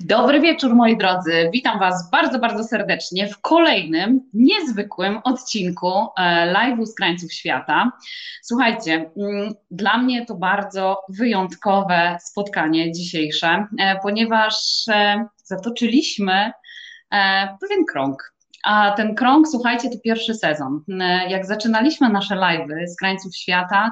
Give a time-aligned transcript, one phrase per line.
[0.00, 1.50] Dobry wieczór, moi drodzy.
[1.52, 7.90] Witam Was bardzo, bardzo serdecznie w kolejnym niezwykłym odcinku e, live'u z krańców świata.
[8.42, 14.54] Słuchajcie, mm, dla mnie to bardzo wyjątkowe spotkanie dzisiejsze, e, ponieważ
[14.88, 16.52] e, zatoczyliśmy
[17.60, 18.34] pewien krąg.
[18.64, 20.80] A ten krąg, słuchajcie, to pierwszy sezon.
[21.28, 23.90] Jak zaczynaliśmy nasze live'y z krańców świata,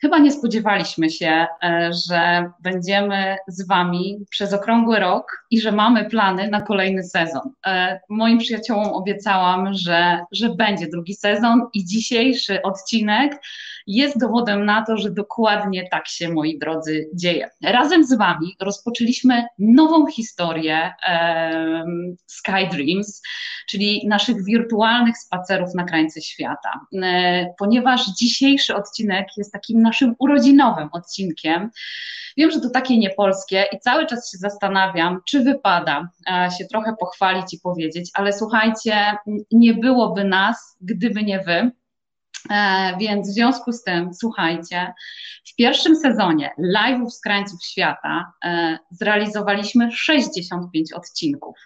[0.00, 6.10] Chyba nie spodziewaliśmy się, e, że będziemy z Wami przez okrągły rok i że mamy
[6.10, 7.42] plany na kolejny sezon.
[7.66, 13.42] E, moim przyjaciołom obiecałam, że, że będzie drugi sezon i dzisiejszy odcinek
[13.90, 17.50] jest dowodem na to, że dokładnie tak się, moi drodzy, dzieje.
[17.62, 23.22] Razem z Wami rozpoczęliśmy nową historię um, Sky Dreams,
[23.68, 26.70] czyli naszych wirtualnych spacerów na krańce świata.
[27.02, 31.70] E, ponieważ dzisiejszy odcinek jest takim naszym urodzinowym odcinkiem,
[32.36, 36.94] Wiem, że to takie niepolskie i cały czas się zastanawiam, czy wypada e, się trochę
[37.00, 39.16] pochwalić i powiedzieć, ale słuchajcie,
[39.52, 41.70] nie byłoby nas, gdyby nie wy.
[42.50, 44.92] E, więc w związku z tym, słuchajcie,
[45.46, 51.56] w pierwszym sezonie live'ów z krańców świata e, zrealizowaliśmy 65 odcinków.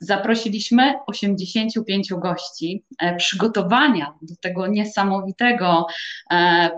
[0.00, 2.84] Zaprosiliśmy 85 gości.
[3.00, 5.86] E, przygotowania do tego niesamowitego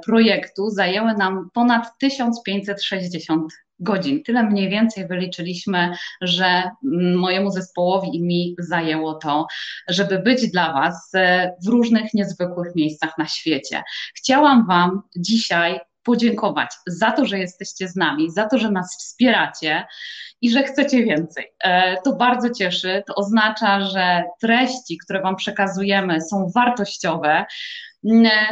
[0.04, 4.22] projektu zajęły nam ponad 1560 godzin.
[4.22, 6.62] Tyle mniej więcej wyliczyliśmy, że
[7.16, 9.46] mojemu zespołowi i mi zajęło to,
[9.88, 13.82] żeby być dla Was e, w różnych niezwykłych miejscach na świecie.
[14.14, 19.86] Chciałam Wam dzisiaj podziękować za to, że jesteście z nami, za to, że nas wspieracie
[20.40, 21.44] i że chcecie więcej.
[21.64, 23.02] E, to bardzo cieszy.
[23.06, 27.44] To oznacza, że treści, które Wam przekazujemy, są wartościowe.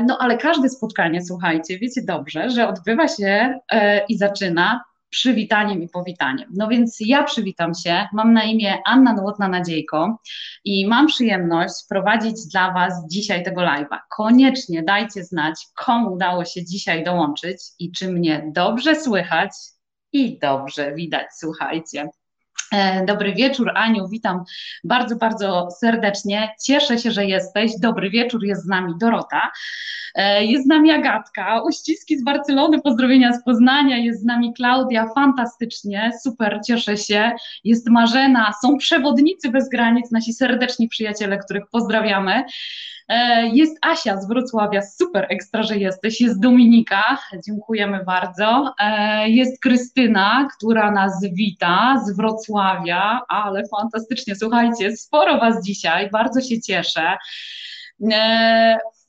[0.06, 4.84] No ale każde spotkanie, słuchajcie, wiecie dobrze, że odbywa się e, i zaczyna
[5.14, 6.48] przywitaniem i powitaniem.
[6.56, 10.18] No więc ja przywitam się, mam na imię Anna Nowotna Nadziejko
[10.64, 13.98] i mam przyjemność prowadzić dla Was dzisiaj tego live'a.
[14.16, 19.50] Koniecznie dajcie znać, komu udało się dzisiaj dołączyć i czy mnie dobrze słychać
[20.12, 22.08] i dobrze widać, słuchajcie.
[22.72, 24.44] E, dobry wieczór, Aniu, witam
[24.84, 26.48] bardzo, bardzo serdecznie.
[26.64, 27.72] Cieszę się, że jesteś.
[27.80, 29.50] Dobry wieczór, jest z nami Dorota.
[30.14, 35.08] E, jest z nami Agatka, uściski z Barcelony, pozdrowienia z Poznania, jest z nami Klaudia,
[35.14, 37.32] fantastycznie, super, cieszę się.
[37.64, 42.44] Jest Marzena, są przewodnicy bez granic, nasi serdeczni przyjaciele, których pozdrawiamy.
[43.08, 46.20] E, jest Asia z Wrocławia, super ekstra, że jesteś.
[46.20, 48.74] Jest Dominika, dziękujemy bardzo.
[48.80, 56.40] E, jest Krystyna, która nas wita z Wrocławia, ale fantastycznie, słuchajcie, sporo Was dzisiaj, bardzo
[56.40, 57.16] się cieszę.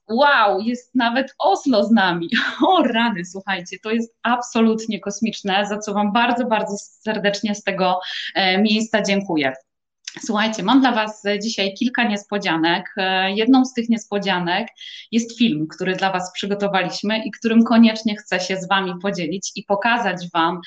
[0.09, 2.29] Wow, jest nawet Oslo z nami.
[2.67, 7.99] O rany, słuchajcie, to jest absolutnie kosmiczne, za co Wam bardzo, bardzo serdecznie z tego
[8.35, 9.53] e, miejsca dziękuję.
[10.19, 12.93] Słuchajcie, mam dla Was dzisiaj kilka niespodzianek.
[12.97, 14.67] E, jedną z tych niespodzianek
[15.11, 19.63] jest film, który dla Was przygotowaliśmy i którym koniecznie chcę się z Wami podzielić i
[19.63, 20.61] pokazać Wam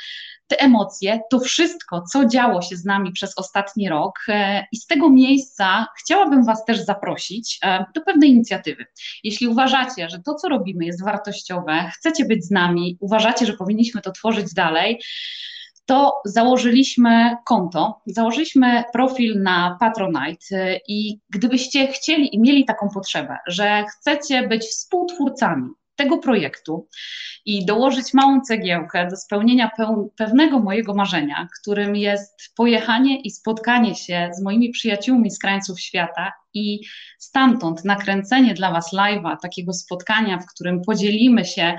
[0.47, 4.15] te emocje, to wszystko, co działo się z nami przez ostatni rok.
[4.29, 8.87] E, I z tego miejsca chciałabym Was też zaprosić e, do pewnej inicjatywy.
[9.25, 14.01] Jeśli uważacie, że to, co robimy, jest wartościowe, chcecie być z nami, uważacie, że powinniśmy
[14.01, 15.01] to tworzyć dalej,
[15.89, 23.85] to założyliśmy konto, założyliśmy profil na Patronite i gdybyście chcieli i mieli taką potrzebę, że
[23.91, 26.89] chcecie być współtwórcami tego projektu
[27.45, 29.71] i dołożyć małą cegiełkę do spełnienia
[30.17, 36.33] pewnego mojego marzenia, którym jest pojechanie i spotkanie się z moimi przyjaciółmi z krańców świata
[36.55, 36.81] i
[37.19, 41.77] stamtąd nakręcenie dla Was live'a, takiego spotkania, w którym podzielimy się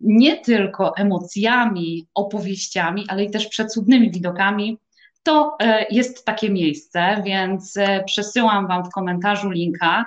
[0.00, 4.78] nie tylko emocjami, opowieściami, ale i też przecudnymi widokami,
[5.22, 10.06] to e, jest takie miejsce, więc e, przesyłam Wam w komentarzu linka,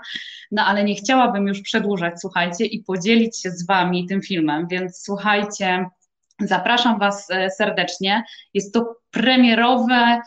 [0.52, 5.04] no ale nie chciałabym już przedłużać, słuchajcie, i podzielić się z Wami tym filmem, więc
[5.04, 5.86] słuchajcie,
[6.40, 8.24] zapraszam Was e, serdecznie.
[8.54, 10.22] Jest to premierowe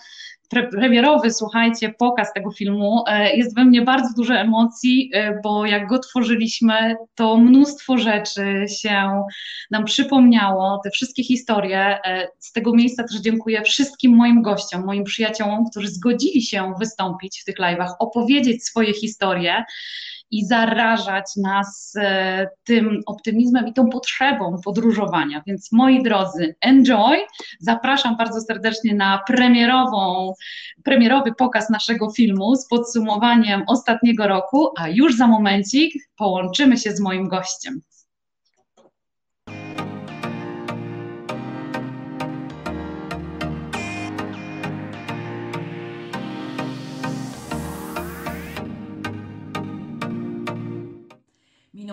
[0.49, 5.67] pre premierowy, słuchajcie, pokaz tego filmu, e, jest we mnie bardzo dużo emocji, e, bo
[5.67, 9.23] jak go tworzyliśmy, to mnóstwo rzeczy się
[9.71, 11.99] nam przypomniało, te wszystkie historie.
[12.05, 17.41] E, z tego miejsca też dziękuję wszystkim moim gościom, moim przyjaciołom, którzy zgodzili się wystąpić
[17.41, 19.65] w tych live'ach, opowiedzieć swoje historie
[20.31, 25.43] i zarażać nas e, tym optymizmem i tą potrzebą podróżowania.
[25.47, 27.19] Więc moi drodzy, enjoy.
[27.61, 30.33] Zapraszam bardzo serdecznie na premierową,
[30.85, 37.01] premierowy pokaz naszego filmu z podsumowaniem ostatniego roku, a już za momencik połączymy się z
[37.01, 37.81] moim gościem.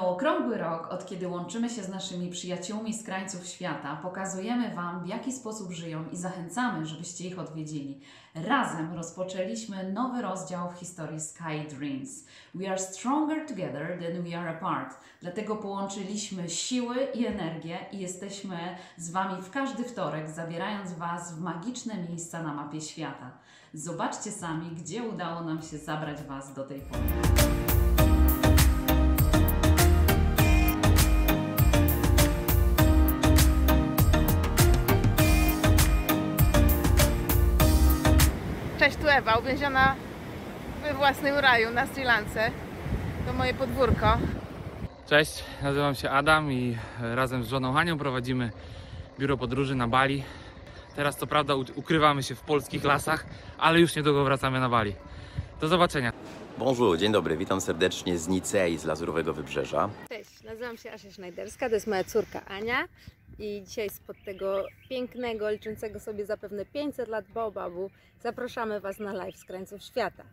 [0.01, 5.07] Okrągły rok, od kiedy łączymy się z naszymi przyjaciółmi z krańców świata, pokazujemy Wam, w
[5.07, 8.01] jaki sposób żyją i zachęcamy, żebyście ich odwiedzili.
[8.35, 12.25] Razem rozpoczęliśmy nowy rozdział w historii Sky Dreams.
[12.55, 14.95] We are stronger together than we are apart.
[15.21, 18.57] Dlatego połączyliśmy siły i energię i jesteśmy
[18.97, 23.31] z Wami w każdy wtorek, zabierając Was w magiczne miejsca na mapie świata.
[23.73, 27.84] Zobaczcie sami, gdzie udało nam się zabrać Was do tej pory.
[39.15, 39.95] Ewa, uwięziona
[40.83, 42.51] we własnym raju na Sri Lance.
[43.27, 44.17] To moje podwórko.
[45.09, 48.51] Cześć, nazywam się Adam i razem z żoną Hanią prowadzimy
[49.19, 50.23] biuro podróży na Bali.
[50.95, 53.25] Teraz to prawda ukrywamy się w polskich lasach,
[53.57, 54.95] ale już niedługo wracamy na Bali.
[55.61, 56.13] Do zobaczenia.
[56.57, 59.89] Bonjour, dzień dobry, witam serdecznie z Nicei, z Lazurowego Wybrzeża.
[60.09, 62.87] Cześć, nazywam się Asia Sznajderska, to jest moja córka Ania.
[63.39, 67.89] I dzisiaj spod tego pięknego, liczącego sobie zapewne 500 lat baobabu
[68.23, 70.23] zapraszamy Was na live z krańców świata.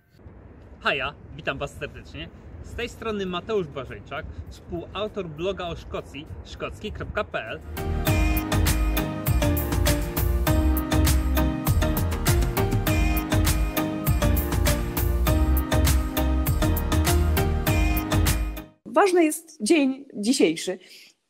[0.80, 2.28] Haja, witam Was serdecznie.
[2.62, 7.60] Z tej strony Mateusz Błażejczak, współautor bloga o Szkocji, szkocki.pl.
[19.02, 20.78] ważny jest dzień dzisiejszy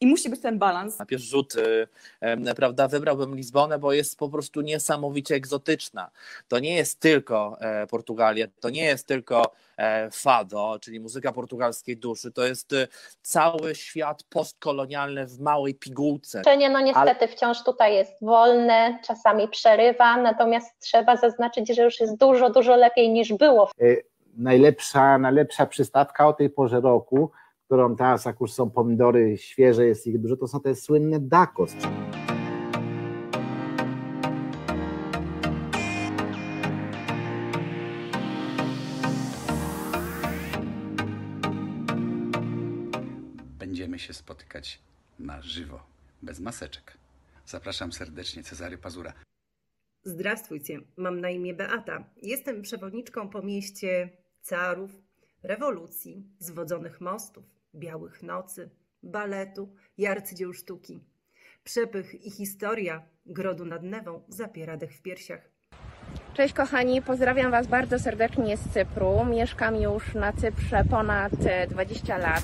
[0.02, 0.99] i musi być ten balans.
[0.99, 6.10] na pierwszy rzut, y, prawda, wybrałbym Lizbonę, bo jest po prostu niesamowicie egzotyczna.
[6.49, 11.96] To nie jest tylko e, Portugalia, to nie jest tylko e, fado, czyli muzyka portugalskiej
[11.96, 12.88] duszy, to jest y,
[13.22, 16.43] cały świat postkolonialny w małej pigułce.
[16.70, 22.50] No niestety wciąż tutaj jest wolne, czasami przerywa, natomiast trzeba zaznaczyć, że już jest dużo,
[22.50, 23.70] dużo lepiej niż było
[24.37, 27.31] najlepsza, najlepsza przystawka o tej porze roku,
[27.72, 31.72] którą teraz akurat są pomidory świeże, jest ich dużo, to są te słynne dakos.
[43.58, 44.82] Będziemy się spotykać
[45.19, 45.82] na żywo,
[46.22, 46.98] bez maseczek.
[47.46, 49.12] Zapraszam serdecznie Cezary Pazura.
[50.04, 52.04] Zdrawstwujcie, mam na imię Beata.
[52.22, 54.10] Jestem przewodniczką po mieście
[54.42, 54.90] carów,
[55.42, 58.70] rewolucji, zwodzonych mostów białych nocy,
[59.02, 61.00] baletu i arcydzieł sztuki.
[61.64, 65.50] Przepych i historia grodu nad Newą zapiera dech w piersiach.
[66.34, 69.24] Cześć kochani, pozdrawiam Was bardzo serdecznie z Cypru.
[69.24, 72.42] Mieszkam już na Cyprze ponad e, 20 lat.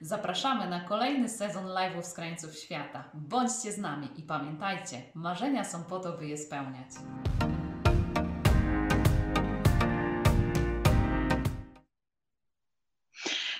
[0.00, 3.04] Zapraszamy na kolejny sezon live'ów z krańców świata.
[3.14, 6.90] Bądźcie z nami i pamiętajcie, marzenia są po to, by je spełniać.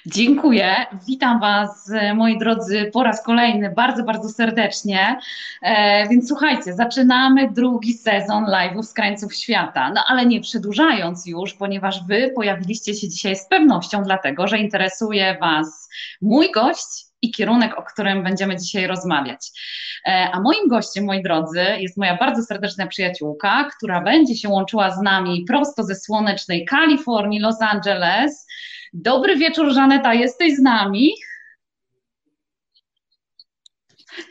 [0.06, 0.74] Dziękuję.
[1.06, 5.18] Witam Was, e, moi drodzy, po raz kolejny bardzo, bardzo serdecznie.
[5.62, 9.90] E, więc słuchajcie, zaczynamy drugi sezon live'ów z krańców świata.
[9.94, 15.36] No ale nie przedłużając już, ponieważ Wy pojawiliście się dzisiaj z pewnością, dlatego że interesuje
[15.40, 15.88] Was
[16.22, 19.50] mój gość i kierunek, o którym będziemy dzisiaj rozmawiać.
[20.06, 24.90] E, A moim gościem, moi drodzy, jest moja bardzo serdeczna przyjaciółka, która będzie się łączyła
[24.90, 28.46] z nami prosto ze słonecznej Kalifornii, Los Angeles.
[28.92, 31.10] Dobry wieczór, Żaneta, jesteś z nami?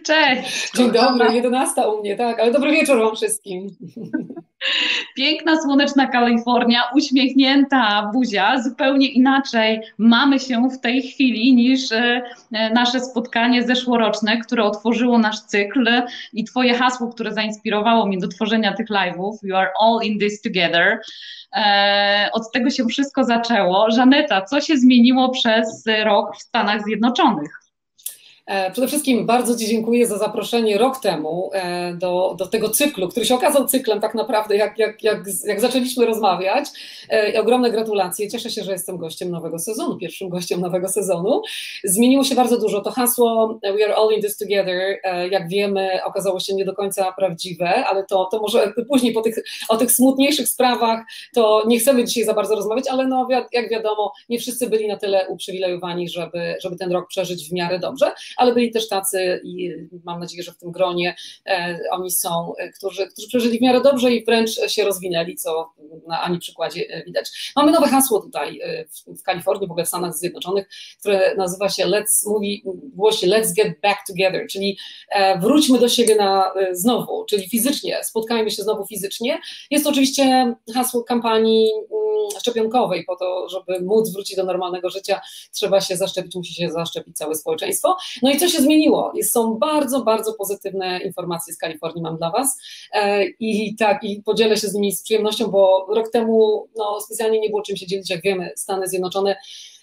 [0.05, 0.71] Cześć.
[0.75, 3.67] Dzień dobry, 11 u mnie, tak, ale dobry wieczór Wam wszystkim.
[5.15, 8.61] Piękna, słoneczna Kalifornia, uśmiechnięta buzia.
[8.61, 12.21] Zupełnie inaczej mamy się w tej chwili niż e,
[12.51, 15.89] nasze spotkanie zeszłoroczne, które otworzyło nasz cykl
[16.33, 19.33] i Twoje hasło, które zainspirowało mnie do tworzenia tych live'ów.
[19.43, 20.99] You are all in this together.
[21.55, 23.91] E, Od tego się wszystko zaczęło.
[23.91, 27.68] Żaneta, co się zmieniło przez rok w Stanach Zjednoczonych?
[28.49, 33.07] E, Przede wszystkim bardzo Ci dziękuję za zaproszenie rok temu e, do, do tego cyklu,
[33.07, 36.65] który się okazał cyklem tak naprawdę, jak, jak, jak, jak zaczęliśmy rozmawiać.
[37.09, 38.29] E, I ogromne gratulacje.
[38.29, 41.41] Cieszę się, że jestem gościem nowego sezonu, pierwszym gościem nowego sezonu.
[41.83, 42.81] Zmieniło się bardzo dużo.
[42.81, 44.99] To hasło We are all in this together,
[45.31, 49.43] jak wiemy, okazało się nie do końca prawdziwe, ale to, to może później po tych,
[49.69, 54.13] o tych smutniejszych sprawach to nie chcemy dzisiaj za bardzo rozmawiać, ale no, jak wiadomo,
[54.29, 58.53] nie wszyscy byli na tyle uprzywilejowani, żeby, żeby ten rok przeżyć w miarę dobrze ale
[58.53, 61.15] byli też tacy i mam nadzieję, że w tym gronie
[61.91, 65.73] oni są, którzy, którzy przeżyli w miarę dobrze i wręcz się rozwinęli, co
[66.07, 67.51] na Ani przykładzie widać.
[67.55, 70.69] Mamy nowe hasło tutaj w, w Kalifornii, w ogóle w Stanach Zjednoczonych,
[70.99, 72.63] które nazywa się Let's, mówi
[72.95, 74.77] głosi Let's Get Back Together, czyli
[75.41, 79.39] wróćmy do siebie na znowu, czyli fizycznie, spotkajmy się znowu fizycznie.
[79.71, 85.21] Jest to oczywiście hasło kampanii mm, szczepionkowej, po to, żeby móc wrócić do normalnego życia,
[85.53, 87.97] trzeba się zaszczepić, musi się zaszczepić całe społeczeństwo.
[88.21, 89.13] No i co się zmieniło?
[89.23, 92.57] Są bardzo, bardzo pozytywne informacje z Kalifornii mam dla Was
[92.93, 97.39] e, i tak, i podzielę się z nimi z przyjemnością, bo rok temu no, specjalnie
[97.39, 99.35] nie było czym się dzielić, jak wiemy, Stany Zjednoczone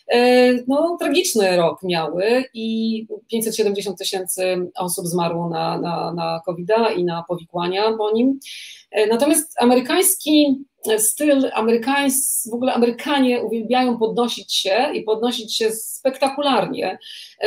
[0.08, 7.04] E, no, tragiczny rok miały i 570 tysięcy osób zmarło na, na, na covid i
[7.04, 8.40] na powikłania po nim.
[8.90, 10.64] E, natomiast amerykański
[10.98, 16.98] styl, amerykańs, w ogóle Amerykanie uwielbiają podnosić się i podnosić się spektakularnie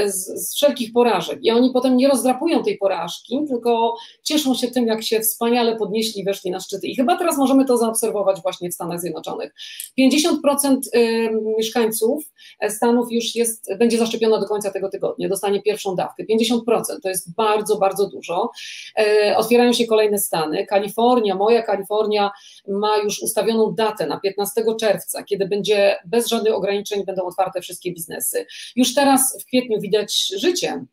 [0.05, 1.39] z, z, wszelkich porażek.
[1.41, 6.23] I oni potem nie rozdrapują tej porażki, tylko cieszą się tym, jak się wspaniale podnieśli,
[6.23, 6.87] weszli na szczyty.
[6.87, 9.53] I chyba teraz możemy to zaobserwować właśnie w Stanach Zjednoczonych.
[9.99, 10.77] 50%
[11.57, 12.23] mieszkańców
[12.69, 16.23] Stanów już jest, będzie zaszczepiona do końca tego tygodnia, dostanie pierwszą dawkę.
[16.23, 16.59] 50%
[17.03, 18.51] to jest bardzo, bardzo dużo.
[18.97, 20.65] E, otwierają się kolejne stany.
[20.65, 22.31] Kalifornia, moja Kalifornia
[22.67, 27.93] ma już ustawioną datę na 15 czerwca, kiedy będzie bez żadnych ograniczeń będą otwarte wszystkie
[27.93, 28.45] biznesy.
[28.75, 30.85] Już teraz w kwietniu widać życie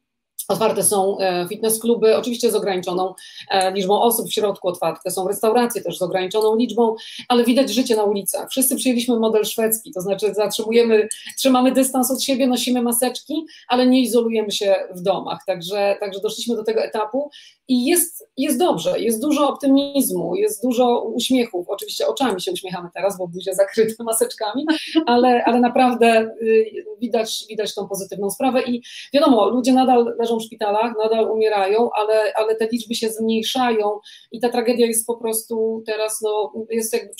[0.48, 3.14] Otwarte są e, fitness kluby, oczywiście z ograniczoną
[3.50, 6.94] e, liczbą osób w środku, otwarte są restauracje też z ograniczoną liczbą,
[7.28, 8.50] ale widać życie na ulicach.
[8.50, 14.02] Wszyscy przyjęliśmy model szwedzki, to znaczy zatrzymujemy, trzymamy dystans od siebie, nosimy maseczki, ale nie
[14.02, 15.38] izolujemy się w domach.
[15.46, 17.30] Także, także doszliśmy do tego etapu
[17.68, 21.68] i jest, jest dobrze, jest dużo optymizmu, jest dużo uśmiechów.
[21.68, 24.66] Oczywiście oczami się uśmiechamy teraz, bo buzie zakryte maseczkami,
[25.06, 30.42] ale, ale naprawdę y, widać, widać tą pozytywną sprawę i wiadomo, ludzie nadal leżą w
[30.42, 33.98] szpitalach, nadal umierają, ale, ale te liczby się zmniejszają
[34.32, 37.14] i ta tragedia jest po prostu teraz, no, jest jakby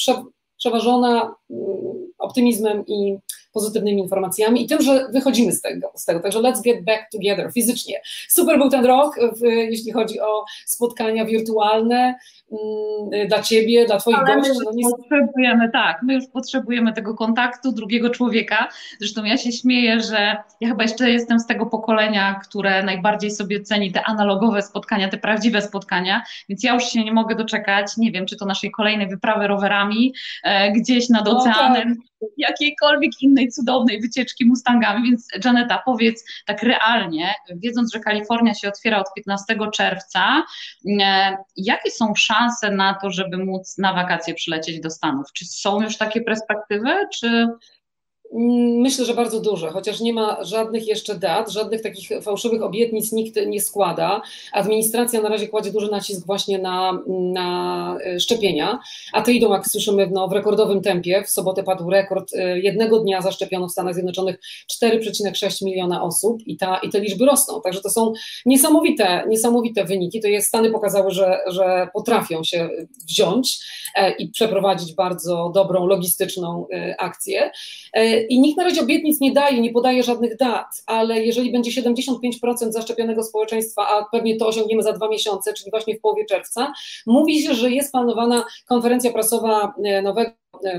[0.58, 3.16] przeważona mm, optymizmem i
[3.56, 5.92] pozytywnymi informacjami i tym, że wychodzimy z tego.
[5.94, 6.20] Z tego.
[6.20, 8.00] Także let's get back together fizycznie.
[8.28, 12.14] Super był ten rok, jeśli chodzi o spotkania wirtualne
[12.52, 14.50] mm, dla ciebie, dla twoich Ale gości.
[14.50, 18.68] My już no, potrzebujemy, tak, my już potrzebujemy tego kontaktu drugiego człowieka.
[18.98, 23.60] Zresztą ja się śmieję, że ja chyba jeszcze jestem z tego pokolenia, które najbardziej sobie
[23.60, 28.12] ceni te analogowe spotkania, te prawdziwe spotkania, więc ja już się nie mogę doczekać, nie
[28.12, 32.30] wiem, czy to naszej kolejnej wyprawy rowerami e, gdzieś nad No oceanem, tak.
[32.36, 38.99] jakiejkolwiek innej cudownej wycieczki Mustangami, więc Janeta, powiedz tak realnie, wiedząc, że Kalifornia się otwiera
[39.00, 40.45] od 15 czerwca,
[41.00, 45.33] e, jakie są szanse na to, żeby móc na wakacje przylecieć do Stanów?
[45.33, 47.49] Czy są już takie perspektywy, czy...
[48.33, 53.47] Myślę, że bardzo duże, chociaż nie ma żadnych jeszcze dat, żadnych takich fałszywych obietnic nikt
[53.47, 54.23] nie składa.
[54.52, 58.78] Administracja na razie kładzie duży nacisk właśnie na, na e, szczepienia,
[59.12, 61.23] a te idą, jak słyszymy, no, w rekordowym tempie.
[61.25, 62.35] W sobotę padł rekord.
[62.35, 64.40] e, Jednego dnia zaszczepiono w Stanach Zjednoczonych
[64.83, 67.61] 4,6 miliona osób i, ta, i te liczby rosną.
[67.61, 68.12] Także to są
[68.47, 70.21] niesamowite, niesamowite wyniki.
[70.21, 72.68] To jest, Stany pokazały, że, że potrafią się
[73.09, 73.59] wziąć
[73.95, 76.66] e, i przeprowadzić bardzo dobrą, logistyczną
[76.99, 77.50] akcję.
[78.20, 82.70] I nikt na razie obietnic nie daje, nie podaje żadnych dat, ale jeżeli będzie 75%
[82.70, 86.73] zaszczepionego społeczeństwa, a pewnie to osiągniemy za dwa miesiące, czyli właśnie w połowie czerwca,
[87.06, 90.30] mówi się, że jest planowana konferencja prasowa e, nowego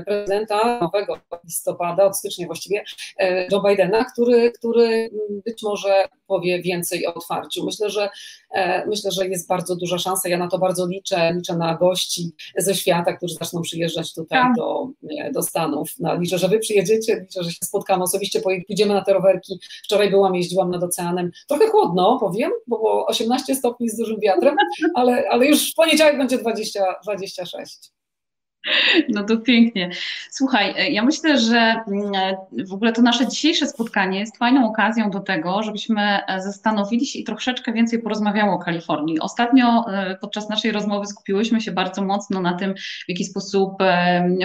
[0.06, 2.84] prezydenta, nowego listopada, od stycznia właściwie,
[3.18, 5.10] e, Joe Bidena, który, który
[5.44, 7.64] być może powie więcej o otwarciu.
[7.64, 8.08] Myślę, że
[8.54, 10.28] e, myślę, że jest bardzo duża szansa.
[10.28, 11.32] Ja na to bardzo liczę.
[11.34, 14.56] Liczę na gości ze świata, którzy zaczną przyjeżdżać tutaj Tak.
[14.56, 14.88] do,
[15.34, 15.90] do Stanów.
[15.98, 19.60] No, liczę, że wy przyjedziecie, liczę, że się spotkamy osobiście, pójdziemy na te rowerki.
[19.84, 21.30] Wczoraj byłam, jeździłam nad oceanem.
[21.48, 24.56] Trochę chłodno, powiem, bo było 18 stopni z dużym wiatrem,
[24.94, 27.97] ale, ale już w poniedziałek będzie 20, 26.
[29.08, 29.90] No to pięknie.
[30.30, 34.68] Słuchaj, e, ja myślę, że mm, e, w ogóle to nasze dzisiejsze spotkanie jest fajną
[34.68, 39.20] okazją do tego, żebyśmy e, zastanowili się i troszeczkę więcej porozmawiało o Kalifornii.
[39.20, 39.84] Ostatnio
[40.20, 43.72] podczas naszej rozmowy skupiłyśmy się bardzo mocno na tym, w jaki sposób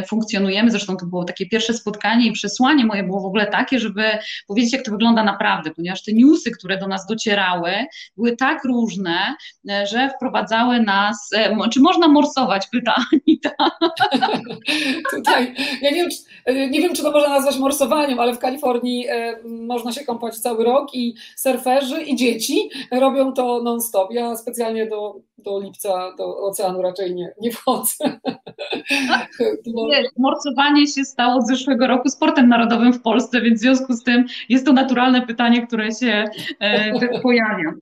[0.07, 0.71] funkcjonujemy.
[0.71, 4.03] Zresztą to było takie pierwsze spotkanie i przesłanie moje było w ogóle takie, żeby
[4.47, 7.71] powiedzieć, jak to wygląda naprawdę, ponieważ te newsy, które do nas docierały,
[8.17, 9.35] były tak różne,
[9.91, 11.29] że wprowadzały nas,
[11.71, 13.49] czy można morsować, pyta Anita.
[15.15, 16.09] Tutaj, ja nie wiem,
[16.71, 20.63] nie wiem, czy to można nazwać morsowaniem, ale w Kalifornii e, można się kąpać cały
[20.63, 24.11] rok i surferzy i dzieci robią to non-stop.
[24.11, 27.95] Ja specjalnie do, do lipca do oceanu raczej nie, nie wchodzę.
[29.75, 33.93] No, wiesz, morsowanie się stało z zeszłego roku sportem narodowym w Polsce, więc w związku
[33.93, 36.25] z tym jest to naturalne pytanie, które się
[36.59, 37.73] e, pojawia.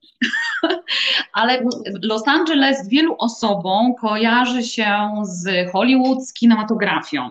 [1.32, 1.62] Ale
[2.02, 7.30] Los Angeles wielu osobom kojarzy się z Hollywood, z kinematografią.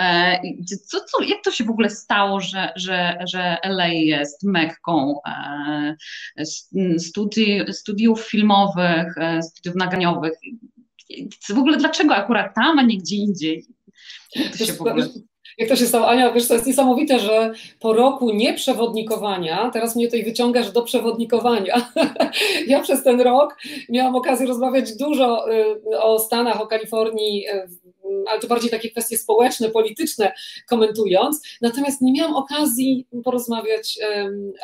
[0.00, 0.40] E,
[0.86, 5.96] co, co, jak to się w ogóle stało, że, że, że LA jest mekką e,
[6.98, 10.32] studi studiów filmowych, e, studiów nagraniowych?
[11.48, 13.66] W ogóle dlaczego akurat tam, a nie gdzie indziej?
[14.58, 15.08] To się w ogóle...
[15.58, 16.08] Jak to się stało?
[16.08, 21.90] Ania, wiesz, to jest niesamowite, że po roku nieprzewodnikowania, teraz mnie tutaj wyciągasz do przewodnikowania.
[22.66, 23.56] ja przez ten rok
[23.88, 27.68] miałam okazję rozmawiać dużo y, o Stanach, o Kalifornii, y,
[28.30, 30.32] ale to bardziej takie kwestie społeczne, polityczne
[30.68, 31.42] komentując.
[31.60, 33.98] Natomiast nie miałam okazji porozmawiać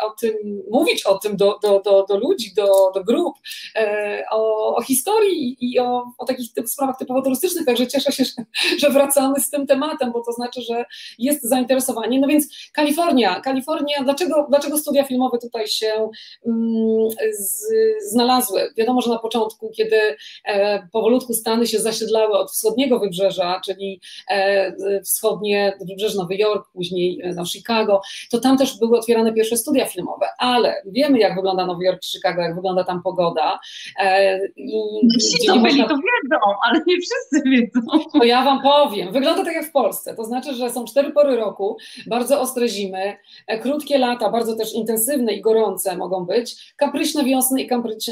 [0.03, 0.35] o tym,
[0.71, 3.35] mówić o tym do, do, do, do ludzi, do, do grup,
[3.77, 8.45] e, o, o historii i o, o takich sprawach typowo turystycznych, także cieszę się, że,
[8.79, 10.85] że wracamy z tym tematem, bo to znaczy, że
[11.19, 12.21] jest zainteresowanie.
[12.21, 16.11] No więc Kalifornia, Kalifornia, dlaczego, dlaczego studia filmowe tutaj się
[16.47, 17.67] mm, z,
[18.11, 18.73] znalazły?
[18.77, 25.01] Wiadomo, że na początku, kiedy e, powolutku Stany się zasiedlały od wschodniego wybrzeża, czyli e,
[25.03, 29.87] wschodnie wybrzeże Nowy Jork, później e, no, Chicago, to tam też były otwierane pierwsze studia
[29.87, 33.59] filmowe, ale wiemy jak wygląda Nowy Jork Chicago, jak wygląda tam pogoda.
[34.01, 34.73] E, I
[35.21, 35.89] Ci, co byli, można...
[35.89, 37.81] to wiedzą, ale nie wszyscy wiedzą.
[38.13, 41.37] To ja Wam powiem, wygląda tak jak w Polsce, to znaczy, że są cztery pory
[41.37, 41.77] roku,
[42.07, 43.17] bardzo ostre zimy,
[43.63, 47.69] krótkie lata, bardzo też intensywne i gorące mogą być, kapryśne wiosny i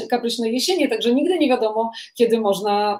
[0.09, 2.99] kapryśne jesienie, także nigdy nie wiadomo, kiedy można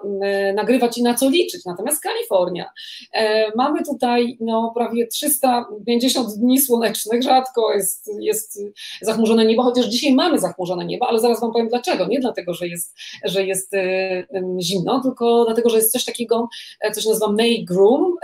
[0.56, 1.66] nagrywać i na co liczyć.
[1.66, 2.70] Natomiast Kalifornia.
[3.14, 8.62] E, mamy tutaj no, prawie 350 dni słonecznych, rzadko jest, jest
[9.02, 12.08] zachmurzone niebo, chociaż dzisiaj mamy zachmurzone niebo, ale zaraz Wam powiem dlaczego.
[12.08, 14.28] Nie dlatego, że jest, że jest e,
[14.62, 16.48] zimno, tylko dlatego, że jest coś takiego,
[16.82, 18.16] e, co się nazywa May Groom,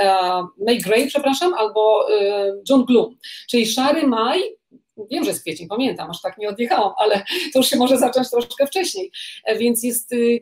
[0.66, 2.08] May Gray, przepraszam, albo
[2.70, 3.16] June Gloom,
[3.50, 4.42] czyli szary maj,
[4.98, 7.24] Wiem, że jest kwiecień, pamiętam, aż tak nie odjechałam, ale
[7.54, 9.12] to już się może zacząć troszkę wcześniej.
[9.46, 10.42] E, więc jest, y,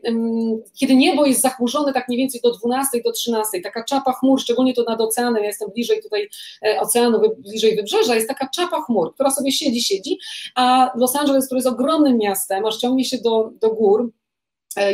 [0.80, 4.74] kiedy niebo jest zachmurzone tak mniej więcej do 12, do 13, taka czapa chmur, szczególnie
[4.74, 6.28] to nad oceanem, ja jestem bliżej tutaj
[6.64, 10.18] e, oceanu, bliżej wybrzeża, jest taka czapa chmur, która sobie siedzi, siedzi,
[10.54, 14.12] a Los Angeles, który jest ogromnym miastem, aż ciągnie się do, do gór,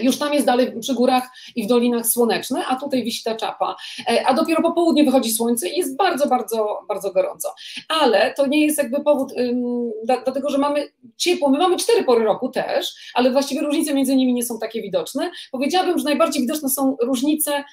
[0.02, 3.76] już tam jest dalej przy górach i w dolinach słoneczne, a tutaj wisi ta czapa.
[4.08, 7.54] E, a dopiero po południu wychodzi słońce i jest bardzo, bardzo, bardzo gorąco.
[7.88, 11.48] Ale to nie jest jakby powód, ym, dlatego że mamy ciepło.
[11.50, 15.30] My mamy cztery pory roku też, ale właściwie różnice między nimi nie są takie widoczne.
[15.52, 17.64] Powiedziałabym, że najbardziej widoczne są różnice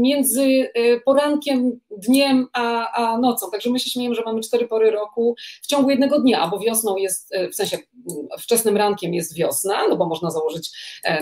[0.00, 3.50] między y, porankiem, dniem a, a nocą.
[3.50, 6.96] Także my się śmiejemy, że mamy cztery pory roku w ciągu jednego dnia, bo wiosną
[6.96, 7.78] jest, y, w sensie
[8.38, 10.70] wczesnym rankiem jest wiosna, no bo można założyć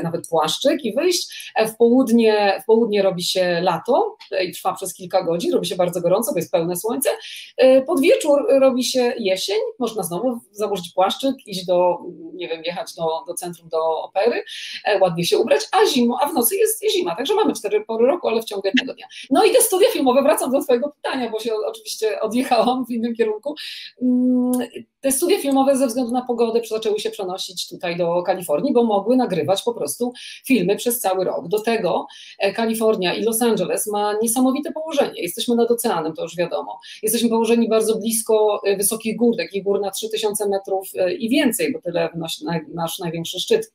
[0.03, 1.53] na nawet płaszczyk i wyjść.
[1.55, 5.77] E, w południe, w południe robi się lato i trwa przez kilka godzin, robi się
[5.77, 7.11] bardzo gorąco, bo jest pełne słońce.
[7.57, 11.99] E, pod wieczór robi się jesień, można znowu założyć płaszczyk, iść do,
[12.35, 14.45] nie wiem, jechać do, do centrum, do opery,
[14.85, 18.07] e, ładnie się ubrać, a zimą, a w nocy jest zima, także mamy cztery pory
[18.07, 19.07] roku, ale w ciągu jednego dnia.
[19.31, 23.15] No i te studia filmowe, wracam do Twojego pytania, bo się oczywiście odjechałam w innym
[23.15, 23.55] kierunku.
[24.03, 24.53] Mm,
[25.01, 29.17] te studia filmowe ze względu na pogodę zaczęły się przenosić tutaj do Kalifornii, bo mogły
[29.17, 30.13] nagrywać po prostu prostu
[30.47, 31.49] filmy przez cały rok.
[31.49, 32.07] Do tego
[32.39, 35.23] e, Kalifornia i Los Angeles ma niesamowite położenie.
[35.23, 36.81] Jesteśmy nad oceanem, to już wiadomo.
[37.03, 41.73] Jesteśmy położeni bardzo blisko e, wysokich gór, takich gór na 3000 metrów e, i więcej,
[41.73, 43.73] bo tyle wynosi nasz największy szczyt.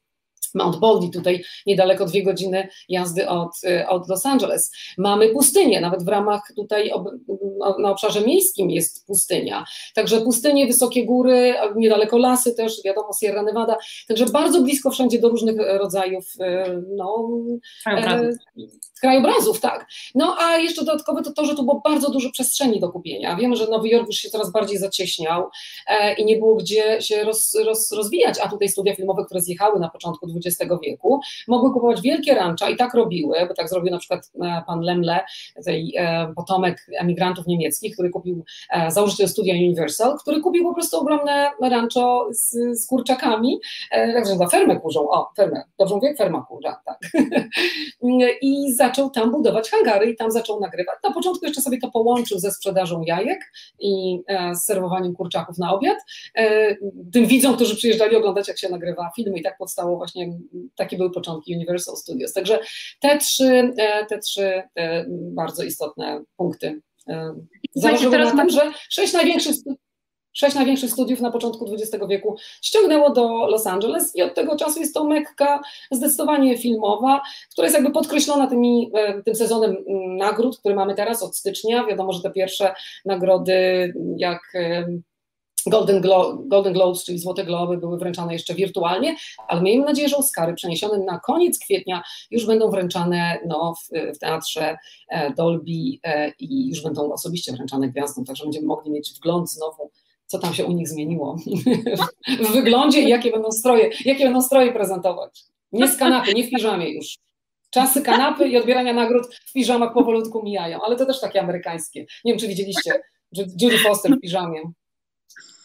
[0.56, 3.52] Mount Baldy, tutaj niedaleko dwie godziny jazdy od,
[3.88, 4.72] od Los Angeles.
[4.98, 7.08] Mamy pustynię, nawet w ramach tutaj ob,
[7.80, 9.66] na obszarze miejskim jest pustynia.
[9.96, 13.78] Także pustynie, wysokie góry, niedaleko lasy też, wiadomo, Sierra Nevada.
[14.08, 17.30] Także bardzo blisko wszędzie do różnych rodzajów e, no,
[17.84, 18.36] krajobrazów.
[18.58, 18.62] E,
[19.02, 19.88] krajobrazów, tak.
[20.16, 23.36] No a jeszcze dodatkowe to to, że tu było bardzo dużo przestrzeni do kupienia.
[23.36, 25.50] Wiemy, że Nowy Jork już się coraz bardziej zacieśniał
[25.88, 29.80] e, i nie było gdzie się roz, roz, rozwijać, a tutaj studia filmowe, które zjechały
[29.80, 33.97] na początku XX wieku, mogły kupować wielkie rancza i tak robiły, bo tak zrobił na
[33.97, 35.19] przykład e, pan Lemle,
[35.67, 41.52] e, potomek emigrantów niemieckich, który kupił, e, założyciel studia Universal, który kupił po prostu ogromne
[41.62, 43.60] rancho z, z kurczakami,
[43.91, 47.00] także za fermę kurzą, o, fermę, dobrze mówię, ferma kurza, tak.
[48.41, 50.95] I zaczął tam budować hangary i tam zaczął nagrywać.
[51.04, 54.19] Na początku jeszcze sobie to połączył ze sprzedażą jajek i
[54.54, 55.97] z serwowaniem kurczaków na obiad.
[57.13, 60.27] Tym widzom, którzy przyjeżdżali oglądać, jak się nagrywa filmy i tak powstało właśnie
[60.76, 62.34] takie były początki Universal Studios.
[62.34, 62.60] Także
[63.02, 67.36] te trzy, e, te trzy te bardzo istotne punkty e,
[67.76, 69.56] założyły na tym, że sześć największych
[70.38, 74.80] sześć największych studiów na początku XX wieku ściągnęło do Los Angeles i od tego czasu
[74.80, 75.62] jest to mekka
[75.92, 81.24] zdecydowanie filmowa, która jest jakby podkreślona tymi, e, tym sezonem mm, nagród, który mamy teraz
[81.24, 81.86] od stycznia.
[81.86, 82.74] Wiadomo, że te pierwsze
[83.06, 84.42] nagrody jak
[85.70, 89.16] Golden, Glo Golden Globes, czyli Złote Globy, były wręczane jeszcze wirtualnie,
[89.48, 94.20] ale miejmy nadzieję, że Oscary przeniesione na koniec kwietnia już będą wręczane no, w, w
[94.20, 94.78] teatrze
[95.10, 95.72] e, Dolby
[96.04, 99.92] e, i już będą osobiście wręczane gwiazdom, także będziemy mogli mieć wgląd znowu
[100.28, 101.36] co tam się u nich zmieniło
[102.48, 105.44] w wyglądzie i jakie będą stroje, jakie będą stroje prezentować.
[105.72, 107.18] Nie z kanapy, nie w piżamie już.
[107.70, 112.06] Czasy kanapy i odbierania nagród w piżamach powolutku mijają, ale to też takie amerykańskie.
[112.26, 113.02] Nie wiem, czy widzieliście
[113.62, 114.62] Judy Foster w piżamie.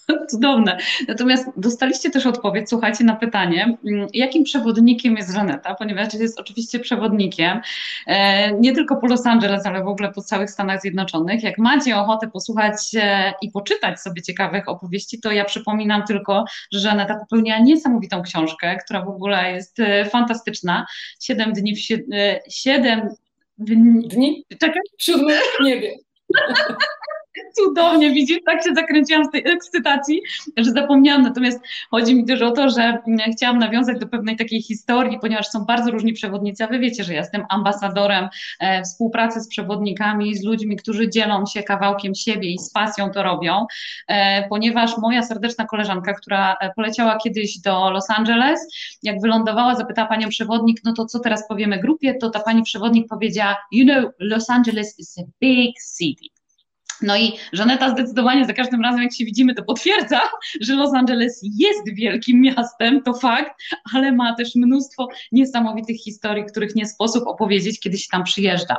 [0.30, 0.78] Cudowne.
[1.08, 6.78] Natomiast dostaliście też odpowiedź, słuchajcie, na pytanie, mm, jakim przewodnikiem jest Żaneta, ponieważ jest oczywiście
[6.78, 7.60] przewodnikiem
[8.06, 11.42] e, nie tylko po Los Angeles, ale w ogóle po całych Stanach Zjednoczonych.
[11.42, 16.80] Jak macie ochotę posłuchać e, i poczytać sobie ciekawych opowieści, to ja przypominam tylko, że
[16.80, 20.86] Żaneta popełniła niesamowitą książkę, która w ogóle jest e, fantastyczna.
[21.20, 21.80] Siedem dni w
[22.48, 23.08] siedem
[23.58, 24.44] dni, dni?
[24.60, 24.82] Czekaj.
[24.98, 25.94] Siódmy niebie.
[27.54, 30.20] Cudownie, widzisz, tak się zakręciłam z tej ekscytacji,
[30.56, 31.22] że zapomniałam.
[31.22, 35.48] Natomiast chodzi mi też o to, że mm, chciałam nawiązać do pewnej takiej historii, ponieważ
[35.48, 38.28] są bardzo różni przewodnicy, a wy wiecie, że ja jestem ambasadorem
[38.60, 43.22] e, współpracy z przewodnikami, z ludźmi, którzy dzielą się kawałkiem siebie i z pasją to
[43.22, 43.66] robią,
[44.08, 48.60] e, ponieważ moja serdeczna koleżanka, która e, poleciała kiedyś do Los Angeles,
[49.02, 53.08] jak wylądowała, zapytała panią przewodnik, no to co teraz powiemy grupie, to ta pani przewodnik
[53.08, 56.31] powiedziała, you know, Los Angeles is a big city.
[57.02, 60.20] No i Żaneta zdecydowanie za każdym razem, jak się widzimy, to potwierdza,
[60.60, 63.50] że Los Angeles jest wielkim miastem, to fakt,
[63.94, 68.76] ale ma też mnóstwo niesamowitych historii, których nie sposób opowiedzieć, kiedy się tam przyjeżdża.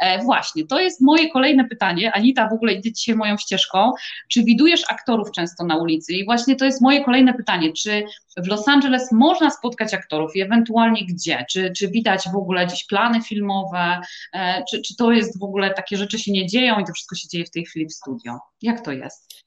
[0.00, 2.12] E, właśnie, to jest moje kolejne pytanie.
[2.12, 3.92] Anita w ogóle idzie dzisiaj moją ścieżką.
[4.28, 6.12] Czy widujesz aktorów często na ulicy?
[6.12, 7.72] I właśnie to jest moje kolejne pytanie.
[7.72, 8.04] Czy
[8.36, 11.44] w Los Angeles można spotkać aktorów i ewentualnie gdzie?
[11.50, 14.00] Czy, czy widać w ogóle gdzieś plany filmowe?
[14.34, 17.16] E, czy, czy to jest w ogóle takie rzeczy się nie dzieją i to wszystko
[17.16, 18.38] się dzieje w tej chwili w studio?
[18.62, 19.40] Jak to jest?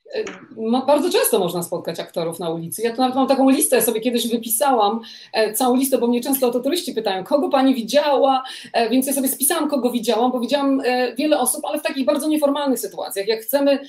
[0.87, 2.81] bardzo często można spotkać aktorów na ulicy.
[2.81, 4.99] Ja tu nawet mam taką listę, sobie kiedyś wypisałam,
[5.33, 8.43] e, całą listę, bo mnie często o to turyści pytają, kogo pani widziała,
[8.73, 12.05] e, więc ja sobie spisałam, kogo widziałam, bo widziałam e, wiele osób, ale w takich
[12.05, 13.27] bardzo nieformalnych sytuacjach.
[13.27, 13.79] Jak chcemy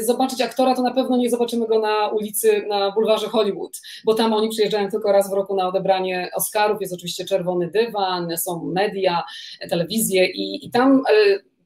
[0.00, 4.32] zobaczyć aktora, to na pewno nie zobaczymy go na ulicy, na bulwarze Hollywood, bo tam
[4.40, 9.22] oni przyjeżdżają tylko raz w roku na odebranie Oscarów, jest oczywiście czerwony dywan, są media,
[9.70, 11.02] telewizje i, i tam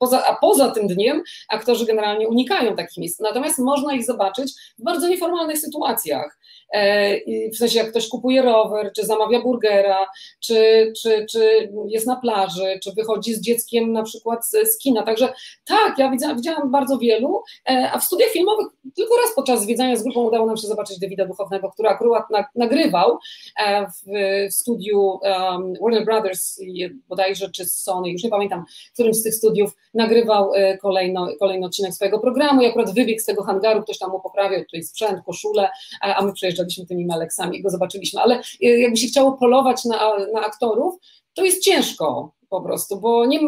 [0.05, 3.21] Poza, a poza tym dniem aktorzy generalnie unikają takich miejsc.
[3.21, 6.39] Natomiast można ich zobaczyć w bardzo nieformalnych sytuacjach.
[6.73, 10.07] E, w sensie jak ktoś kupuje rower, czy zamawia burgera,
[10.41, 15.03] czy, czy, czy jest na plaży, czy wychodzi z dzieckiem na przykład z, kina.
[15.03, 15.33] Także
[15.65, 19.97] tak, ja widziałam, widziałam bardzo wielu, e, a w studiach filmowych tylko raz podczas zwiedzania
[19.97, 23.19] z grupą udało nam się zobaczyć Davida Duchownego, który akurat na, nagrywał
[23.61, 25.19] e, w, studiu
[25.83, 26.61] Warner Brothers
[27.09, 30.53] bodajże, czy Sony, już nie pamiętam, w którymś z tych studiów nagrywał
[30.83, 34.61] kolejno, kolejny odcinek swojego programu i akurat wybiegł z tego hangaru, ktoś tam mu poprawiał
[34.61, 35.69] tutaj sprzęt, koszulę,
[36.01, 39.85] a my przejeżdżaliśmy przejeżdżaliśmy tymi Maleksami i go zobaczyliśmy, ale e, jakby się chciało polować
[39.85, 39.97] na,
[40.33, 40.95] na aktorów,
[41.35, 43.41] to jest ciężko po prostu, bo nie,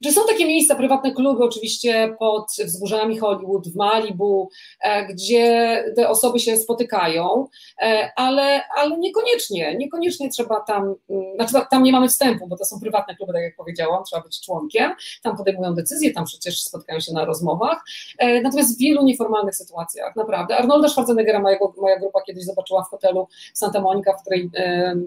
[0.00, 6.08] że są takie miejsca, prywatne kluby oczywiście pod wzgórzami Hollywood, w Malibu, e, gdzie te
[6.08, 7.46] osoby się spotykają,
[7.82, 12.64] e, ale, ale niekoniecznie, niekoniecznie trzeba tam, mm, znaczy tam nie mamy wstępu, bo to
[12.64, 17.00] są prywatne kluby, tak jak powiedziałam, trzeba być członkiem, tam podejmują decyzje, tam przecież spotkają
[17.00, 17.84] się na rozmowach,
[18.18, 20.56] e, natomiast w wielu nieformalnych sytuacjach, naprawdę.
[20.56, 24.50] Arnolda Schwarzeneggera mojego, moja grupa kiedyś zobaczyła w hotelu Santa Monica, w, której,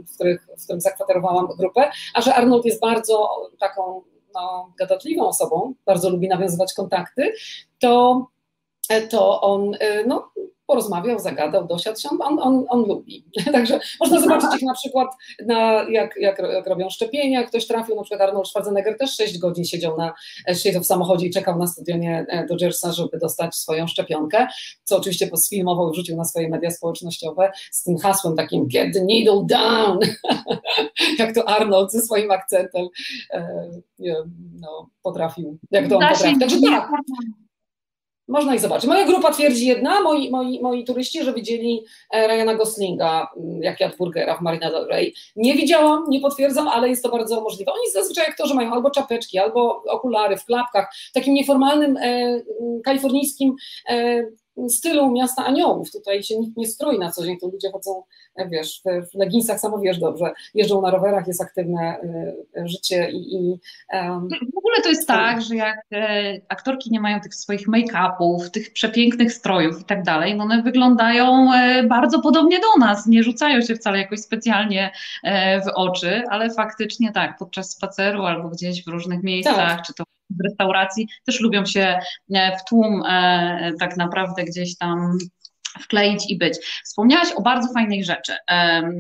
[0.08, 3.30] w, których, w którym zakwaterowałam grupę, a że Arnold jest bardzo
[3.60, 4.02] taką
[4.34, 7.34] no, gadatliwą osobą, bardzo lubi nawiązywać kontakty,
[7.80, 8.28] to,
[9.10, 9.72] to on
[10.08, 10.32] no,
[10.68, 13.26] porozmawiał, zagadał, dosiadł się, on, on, on lubi.
[13.52, 15.08] Także można zobaczyć ich na przykład,
[15.46, 19.66] na, jak, jak, jak robią szczepienia, ktoś trafił, na przykład Arnold Schwarzenegger też 6 godzin
[19.66, 20.14] siedział, na,
[20.54, 24.48] siedział w samochodzie i czekał na stadionie e, Dodgersa, żeby dostać swoją szczepionkę,
[24.84, 29.04] co oczywiście sfilmował i wrzucił na swoje media społecznościowe z tym hasłem takim get the
[29.04, 30.00] needle down,
[31.20, 32.88] jak to Arnold ze swoim akcentem
[33.34, 33.68] e,
[34.60, 36.40] no, potrafił, jak to on potrafił.
[36.40, 36.90] Także tak,
[38.34, 38.90] można ich zobaczyć.
[38.90, 43.80] Moja grupa twierdzi jedna, moi, moi, moi turyści, że widzieli e, Ryana Goslinga, mm, jak
[43.80, 45.14] jadł burgera w Marina del Rey.
[45.36, 47.72] Nie widziałam, nie potwierdzam, ale jest to bardzo możliwe.
[47.72, 52.44] Oni zazwyczaj aktorzy mają albo czapeczki, albo okulary w klapkach, w takim nieformalnym e, mm,
[52.84, 53.56] kalifornijskim
[53.90, 54.24] e,
[54.70, 55.92] stylu miasta aniołów.
[55.92, 58.04] Tutaj się nikt nie stroi na co dzień, tu ludzie chodzą,
[58.36, 61.98] e, wiesz, w, leginsach, samo wiesz dobrze, jeżdżą na rowerach, jest aktywne
[62.58, 63.36] y, życie i...
[63.36, 63.60] i
[63.94, 68.52] um, w ogóle to jest tak, że jak e, aktorki nie mają tych swoich make-upów,
[68.52, 73.24] tych przepięknych strojów i tak dalej, no one wyglądają e, bardzo podobnie do nas, nie
[73.24, 74.92] rzucają się wcale jakoś specjalnie
[75.24, 79.82] e, w oczy, ale faktycznie tak, podczas spaceru albo gdzieś w różnych miejscach, tak.
[79.82, 82.00] czy to w restauracji też lubią się
[82.34, 85.18] e, w tłum e, tak naprawdę gdzieś tam
[85.82, 86.58] wkleić i być.
[86.86, 88.34] Wspomniałaś o bardzo fajnej rzeczy,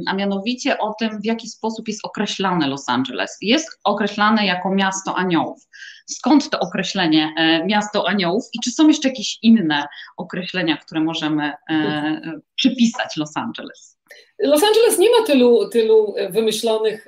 [0.07, 3.38] a mianowicie o tym, w jaki sposób jest określane Los Angeles.
[3.41, 5.67] Jest określane jako miasto aniołów.
[6.07, 9.86] Skąd to określenie e, miasto aniołów i czy są jeszcze jakieś inne
[10.17, 11.53] określenia, które możemy
[12.55, 13.97] przypisać Los Angeles?
[14.39, 17.08] Los Angeles nie ma tylu, tylu wymyślonych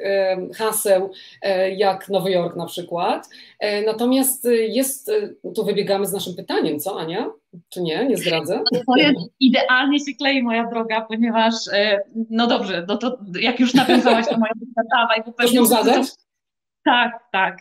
[0.56, 3.30] haseł e, jak Nowy Jork na przykład.
[3.60, 7.32] E, natomiast jest, e, tu wybiegamy z naszym pytaniem, co Ania?
[7.70, 8.06] Czy nie?
[8.06, 8.64] Nie zdradzę?
[8.74, 11.54] To jest, idealnie się klei, moja droga, ponieważ
[12.30, 15.66] no dobrze, no to jak już nawiązałaś to moja droga, dawaj, bo pewnie...
[15.66, 16.08] zadać?
[16.86, 17.58] Tak, tak.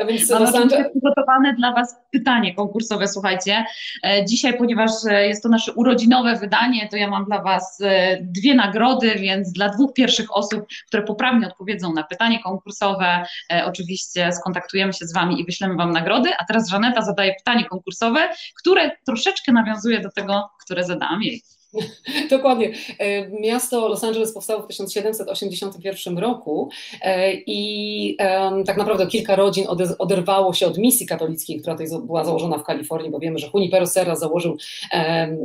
[0.00, 3.64] A więc Mam przygotowane dla Was pytanie konkursowe, słuchajcie.
[4.04, 8.18] E, dzisiaj, ponieważ e, jest to nasze urodzinowe wydanie, to ja mam dla Was e,
[8.22, 13.24] dwie nagrody, więc dla dwóch pierwszych osób, które poprawnie odpowiedzą na pytanie konkursowe,
[13.64, 16.30] oczywiście skontaktujemy się z Wami i wyślemy Wam nagrody.
[16.38, 21.42] A teraz Żaneta zadaje pytanie konkursowe, które troszeczkę nawiązuje do tego, które zadałam jej.
[22.30, 22.72] Dokładnie.
[22.98, 26.70] E, miasto Los Angeles powstało w 1781 roku
[27.02, 28.16] e, i
[28.66, 29.66] tak naprawdę kilka rodzin
[29.98, 34.16] oderwało się od misji katolickiej, która była założona w Kalifornii, bo wiemy, że Junipero Serra
[34.16, 34.56] założył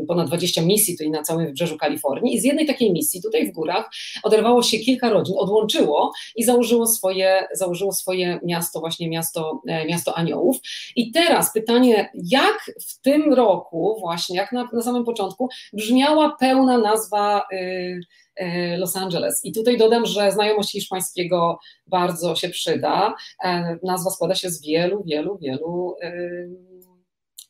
[0.08, 3.52] ponad 20 misji tutaj na całym wybrzeżu Kalifornii i z jednej takiej misji tutaj w
[3.52, 3.90] górach
[4.24, 10.18] oderwało się kilka rodzin, odłączyło i założyło swoje, założyło swoje miasto, właśnie miasto, e, miasto
[10.18, 10.58] aniołów.
[10.96, 16.36] I teraz pytanie, jak w tym roku właśnie, jak na, na samym początku brzmiało cała
[16.40, 18.00] pełna nazwa y,
[18.42, 19.46] y, Los Angeles.
[19.46, 23.14] I tutaj dodam, że znajomość hiszpańskiego bardzo się przyda.
[23.44, 25.96] E, nazwa składa się z wielu, wielu, wielu.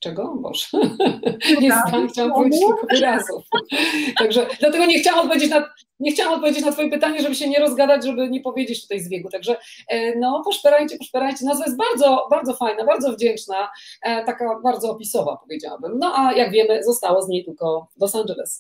[0.06, 0.36] Czego?
[0.36, 0.68] Boże.
[1.62, 3.44] Nie znam, chciałam powiedzieć tylko wyrazów.
[4.20, 7.60] Także dlatego nie chciałam odpowiedzieć na, nie chciałam odpowiedzieć na Twoje pytanie, żeby się nie
[7.60, 9.30] rozgadać, żeby nie powiedzieć tutaj zbiegu.
[9.30, 11.46] Także e, no, poszperajcie, poszperajcie.
[11.46, 13.70] Nazwa jest bardzo, bardzo fajna, bardzo wdzięczna,
[14.02, 16.00] e, taka bardzo opisowa, powiedziałabym.
[16.00, 18.60] No a jak wiemy, zostało z niej tylko Los Angeles.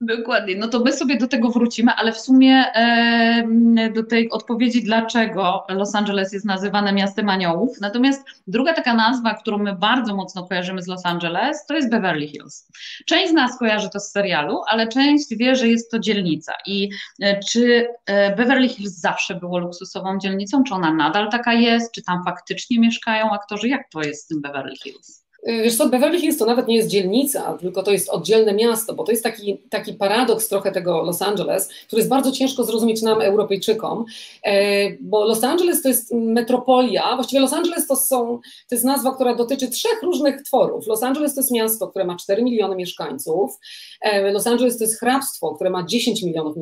[0.00, 4.82] Dokładnie, no to my sobie do tego wrócimy, ale w sumie e, do tej odpowiedzi,
[4.82, 7.80] dlaczego Los Angeles jest nazywane miastem aniołów.
[7.80, 12.28] Natomiast druga taka nazwa, którą my bardzo mocno kojarzymy z Los Angeles, to jest Beverly
[12.28, 12.68] Hills.
[13.06, 16.52] Część z nas kojarzy to z serialu, ale część wie, że jest to dzielnica.
[16.66, 16.90] I
[17.22, 22.02] e, czy e, Beverly Hills zawsze było luksusową dzielnicą, czy ona nadal taka jest, czy
[22.02, 23.68] tam faktycznie mieszkają aktorzy?
[23.68, 25.27] Jak to jest z tym Beverly Hills?
[25.46, 29.04] Wiesz co, Beverly Hills to nawet nie jest dzielnica, tylko to jest oddzielne miasto, bo
[29.04, 33.20] to jest taki, taki paradoks trochę tego Los Angeles, który jest bardzo ciężko zrozumieć nam,
[33.20, 34.04] Europejczykom,
[34.44, 39.14] e, bo Los Angeles to jest metropolia, właściwie Los Angeles to, są, to jest nazwa,
[39.14, 40.86] która dotyczy trzech różnych tworów.
[40.86, 43.58] Los Angeles to jest miasto, które ma 4 miliony mieszkańców,
[44.00, 46.56] e, Los Angeles to jest hrabstwo, które ma 10 milionów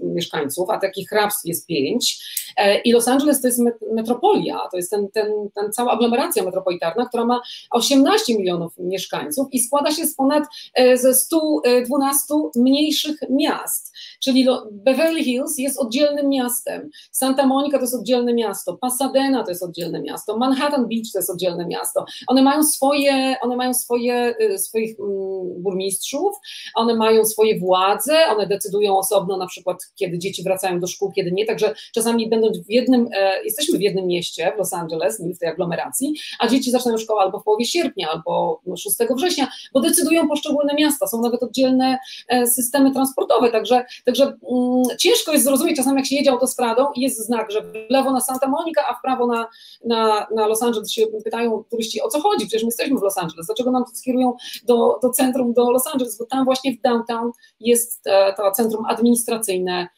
[0.00, 2.51] mieszkańców, a takich hrabstw jest 5 e,
[2.84, 3.60] i Los Angeles to jest
[3.94, 9.48] metropolia, to jest ten, ten, ten cała aglomeracja metropolitarna, która ma 18 15 milionów mieszkańców
[9.52, 13.92] i składa się z ponad e, ze 112 mniejszych miast.
[14.20, 19.62] Czyli Beverly Hills jest oddzielnym miastem, Santa Monica to jest oddzielne miasto, Pasadena to jest
[19.62, 22.04] oddzielne miasto, Manhattan Beach to jest oddzielne miasto.
[22.26, 26.36] One mają swoje, one mają swoje, e, swoich mm, burmistrzów,
[26.74, 31.32] one mają swoje władze, one decydują osobno na przykład, kiedy dzieci wracają do szkół, kiedy
[31.32, 35.38] nie, także czasami będąc w jednym, e, jesteśmy w jednym mieście, w Los Angeles, w
[35.38, 40.28] tej aglomeracji, a dzieci zaczynają szkołę albo w połowie sierpnia, albo 6 września, bo decydują
[40.28, 45.96] poszczególne miasta, są nawet oddzielne e, systemy transportowe, także, także mm, ciężko jest zrozumieć czasami,
[45.96, 49.02] jak się jedzie autostradą i jest znak, że w lewo na Santa Monica, a w
[49.02, 49.48] prawo na,
[49.84, 53.18] na, na Los Angeles się pytają turyści, o co chodzi, przecież my jesteśmy w Los
[53.18, 56.80] Angeles, dlaczego nam to skierują do, do centrum, do Los Angeles, bo tam właśnie w
[56.80, 59.88] downtown jest e, to centrum administracyjne,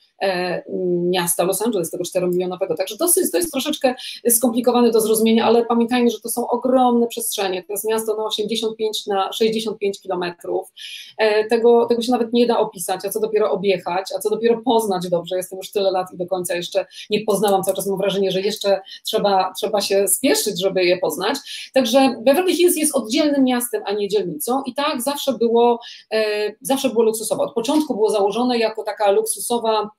[1.05, 2.77] miasta Los Angeles, tego 4-milionowego.
[2.77, 3.95] Także dosyć, to jest troszeczkę
[4.29, 7.63] skomplikowane do zrozumienia, ale pamiętajmy, że to są ogromne przestrzenie.
[7.63, 10.73] To jest miasto na 85 na 65 kilometrów.
[11.19, 14.63] E, tego, tego się nawet nie da opisać, a co dopiero objechać, a co dopiero
[14.65, 15.37] poznać dobrze.
[15.37, 17.63] Jestem już tyle lat i do końca jeszcze nie poznałam.
[17.63, 21.39] Cały czas mam wrażenie, że jeszcze trzeba, trzeba się spieszyć, żeby je poznać.
[21.75, 25.81] Także Beverly Hills jest oddzielnym miastem, a nie dzielnicą i tak zawsze było,
[26.13, 27.43] e, zawsze było luksusowo.
[27.43, 29.91] Od początku było założone jako taka luksusowa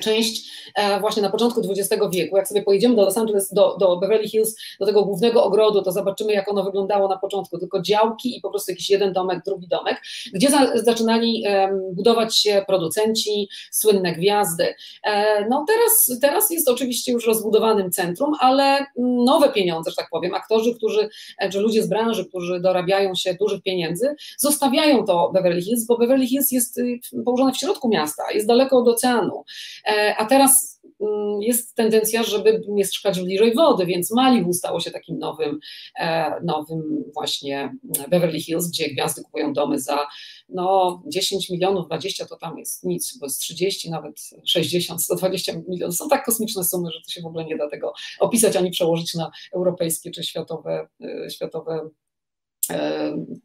[0.00, 2.36] część e, właśnie na początku XX wieku.
[2.36, 5.92] Jak sobie pojedziemy do Los Angeles, do, do Beverly Hills, do tego głównego ogrodu, to
[5.92, 7.58] zobaczymy, jak ono wyglądało na początku.
[7.58, 10.02] Tylko działki i po prostu jakiś jeden domek, drugi domek,
[10.34, 14.74] gdzie za, zaczynali um, budować się producenci, słynne gwiazdy.
[15.02, 20.34] E, no teraz, teraz jest oczywiście już rozbudowanym centrum, ale nowe pieniądze, że tak powiem,
[20.34, 25.62] aktorzy, którzy, e, czy ludzie z branży, którzy dorabiają się dużych pieniędzy, zostawiają to Beverly
[25.62, 29.44] Hills, bo Beverly Hills jest y, położone w środku miasta, jest daleko od oceanu.
[29.86, 35.18] E, a teraz mm, jest tendencja, żeby mieszkać bliżej wody, więc Malibu stało się takim
[35.18, 35.58] nowym,
[35.98, 37.76] e, nowym właśnie
[38.08, 40.06] Beverly Hills, gdzie gwiazdy kupują domy za
[40.48, 45.96] no 10 milionów, 20 to tam jest nic, bo jest 30, nawet 60, 120 milionów.
[45.96, 49.14] Są tak kosmiczne sumy, że to się w ogóle nie da tego opisać ani przełożyć
[49.14, 51.90] na europejskie czy światowe, e, światowe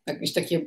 [0.08, 0.62] jakieś takie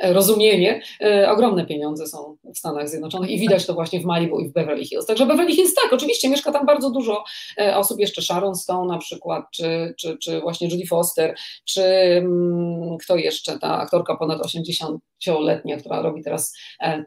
[0.00, 0.82] rozumienie.
[1.00, 4.52] E, ogromne pieniądze są w Stanach Zjednoczonych i widać to właśnie w Malibu i w
[4.52, 5.06] Beverly Hills.
[5.06, 7.24] Także Beverly Hills tak, oczywiście mieszka tam bardzo dużo
[7.58, 12.98] e, osób, jeszcze Sharon Stone na przykład, czy, czy, czy właśnie Judy Foster, czy mm,
[12.98, 16.54] kto jeszcze, ta aktorka ponad 80-letnia, która robi teraz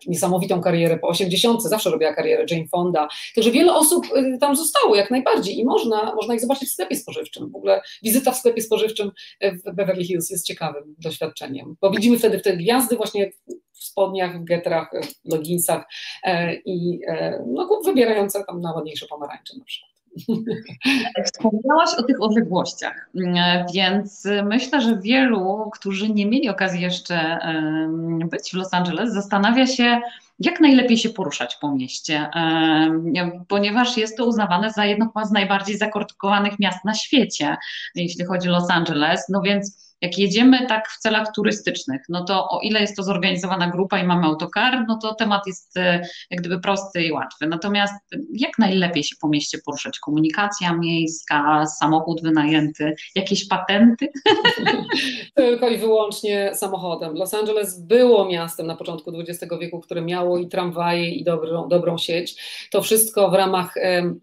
[0.07, 3.07] niesamowitą karierę po 80, zawsze robiła karierę, Jane Fonda.
[3.35, 4.05] Także wiele osób
[4.39, 7.51] tam zostało jak najbardziej i można, można ich zobaczyć w sklepie spożywczym.
[7.51, 9.11] W ogóle wizyta w sklepie spożywczym
[9.41, 13.31] w Beverly Hills jest ciekawym doświadczeniem, bo widzimy wtedy te gwiazdy właśnie
[13.71, 14.91] w spodniach, w getrach,
[15.25, 15.85] w leginsach
[16.23, 19.93] e, i e, no, wybierające tam na ładniejsze pomarańcze na przykład.
[21.25, 23.09] Wspomniałaś o tych odległościach,
[23.73, 27.39] więc myślę, że wielu, którzy nie mieli okazji jeszcze
[28.31, 30.01] być w Los Angeles, zastanawia się,
[30.39, 32.29] jak najlepiej się poruszać po mieście,
[33.47, 37.57] ponieważ jest to uznawane za jedno z najbardziej zakorkowanych miast na świecie,
[37.95, 39.25] jeśli chodzi o Los Angeles.
[39.29, 43.69] No więc jak jedziemy tak w celach turystycznych, no to o ile jest to zorganizowana
[43.69, 47.47] grupa i mamy autokar, no to temat jest e, jak gdyby prosty i łatwy.
[47.47, 47.93] Natomiast
[48.33, 49.99] jak najlepiej się po mieście poruszać?
[49.99, 54.07] Komunikacja miejska, samochód wynajęty, jakieś patenty?
[55.35, 57.13] Tylko i wyłącznie samochodem.
[57.13, 61.97] Los Angeles było miastem na początku XX wieku, które miało i tramwaje, i dobrą, dobrą
[61.97, 62.41] sieć.
[62.71, 64.19] To wszystko w ramach um,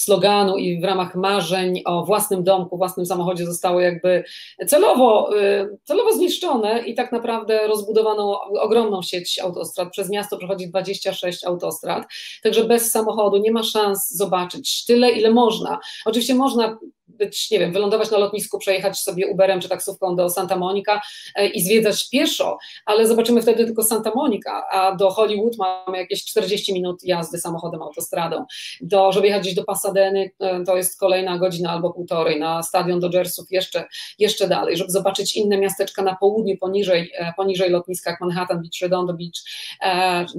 [0.00, 4.24] sloganu i w ramach marzeń o własnym domku, własnym samochodzie zostało jakby
[4.66, 9.90] celowo, y, celowo zniszczone i tak naprawdę rozbudowano ogromną sieć autostrad.
[9.90, 12.04] Przez miasto przechodzi 26 autostrad,
[12.42, 15.78] także bez samochodu nie ma szans zobaczyć tyle, ile można.
[16.04, 16.78] Oczywiście można
[17.18, 21.00] być, nie wiem, wylądować na lotnisku, przejechać sobie Uberem czy taksówką do Santa Monica
[21.34, 26.24] e, i zwiedzać pieszo, ale zobaczymy wtedy tylko Santa Monica, a do Hollywood mamy jakieś
[26.24, 28.44] 40 minut jazdy samochodem, autostradą.
[28.80, 33.00] Do, żeby jechać gdzieś do Pasadeny, e, to jest kolejna godzina albo półtorej, na stadion
[33.00, 33.84] Dodgersów jeszcze,
[34.18, 38.80] jeszcze dalej, żeby zobaczyć inne miasteczka na południu, poniżej, e, poniżej lotniska, jak Manhattan Beach,
[38.82, 39.30] Redondo Beach,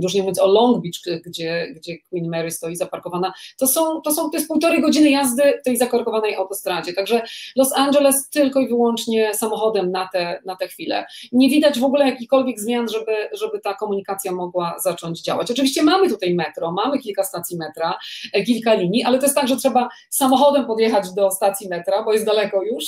[0.01, 4.11] już nie mówiąc o Long Beach, gdzie, gdzie Queen Mary stoi zaparkowana, to są, to
[4.11, 6.93] są, to jest półtorej godziny jazdy tej zakorkowanej autostrady autostradzie.
[6.93, 7.21] Także
[7.55, 11.05] Los Angeles tylko i wyłącznie samochodem na tę na te chwilę.
[11.31, 15.51] Nie widać w ogóle jakichkolwiek zmian, żeby, żeby ta komunikacja mogła zacząć działać.
[15.51, 17.97] Oczywiście mamy tutaj metro, mamy kilka stacji metra,
[18.33, 22.13] e, kilka linii, ale to jest tak, że trzeba samochodem podjechać do stacji metra, bo
[22.13, 22.85] jest daleko już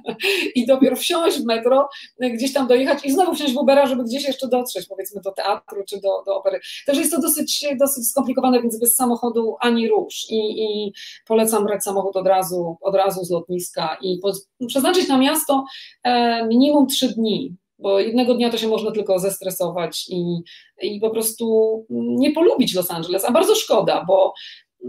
[0.54, 1.88] i dopiero wsiąść w metro,
[2.20, 5.32] e, gdzieś tam dojechać i znowu wsiąść w Ubera, żeby gdzieś jeszcze dotrzeć, powiedzmy do
[5.32, 6.60] teatru czy do, do opery.
[6.86, 10.92] Także jest to dosyć, dosyć skomplikowane, więc bez samochodu ani rusz i, i
[11.26, 14.20] polecam brać samochód od razu, od razu z lotniska i
[14.66, 15.64] przeznaczyć na miasto
[16.04, 20.42] e, minimum trzy dni, bo jednego dnia to się można tylko zestresować i,
[20.82, 24.34] i po prostu nie polubić Los Angeles, a bardzo szkoda, bo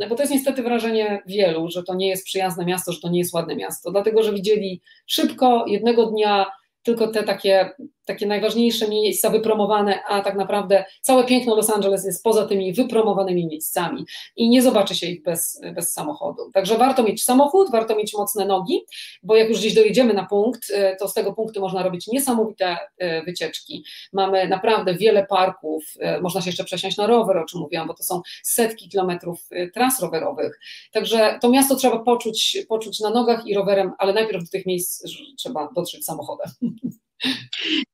[0.09, 3.19] bo to jest niestety wrażenie wielu, że to nie jest przyjazne miasto, że to nie
[3.19, 6.45] jest ładne miasto, dlatego że widzieli szybko, jednego dnia
[6.83, 7.69] tylko te takie
[8.05, 13.47] takie najważniejsze miejsca wypromowane, a tak naprawdę całe piękno Los Angeles jest poza tymi wypromowanymi
[13.47, 16.51] miejscami i nie zobaczy się ich bez, bez samochodu.
[16.53, 18.81] Także warto mieć samochód, warto mieć mocne nogi,
[19.23, 22.77] bo jak już gdzieś dojedziemy na punkt, e, to z tego punktu można robić niesamowite
[22.97, 23.85] e, wycieczki.
[24.13, 27.93] Mamy naprawdę wiele parków, e, można się jeszcze przesiąść na rower, o czym mówiłam, bo
[27.93, 30.59] to są setki kilometrów tras rowerowych.
[30.91, 35.03] Także to miasto trzeba poczuć, poczuć na nogach i rowerem, ale najpierw do tych miejsc
[35.37, 36.47] trzeba dotrzeć samochodem.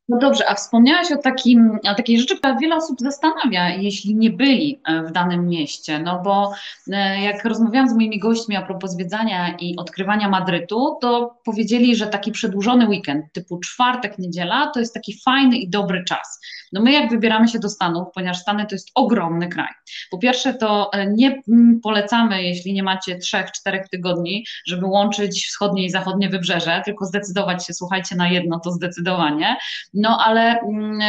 [0.10, 4.30] No dobrze, a wspomniałaś o, takim, o takiej rzeczy, która wiele osób zastanawia, jeśli nie
[4.30, 6.52] byli e, w danym mieście, no bo
[6.92, 12.08] e, jak rozmawiałam z moimi gośćmi a propos zwiedzania i odkrywania Madrytu, to powiedzieli, że
[12.08, 16.40] taki przedłużony weekend typu czwartek, niedziela to jest taki fajny i dobry czas.
[16.74, 19.74] No my jak wybieramy się do Stanów, ponieważ Stany to jest ogromny kraj.
[20.12, 25.48] Po pierwsze to e, nie mm, polecamy, jeśli nie macie trzech, czterech tygodni, żeby łączyć
[25.48, 29.58] wschodnie i zachodnie wybrzeże, tylko zdecydować się, słuchajcie, na jedno to zdecydowanie.
[29.94, 31.00] No ale mm,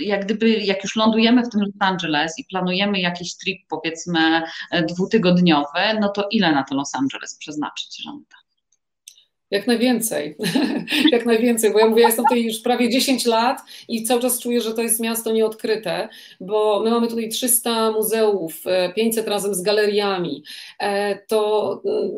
[0.00, 4.42] jak gdyby, jak już lądujemy w tym Los Angeles i planujemy jakiś trip powiedzmy
[4.88, 8.37] dwutygodniowy, no to ile na to Los Angeles przeznaczyć, Żaneta?
[9.50, 10.36] Jak najwięcej,
[11.12, 14.40] jak najwięcej, bo ja mówię, ja jestem tutaj już prawie 10 lat i cały czas
[14.40, 16.08] czuję, że to jest miasto nieodkryte,
[16.40, 18.62] bo my mamy tutaj 300 muzeów,
[18.96, 20.42] 500 e, razem z galeriami.
[20.80, 22.10] E, to, mm,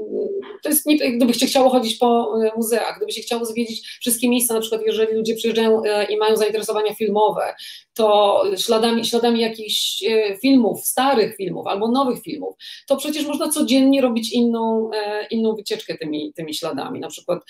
[0.63, 4.83] to jest, gdybyście chciało chodzić po e, muzeach, gdybyście chciało zwiedzić wszystkie miejsca, na przykład
[4.87, 7.55] jeżeli ludzie przyjeżdżają i mają zainteresowania filmowe,
[7.95, 10.05] to śladami, śladami jakichś
[10.43, 12.55] filmów, starych filmów albo nowych filmów,
[12.87, 14.91] to przecież można codziennie robić inną,
[15.31, 17.01] inną wycieczkę tymi, tymi śladami.
[17.01, 17.43] Na przykład przykład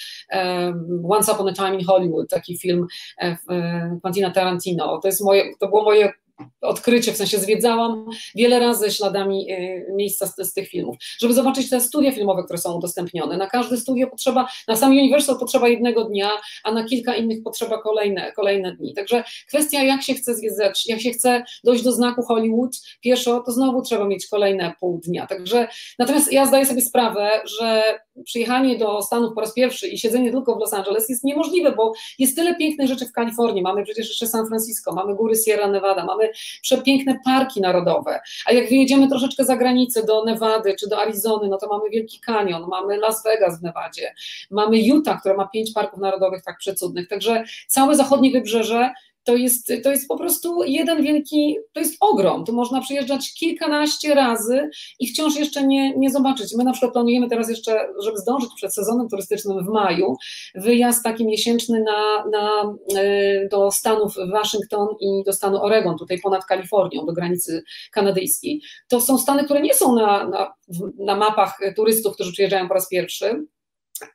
[1.09, 2.87] Once Upon a Time in Hollywood, taki film
[3.19, 4.99] e, e, Quentina Tarantino.
[5.03, 6.13] To, jest moje, to było moje
[6.61, 11.71] odkrycie, w sensie zwiedzałam wiele razy śladami y, miejsca z, z, tych filmów, żeby zobaczyć
[11.71, 13.37] te studia filmowe, które są udostępnione.
[13.37, 16.31] Na każde studio potrzeba, na sam Universal potrzeba jednego dnia,
[16.65, 18.95] a na kilka innych potrzeba kolejne, kolejne dni.
[18.95, 23.53] Także kwestia, jak się chce zwiedzać, jak się chce dojść do znaku Hollywood pieszo, to
[23.53, 25.27] znowu trzeba mieć kolejne pół dnia.
[25.27, 25.69] Także
[25.99, 30.57] natomiast ja zdaję sobie sprawę, że przyjechanie do Stanów po raz pierwszy i siedzenie tylko
[30.57, 33.63] w Los Angeles jest niemożliwe, bo jest tyle pięknych rzeczy w Kalifornii.
[33.63, 36.31] Mamy przecież jeszcze San Francisco, mamy góry Sierra Nevada, mamy
[36.63, 38.21] przepiękne parki narodowe.
[38.47, 42.21] A jak wyjedziemy troszeczkę za granicę do Nevady czy do Arizony, no to mamy Wielki
[42.21, 44.15] Kanion, mamy Las Vegas w Nevadzie,
[44.51, 47.09] mamy Utah, która ma pięć parków narodowych tak przecudnych.
[47.09, 48.91] Także całe zachodnie wybrzeże
[49.31, 52.45] to jest, to jest po prostu jeden wielki, to jest ogrom.
[52.45, 56.55] Tu można przyjeżdżać kilkanaście razy i wciąż jeszcze nie, nie zobaczyć.
[56.57, 60.17] My na przykład planujemy teraz jeszcze, żeby zdążyć przed sezonem turystycznym w maju,
[60.55, 66.45] wyjazd taki miesięczny na, na, e, do Stanów Waszyngton i do stanu Oregon, tutaj ponad
[66.45, 67.63] Kalifornią, do granicy
[67.93, 68.63] kanadyjskiej.
[68.89, 70.53] To są stany, które nie są na, na,
[70.99, 73.47] na mapach turystów, którzy przyjeżdżają po raz pierwszy,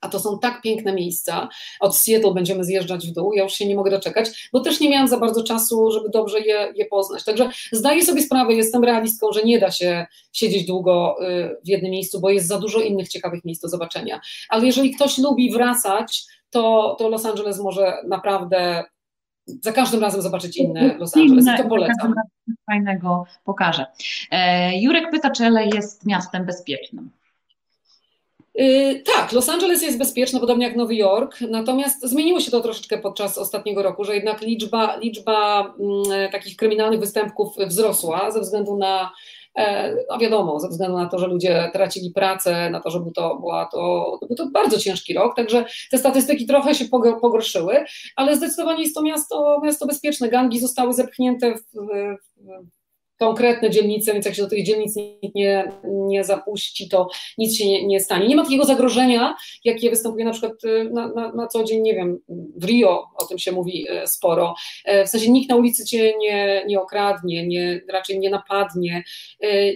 [0.02, 1.50] a to są tak piękne miejsca.
[1.80, 3.34] Od Seattle będziemy zjeżdżać w dół.
[3.34, 6.40] Ja już się nie mogę doczekać, bo też nie miałam za bardzo czasu, żeby dobrze
[6.40, 7.24] je, je poznać.
[7.24, 11.92] Także zdaję sobie sprawę, jestem realistką, że nie da się siedzieć długo y, w jednym
[11.92, 14.22] miejscu, bo jest za dużo innych ciekawych miejsc do zobaczenia.
[14.50, 18.84] Ale jeżeli ktoś lubi wracać, to, to Los Angeles może naprawdę
[19.48, 22.14] za każdym razem zobaczyć inne Los Angeles i to polecam.
[22.66, 23.86] Fajnego pokażę.
[24.32, 27.10] E, Jurek pyta, czy LA jest miastem bezpiecznym.
[28.58, 32.97] Yy, tak, Los Angeles jest bezpieczny, podobnie jak Nowy Jork, natomiast zmieniło się to troszeczkę
[32.97, 39.12] podczas ostatniego roku, że jednak liczba, liczba mm, takich kryminalnych występków wzrosła ze względu na
[39.56, 43.12] e, no wiadomo, ze względu na to, że ludzie tracili pracę, na to, że był
[43.12, 46.86] to, była to, był to bardzo ciężki rok, także te statystyki trochę się
[47.22, 47.86] pogorszyły,
[48.16, 50.30] ale zdecydowanie jest to miasto, miasto bezpieczne.
[50.30, 52.75] Gangi zostały zepchnięte w, w
[53.20, 54.95] konkretne dzielnice, więc jak się do tych dzielnic
[55.36, 57.07] nie, nie zapuści, to
[57.38, 58.28] nic się nie, nie stanie.
[58.28, 61.95] Nie ma takiego zagrożenia, jakie występuje na przykład y, na, na, na, co dzień, nie
[61.95, 62.20] wiem,
[62.55, 64.55] w Rio, o tym się mówi y, sporo.
[64.86, 69.03] E, w sensie nikt na ulicy cię nie, nie okradnie, nie, raczej nie napadnie.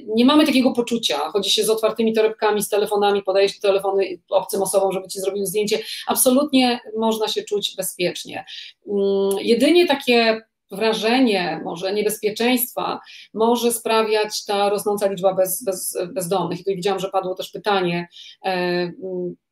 [0.08, 1.18] Nie mamy takiego poczucia.
[1.18, 5.46] Chodzi się z otwartymi torebkami, z telefonami, podaje się telefony obcym osobom, żeby ci zrobił
[5.46, 5.80] zdjęcie.
[6.08, 8.46] Absolutnie można się czuć bezpiecznie.
[8.88, 10.42] Mm, jedynie takie
[10.72, 13.00] wrażenie może niebezpieczeństwa
[13.34, 16.60] może sprawiać ta rosnąca liczba bez, bez, bezdomnych.
[16.60, 18.08] I tu widziałam, że padło też pytanie
[18.46, 18.52] e,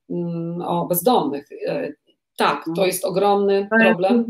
[0.09, 1.47] mm, o bezdomnych.
[1.68, 1.93] E,
[2.38, 4.26] tak, to jest ogromny problem.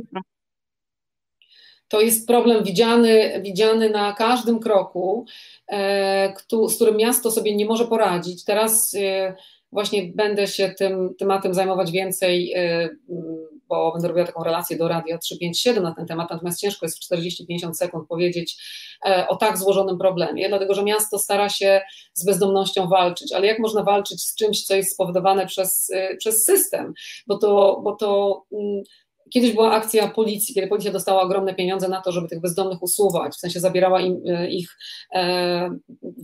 [1.87, 5.25] To jest problem widziany, widziany na każdym kroku,
[5.71, 6.33] e,
[6.67, 8.45] z którym miasto sobie nie może poradzić.
[8.45, 8.95] Teraz
[9.71, 12.53] właśnie będę się tym tematem zajmować więcej
[13.69, 17.13] bo będę robiła taką relację do Radia 357 na ten temat, natomiast ciężko jest w
[17.13, 18.57] 40-50 sekund powiedzieć
[19.05, 21.81] e, o tak złożonym problemie, dlatego że miasto stara się
[22.13, 26.45] z bezdomnością walczyć, ale jak można walczyć z czymś, co jest spowodowane przez, e, przez
[26.45, 26.93] system,
[27.27, 28.83] bo to, bo to mm,
[29.29, 33.33] Kiedyś była akcja policji, kiedy policja dostała ogromne pieniądze na to, żeby tych bezdomnych usuwać,
[33.33, 34.77] w sensie zabierała im e, ich
[35.13, 35.69] e,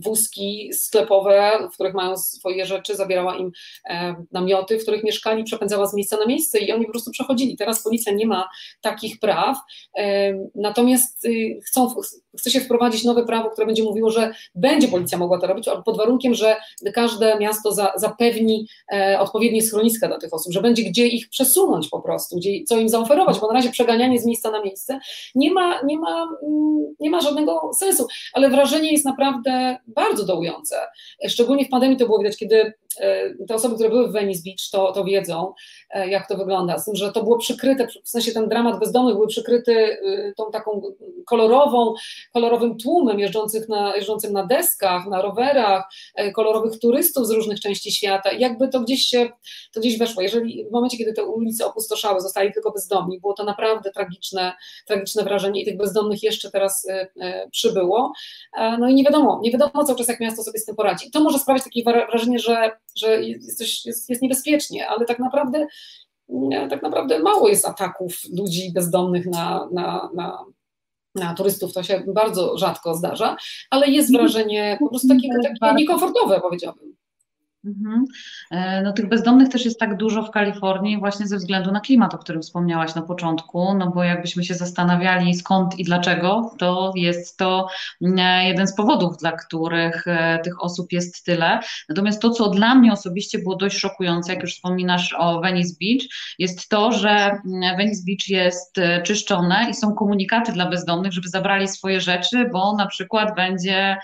[0.04, 3.52] wózki sklepowe, w których mają swoje rzeczy, zabierała im
[3.90, 7.56] e, namioty, w których mieszkali, przepędzała z miejsca na miejsce i oni po prostu przechodzili.
[7.56, 8.48] Teraz policja nie ma
[8.80, 9.58] takich praw,
[10.54, 11.94] natomiast y, chcą,
[12.38, 15.96] chce się wprowadzić nowe prawo, które będzie mówiło, że będzie policja mogła to robić, pod
[15.96, 16.56] warunkiem, że
[16.94, 21.88] każde miasto za, zapewni e, odpowiednie schroniska dla tych osób, że będzie gdzie ich przesunąć
[21.88, 24.98] po prostu, gdzie, co im zaoferować, bo na razie przeganianie z miejsca na miejsce
[25.34, 30.76] nie ma, nie ma, mm, nie ma żadnego sensu, ale wrażenie jest naprawdę bardzo dołujące.
[31.28, 34.70] Szczególnie w pandemii to było widać, kiedy E, te osoby, które były w Venice Beach,
[34.72, 35.54] to, to wiedzą,
[35.90, 36.78] e, jak to wygląda.
[36.78, 40.50] Z tym, że to było przykryte, w sensie ten dramat bezdomnych był przykryty y, tą
[40.50, 40.82] taką
[41.26, 41.94] kolorową,
[42.32, 47.92] kolorowym tłumem jeżdżących na, jeżdżącym na deskach, na rowerach, e, kolorowych turystów z różnych części
[47.92, 48.32] świata.
[48.32, 49.30] Jakby to gdzieś się,
[49.72, 50.22] to gdzieś weszło.
[50.22, 54.52] Jeżeli w momencie, kiedy te ulice opustoszały, zostali tylko bezdomni, było to naprawdę tragiczne,
[54.86, 56.86] tragiczne wrażenie i tych bezdomnych jeszcze teraz
[57.50, 58.12] przybyło.
[58.78, 61.10] No i nie wiadomo, nie wiadomo cały czas, jak miasto sobie z tym poradzi.
[61.10, 65.66] To może sprawiać takie wrażenie, że że jest, jest, jest niebezpiecznie, ale tak naprawdę,
[66.70, 70.44] tak naprawdę mało jest ataków ludzi bezdomnych na, na, na,
[71.14, 73.36] na turystów, to się bardzo rzadko zdarza,
[73.70, 76.96] ale jest wrażenie po prostu takiego, takie niekomfortowe, powiedziałabym.
[77.64, 78.04] Mhm.
[78.50, 82.14] E, no tych bezdomnych też jest tak dużo w Kalifornii właśnie ze względu na klimat,
[82.14, 87.36] o którym wspomniałaś na początku, no bo jakbyśmy się zastanawiali skąd i dlaczego, to jest
[87.36, 87.68] to
[88.02, 91.60] mm, jeden z powodów, dla których e, tych osób jest tyle.
[91.88, 96.02] Natomiast to, co dla mnie osobiście było dość szokujące, jak już wspominasz o Venice Beach,
[96.38, 101.28] jest to, że mm, Venice Beach jest e, czyszczone i są komunikaty dla bezdomnych, żeby
[101.28, 103.96] zabrali swoje rzeczy, bo na przykład będzie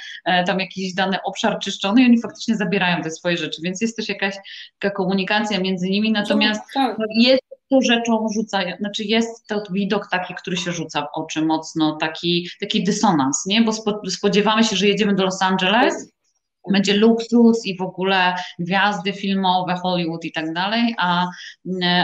[0.47, 3.97] tam jakiś dany obszar czyszczony i oni faktycznie zabierają te swoje rzeczy rzeczy, więc jest
[3.97, 4.37] też jakaś
[4.79, 6.97] taka komunikacja między nimi, natomiast tak.
[7.15, 11.97] jest to rzeczą rzuca, znaczy jest to widok taki, który się rzuca w oczy mocno,
[12.01, 13.63] taki, taki dysonans, nie?
[13.63, 13.73] Bo
[14.11, 16.13] spodziewamy się, że jedziemy do Los Angeles,
[16.73, 21.27] będzie luksus i w ogóle gwiazdy filmowe, Hollywood i tak dalej, a,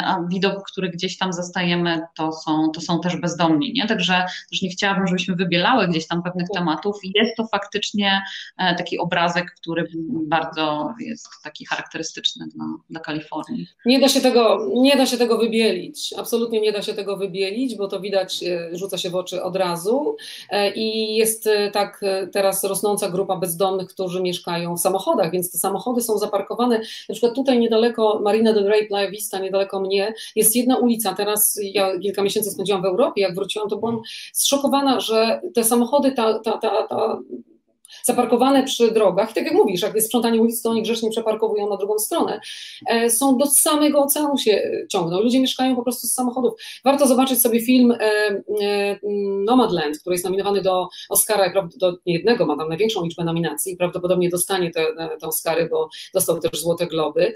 [0.05, 3.87] a widok, który gdzieś tam zastajemy, to są, to są też bezdomni, nie?
[3.87, 6.97] Także też nie chciałabym, żebyśmy wybielały gdzieś tam pewnych tematów.
[7.15, 8.23] Jest to faktycznie
[8.59, 9.89] e, taki obrazek, który
[10.29, 13.67] bardzo jest taki charakterystyczny dla, dla Kalifornii.
[13.87, 17.77] Nie da się tego, nie da się tego wybielić, absolutnie nie da się tego wybielić,
[17.77, 20.17] bo to widać, e, rzuca się w oczy od razu
[20.51, 22.01] e, i jest tak
[22.33, 26.79] teraz rosnąca grupa bezdomnych, którzy mieszkają mieszkają w samochodach, więc te samochody są zaparkowane.
[27.09, 31.15] Na przykład tutaj niedaleko Marina del Rey, Playa Vista, niedaleko mnie, jest jedna ulica.
[31.15, 34.01] Teraz ja kilka miesięcy spędziłam w Europie, jak wróciłam, to byłam
[34.33, 37.19] zszokowana, że te samochody, ta, ta, ta, ta
[38.05, 41.77] zaparkowane przy drogach, tak jak mówisz, jak jest sprzątanie ulic, to oni grzecznie przeparkowują na
[41.77, 42.41] drugą stronę,
[42.87, 45.21] e, są do samego oceanu się ciągną.
[45.21, 46.53] Ludzie mieszkają po prostu z samochodów.
[46.85, 48.99] Warto zobaczyć sobie film e, e,
[49.45, 54.29] Nomadland, który jest nominowany do Oscara, do jednego, ma tam największą liczbę nominacji i prawdopodobnie
[54.29, 54.87] dostanie te,
[55.21, 57.35] te Oscary, bo dostał też Złote Globy.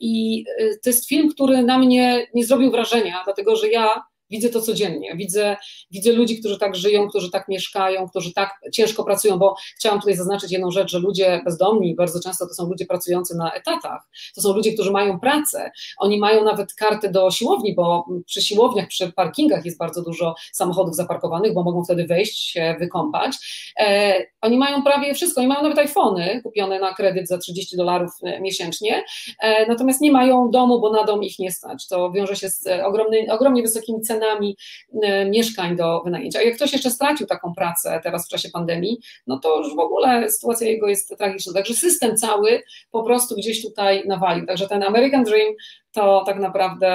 [0.00, 0.44] I
[0.82, 5.16] to jest film, który na mnie nie zrobił wrażenia, dlatego że ja Widzę to codziennie.
[5.16, 5.56] Widzę,
[5.90, 10.16] widzę ludzi, którzy tak żyją, którzy tak mieszkają, którzy tak ciężko pracują, bo chciałam tutaj
[10.16, 14.02] zaznaczyć jedną rzecz, że ludzie bezdomni bardzo często to są ludzie pracujący na etatach.
[14.34, 15.70] To są ludzie, którzy mają pracę.
[15.98, 20.96] Oni mają nawet karty do siłowni, bo przy siłowniach, przy parkingach jest bardzo dużo samochodów
[20.96, 23.36] zaparkowanych, bo mogą wtedy wejść, się wykąpać.
[23.80, 25.40] E, oni mają prawie wszystko.
[25.40, 29.04] Oni mają nawet iPhony kupione na kredyt za 30 dolarów e, miesięcznie,
[29.40, 31.88] e, natomiast nie mają domu, bo na dom ich nie stać.
[31.88, 34.56] To wiąże się z ogromny, ogromnie wysokimi cenami cenami
[35.02, 36.42] e, mieszkań do wynajęcia.
[36.42, 40.30] Jak ktoś jeszcze stracił taką pracę teraz w czasie pandemii, no to już w ogóle
[40.30, 41.52] sytuacja jego jest tragiczna.
[41.52, 44.46] Także system cały po prostu gdzieś tutaj nawalił.
[44.46, 45.54] Także ten American Dream
[45.92, 46.90] to tak naprawdę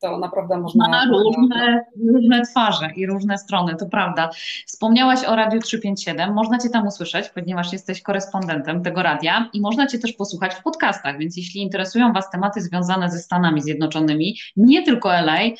[0.00, 0.88] to naprawdę można.
[0.88, 1.84] Ma różne,
[2.14, 4.30] różne twarze i różne strony, to prawda.
[4.66, 9.86] Wspomniałaś o Radiu 357, można Cię tam usłyszeć, ponieważ jesteś korespondentem tego radia i można
[9.86, 14.82] Cię też posłuchać w podcastach, więc jeśli interesują Was tematy związane ze Stanami Zjednoczonymi, nie
[14.82, 15.54] tylko LA, e,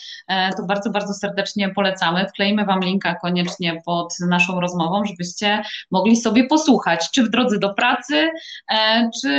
[0.57, 2.26] to bardzo, bardzo serdecznie polecamy.
[2.28, 7.74] Wklejmy Wam linka koniecznie pod naszą rozmową, żebyście mogli sobie posłuchać, czy w drodze do
[7.74, 8.30] pracy,
[8.72, 9.30] e, czy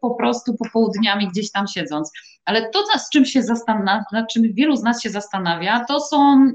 [0.00, 2.12] po prostu popołudniami gdzieś tam siedząc.
[2.44, 6.48] Ale to, z czym się zastanawia, nad czym wielu z nas się zastanawia, to są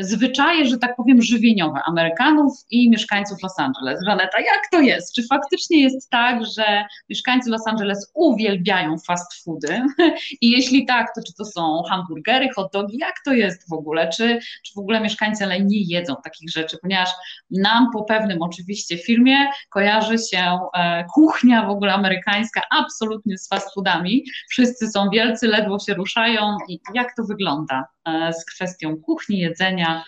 [0.00, 4.00] zwyczaje, że tak powiem, żywieniowe Amerykanów i mieszkańców Los Angeles.
[4.06, 5.14] Żaneta, jak to jest?
[5.14, 9.82] Czy faktycznie jest tak, że mieszkańcy Los Angeles uwielbiają fast foody?
[10.42, 12.98] I jeśli tak, to czy to są hamburgery, hot dogi?
[12.98, 14.08] Jak to jest w ogóle?
[14.08, 16.78] Czy, czy w ogóle mieszkańcy LA nie jedzą takich rzeczy?
[16.82, 17.10] Ponieważ
[17.50, 23.74] nam po pewnym oczywiście filmie kojarzy się e, kuchnia w ogóle amerykańska absolutnie z fast
[23.74, 24.24] foodami.
[24.50, 26.56] Wszyscy są wielcy, ledwo się ruszają.
[26.68, 27.84] I jak to wygląda?
[28.08, 30.04] E, z kwestią kuchni, jedzenia.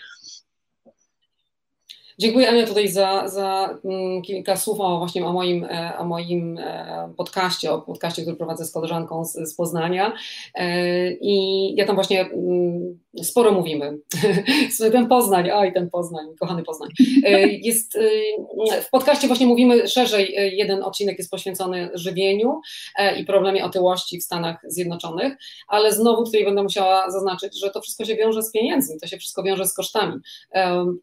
[2.23, 6.59] Dziękuję Ania tutaj za, za mm, kilka słów o właśnie o moim, e, o moim
[6.59, 10.13] e, podcaście, o podcaście, który prowadzę z koleżanką z, z Poznania.
[10.55, 13.99] E, I ja tam właśnie mm, sporo mówimy.
[14.93, 16.89] ten Poznań, oj ten Poznań, kochany Poznań.
[17.63, 17.99] Jest,
[18.83, 22.61] w podcaście właśnie mówimy szerzej, jeden odcinek jest poświęcony żywieniu
[23.19, 25.37] i problemie otyłości w Stanach Zjednoczonych,
[25.69, 29.19] ale znowu tutaj będę musiała zaznaczyć, że to wszystko się wiąże z pieniędzmi, to się
[29.19, 30.21] wszystko wiąże z kosztami.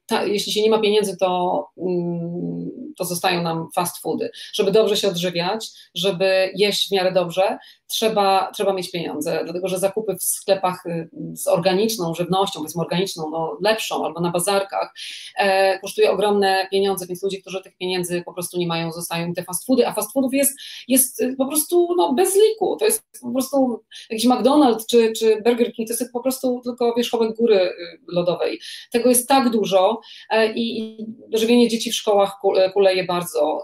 [0.05, 4.30] Ta, jeśli się nie ma pieniędzy, to, mm, to zostają nam fast foody.
[4.53, 7.57] Żeby dobrze się odżywiać, żeby jeść w miarę dobrze,
[7.90, 13.30] trzeba, trzeba mieć pieniądze, dlatego że zakupy w sklepach y, z organiczną żywnością, powiedzmy organiczną,
[13.30, 14.94] no, lepszą albo na bazarkach,
[15.38, 19.44] e, kosztuje ogromne pieniądze, więc ludzie, którzy tych pieniędzy po prostu nie mają, zostają te
[19.44, 23.04] fast foody, a fast foodów jest, jest y, po prostu no, bez liku, to jest
[23.22, 27.56] po prostu jakiś McDonald's czy, czy Burger King, to jest po prostu tylko wierzchołek góry
[27.56, 27.74] y,
[28.08, 28.60] lodowej.
[28.92, 30.98] Tego jest tak dużo e, i,
[31.34, 32.38] żywienie dzieci w szkołach
[32.74, 33.64] kuleje bardzo,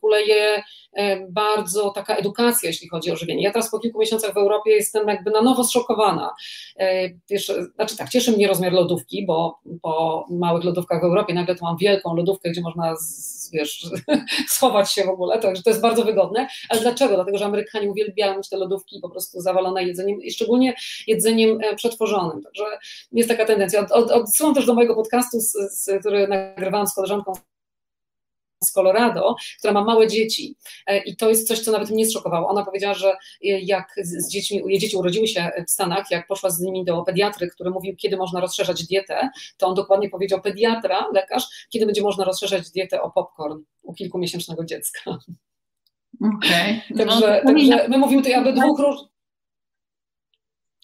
[0.00, 0.62] kuleje
[0.92, 3.42] E, bardzo taka edukacja, jeśli chodzi o żywienie.
[3.42, 6.34] Ja teraz po kilku miesiącach w Europie jestem jakby na nowo zszokowana.
[6.76, 11.54] E, wiesz, znaczy tak, cieszy mnie rozmiar lodówki, bo po małych lodówkach w Europie nagle
[11.54, 12.94] tu mam wielką lodówkę, gdzie można
[13.52, 13.86] wiesz,
[14.48, 16.48] schować się w ogóle, także to jest bardzo wygodne.
[16.68, 17.14] Ale dlaczego?
[17.14, 20.74] Dlatego, że Amerykanie uwielbiają mieć te lodówki po prostu zawalone jedzeniem i szczególnie
[21.06, 22.42] jedzeniem e, przetworzonym.
[22.42, 22.64] Także
[23.12, 23.80] jest taka tendencja.
[23.80, 27.32] Od, od, odsyłam też do mojego podcastu, z, z, który nagrywałam z koleżanką
[28.62, 30.56] z Colorado, która ma małe dzieci
[30.86, 32.48] e, i to jest coś, co nawet mnie zszokowało.
[32.48, 33.16] Ona powiedziała, że
[33.62, 37.48] jak z dziećmi, jej dzieci urodziły się w Stanach, jak poszła z nimi do pediatry,
[37.48, 42.24] który mówił, kiedy można rozszerzać dietę, to on dokładnie powiedział, pediatra, lekarz, kiedy będzie można
[42.24, 45.18] rozszerzać dietę o popcorn u kilkumiesięcznego dziecka.
[46.20, 46.80] Okay.
[46.98, 49.11] Także, no, także my mówimy tutaj aby dwóch różnych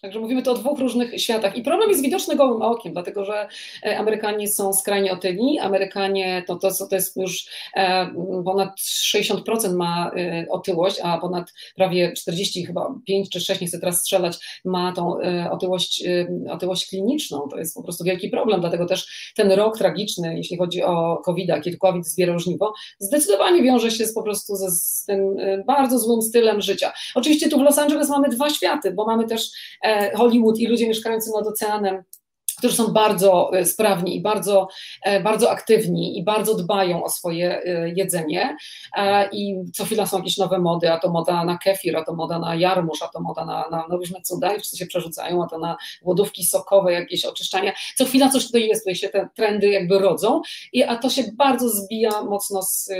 [0.03, 1.57] Także mówimy tu o dwóch różnych światach.
[1.57, 3.49] I problem jest widoczny gołym okiem, dlatego że
[3.87, 5.59] e, Amerykanie są skrajnie otyli.
[5.59, 7.47] Amerykanie to, to, to jest już
[7.77, 8.11] e,
[8.45, 13.79] ponad 60% ma e, otyłość, a ponad prawie 40, chyba 5 czy 6, nie chcę
[13.79, 15.17] teraz strzelać, ma tą
[15.51, 16.05] otyłość,
[16.51, 17.49] otyłość kliniczną.
[17.51, 21.51] To jest po prostu wielki problem, dlatego też ten rok tragiczny, jeśli chodzi o COVID,
[21.65, 25.37] kiedy COVID zbierał żniwo, zdecydowanie wiąże się z, po prostu ze, z tym
[25.67, 26.93] bardzo złym stylem życia.
[27.15, 29.51] Oczywiście tu w Los Angeles mamy dwa światy, bo mamy też
[30.15, 32.05] Hollywood i ludzie mieszkający nad oceanem
[32.59, 34.69] którzy są bardzo e, sprawni i bardzo,
[35.05, 37.63] e, bardzo aktywni i bardzo dbają o swoje
[37.97, 38.57] jedzenie
[39.33, 42.39] i co chwila są jakieś nowe mody, a to moda na kefir, a to moda
[42.39, 45.47] na jarmuż, a to moda na, na, na różne cuda i wszyscy się przerzucają, a
[45.47, 47.73] to na głodówki sokowe, jakieś oczyszczania.
[47.97, 51.25] Co chwila coś tutaj jest, tutaj się te trendy jakby rodzą, i, a to się
[51.33, 52.91] bardzo zbija mocno z,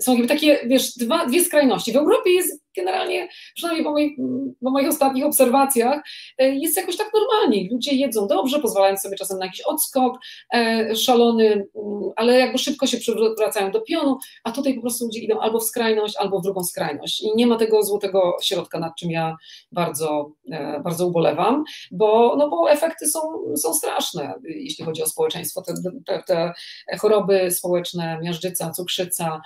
[0.00, 1.92] są jakby takie, wiesz, dwa, dwie skrajności.
[1.92, 4.16] W Europie jest generalnie, przynajmniej po moich,
[4.64, 6.02] po moich ostatnich obserwacjach,
[6.38, 7.68] e, jest jakoś tak normalnie.
[7.70, 10.18] Ludzie jedzą dobrze, pozwalają sobie czasem na jakiś odskok
[10.54, 15.20] e, szalony, mm, ale jakby szybko się przywracają do pionu, a tutaj po prostu ludzie
[15.20, 17.20] idą albo w skrajność, albo w drugą skrajność.
[17.20, 19.36] I nie ma tego złotego środka, nad czym ja
[19.72, 23.20] bardzo, e, bardzo ubolewam, bo, no bo efekty są,
[23.56, 25.62] są straszne, jeśli chodzi o społeczeństwo.
[25.62, 25.74] Te,
[26.06, 26.52] te, te
[26.98, 29.40] choroby społeczne, miażdżyca, cukrzyca,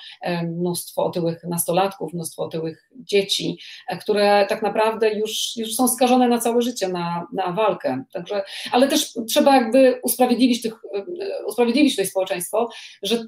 [0.45, 6.39] mnóstwo otyłych nastolatków, mnóstwo otyłych dzieci, e, które tak naprawdę już, już są skażone na
[6.39, 8.05] całe życie, na, na walkę.
[8.13, 8.43] Także,
[8.73, 12.69] ale też trzeba jakby usprawiedliwić, tych, e, usprawiedliwić tutaj społeczeństwo,
[13.03, 13.25] że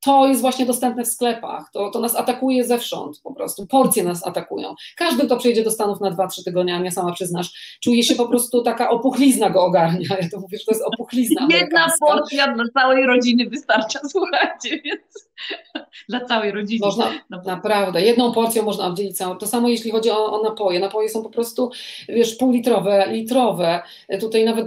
[0.00, 4.26] to jest właśnie dostępne w sklepach, to, to nas atakuje zewsząd po prostu, porcje nas
[4.26, 4.74] atakują.
[4.96, 8.28] Każdy, kto przyjedzie do Stanów na 2-3 tygodnie, a mnie sama przyznasz, czuje się po
[8.28, 12.64] prostu taka opuchlizna go ogarnia, ja to mówię, że to jest opuchlizna Jedna porcja dla
[12.74, 15.27] całej rodziny wystarcza, słuchajcie, więc
[16.08, 16.86] dla całej rodziny.
[16.86, 19.36] Można, no, naprawdę, jedną porcją można oddzielić całą.
[19.36, 20.80] To samo jeśli chodzi o, o napoje.
[20.80, 21.70] Napoje są po prostu,
[22.08, 23.82] wiesz, półlitrowe, litrowe,
[24.20, 24.66] tutaj nawet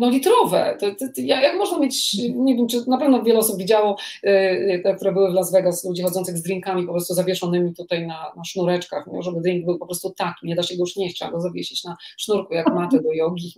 [0.00, 0.76] no, litrowe.
[0.80, 4.80] To, to, to, jak można mieć, nie wiem, czy na pewno wiele osób widziało, yy,
[4.84, 8.32] te, które były w Las Vegas, ludzi chodzących z drinkami po prostu zawieszonymi tutaj na,
[8.36, 9.22] na sznureczkach, nie?
[9.22, 11.84] żeby drink był po prostu taki, nie da się go już nieść, trzeba go zawiesić
[11.84, 13.54] na sznurku, jak matę do jogi,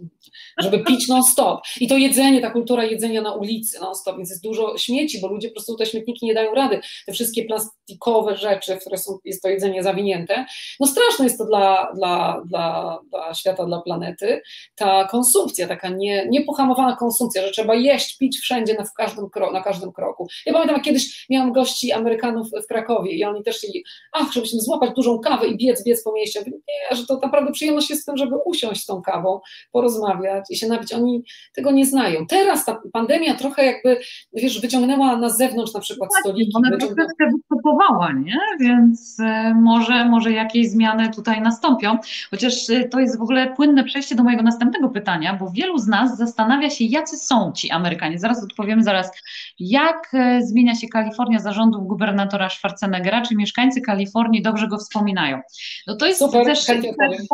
[0.58, 1.60] żeby pić non-stop.
[1.80, 5.48] I to jedzenie, ta kultura jedzenia na ulicy non-stop, więc jest dużo śmieci, bo ludzie
[5.48, 6.80] po prostu te śmietniki nie dają rady.
[7.06, 7.44] Te wszystkie
[7.88, 10.46] plastikowe rzeczy, w które są, jest to jedzenie zawinięte.
[10.80, 14.42] No straszne jest to dla, dla, dla, dla świata, dla planety.
[14.76, 19.62] Ta konsumpcja, taka nie, niepohamowana konsumpcja, że trzeba jeść, pić wszędzie, na, w każdym, na
[19.62, 20.28] każdym kroku.
[20.46, 24.60] Ja pamiętam, jak kiedyś miałam gości Amerykanów w Krakowie i oni też chcieli, ach, żebyśmy
[24.60, 26.40] złapać dużą kawę i biec, biec po mieście.
[26.46, 29.40] Nie, że to naprawdę przyjemność jest w tym, żeby usiąść z tą kawą,
[29.72, 30.92] porozmawiać i się napić.
[30.92, 31.22] Oni
[31.54, 32.26] tego nie znają.
[32.26, 34.00] Teraz ta pandemia trochę jakby,
[34.32, 36.52] wiesz, wyciągnęła na zewnątrz na przykład stoliki.
[36.54, 37.30] One troszeczkę
[37.78, 38.38] zachowała, nie?
[38.60, 41.98] Więc e, może, może jakieś zmiany tutaj nastąpią.
[42.30, 45.86] Chociaż e, to jest w ogóle płynne przejście do mojego następnego pytania, bo wielu z
[45.86, 48.18] nas zastanawia się, jacy są ci Amerykanie.
[48.18, 49.10] Zaraz odpowiem zaraz,
[49.58, 55.40] jak e, zmienia się Kalifornia zarządów gubernatora Schwarzeneggera, czy mieszkańcy Kalifornii dobrze go wspominają.
[55.86, 57.26] No to jest Super, też odpowiem.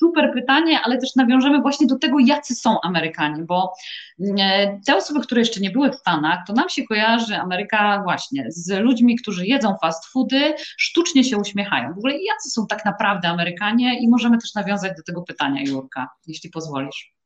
[0.00, 3.72] super pytanie, ale też nawiążemy właśnie do tego, jacy są Amerykanie, bo
[4.38, 8.44] e, te osoby, które jeszcze nie były w Stanach, to nam się kojarzy Ameryka właśnie
[8.48, 11.94] z ludźmi, którzy jedzą fast foody, sztucznie się uśmiechają.
[11.94, 16.08] W ogóle jacy są tak naprawdę Amerykanie i możemy też nawiązać do tego pytania, Jurka,
[16.26, 17.19] jeśli pozwolisz.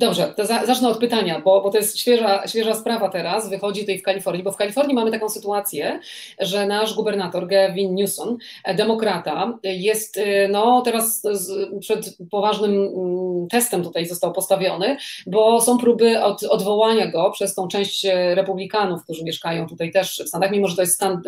[0.00, 3.80] Dobrze, to za, zacznę od pytania, bo, bo to jest świeża, świeża sprawa teraz, wychodzi
[3.80, 6.00] tutaj w Kalifornii, bo w Kalifornii mamy taką sytuację,
[6.38, 13.48] że nasz gubernator Gavin Newsom, e, demokrata, jest e, no, teraz z, przed poważnym mm,
[13.48, 14.96] testem tutaj został postawiony,
[15.26, 20.22] bo są próby od, odwołania go przez tą część e, republikanów, którzy mieszkają tutaj też
[20.24, 21.22] w Stanach, mimo że to jest stan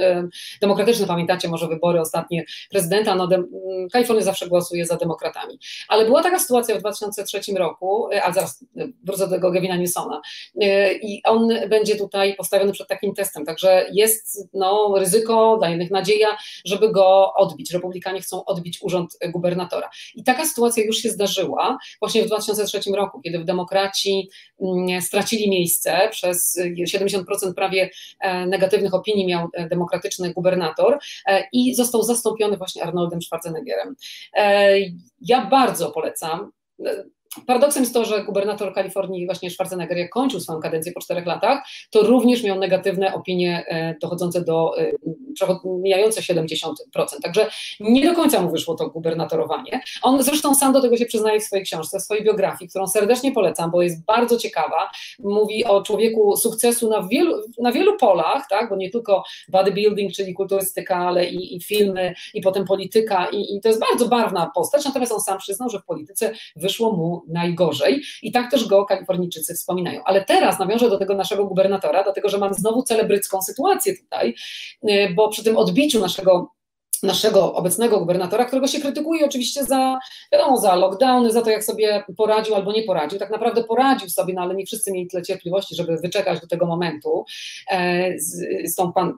[0.60, 3.48] demokratyczny, pamiętacie może wybory ostatnie prezydenta, no, de, mm,
[3.92, 5.58] Kalifornia zawsze głosuje za demokratami.
[5.88, 8.59] Ale była taka sytuacja w 2003 roku, a zaraz
[9.04, 10.20] wrócę do tego Gavina Newsona
[10.60, 16.36] e, i on będzie tutaj postawiony przed takim testem, także jest no, ryzyko, daje nadzieja,
[16.64, 17.72] żeby go odbić.
[17.72, 19.90] Republikanie chcą odbić urząd gubernatora.
[20.14, 24.30] I taka sytuacja już się zdarzyła właśnie w 2003 roku, kiedy w demokraci
[24.60, 26.60] mm, stracili miejsce przez
[26.94, 27.90] 70% prawie
[28.20, 30.98] e, negatywnych opinii miał e, demokratyczny gubernator
[31.52, 33.96] i został zastąpiony właśnie Arnoldem Schwarzeneggerem.
[35.20, 36.52] Ja bardzo polecam
[37.46, 41.62] Paradoksem jest to, że gubernator Kalifornii, właśnie Schwarzenegger, jak kończył swoją kadencję po czterech latach,
[41.90, 44.92] to również miał negatywne opinie e, dochodzące do e,
[45.64, 46.72] mijające 70%.
[47.22, 47.50] Także
[47.80, 49.80] nie do końca mu wyszło to gubernatorowanie.
[50.02, 53.32] On zresztą sam do tego się przyznaje w swojej książce, w swojej biografii, którą serdecznie
[53.32, 54.90] polecam, bo jest bardzo ciekawa.
[55.18, 58.70] Mówi o człowieku sukcesu na wielu, na wielu polach, tak?
[58.70, 63.60] bo nie tylko bodybuilding, czyli kulturystyka, ale i, i filmy, i potem polityka, i, i
[63.60, 68.02] to jest bardzo barwna postać, natomiast on sam przyznał, że w polityce wyszło mu najgorzej
[68.22, 70.04] i tak też go Kalifornijczycy wspominają.
[70.04, 74.34] Ale teraz nawiążę do tego naszego gubernatora, dlatego że mam znowu celebrycką sytuację tutaj,
[74.90, 76.50] y, bo przy tym odbiciu naszego
[77.02, 79.98] naszego obecnego gubernatora, którego się krytykuje oczywiście za,
[80.32, 83.18] wiadomo, za lockdowny, za to, jak sobie poradził albo nie poradził.
[83.18, 86.66] Tak naprawdę poradził sobie, no ale nie wszyscy mieli tyle cierpliwości, żeby wyczekać do tego
[86.66, 87.24] momentu
[87.70, 89.14] e, z, z tą pan,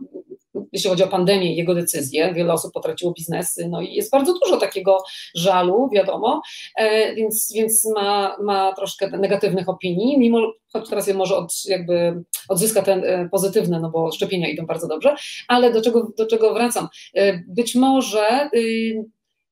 [0.72, 4.34] jeśli chodzi o pandemię i jego decyzje, wiele osób potraciło biznesy, no i jest bardzo
[4.44, 4.98] dużo takiego
[5.34, 6.42] żalu, wiadomo,
[6.76, 12.22] e, więc, więc ma, ma troszkę negatywnych opinii, mimo, choć teraz je może od, jakby
[12.48, 15.16] odzyska ten e, pozytywne, no bo szczepienia idą bardzo dobrze,
[15.48, 16.88] ale do czego, do czego wracam?
[17.14, 19.04] E, być może y,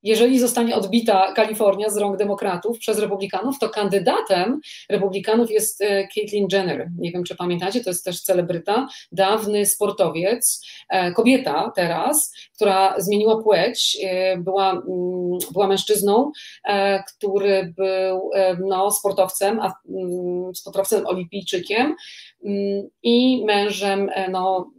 [0.03, 6.47] jeżeli zostanie odbita Kalifornia z rąk demokratów przez republikanów, to kandydatem republikanów jest e, Caitlyn
[6.53, 6.91] Jenner.
[6.99, 13.43] Nie wiem, czy pamiętacie, to jest też celebryta, dawny sportowiec, e, kobieta teraz, która zmieniła
[13.43, 16.33] płeć, e, była, mm, była mężczyzną,
[17.17, 18.31] który był
[18.69, 21.95] no, sportowcem, a, mm, sportowcem olimpijczykiem
[22.45, 24.71] mm, i mężem no,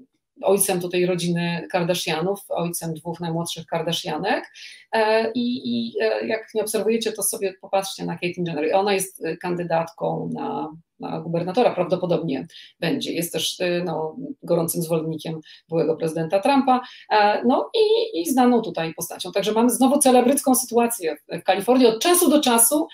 [0.41, 4.51] ojcem tutaj rodziny Kardashianów, ojcem dwóch najmłodszych Kardashianek
[4.91, 8.75] e, i, i e, jak nie obserwujecie, to sobie popatrzcie na Caitlyn Jenner.
[8.75, 12.47] Ona jest kandydatką na, na gubernatora, prawdopodobnie
[12.79, 13.13] będzie.
[13.13, 15.39] Jest też e, no, gorącym zwolennikiem
[15.69, 16.81] byłego prezydenta Trumpa,
[17.45, 19.31] no i, i znaną tutaj postacią.
[19.31, 22.87] Także mamy znowu celebrycką sytuację w Kalifornii od czasu do czasu.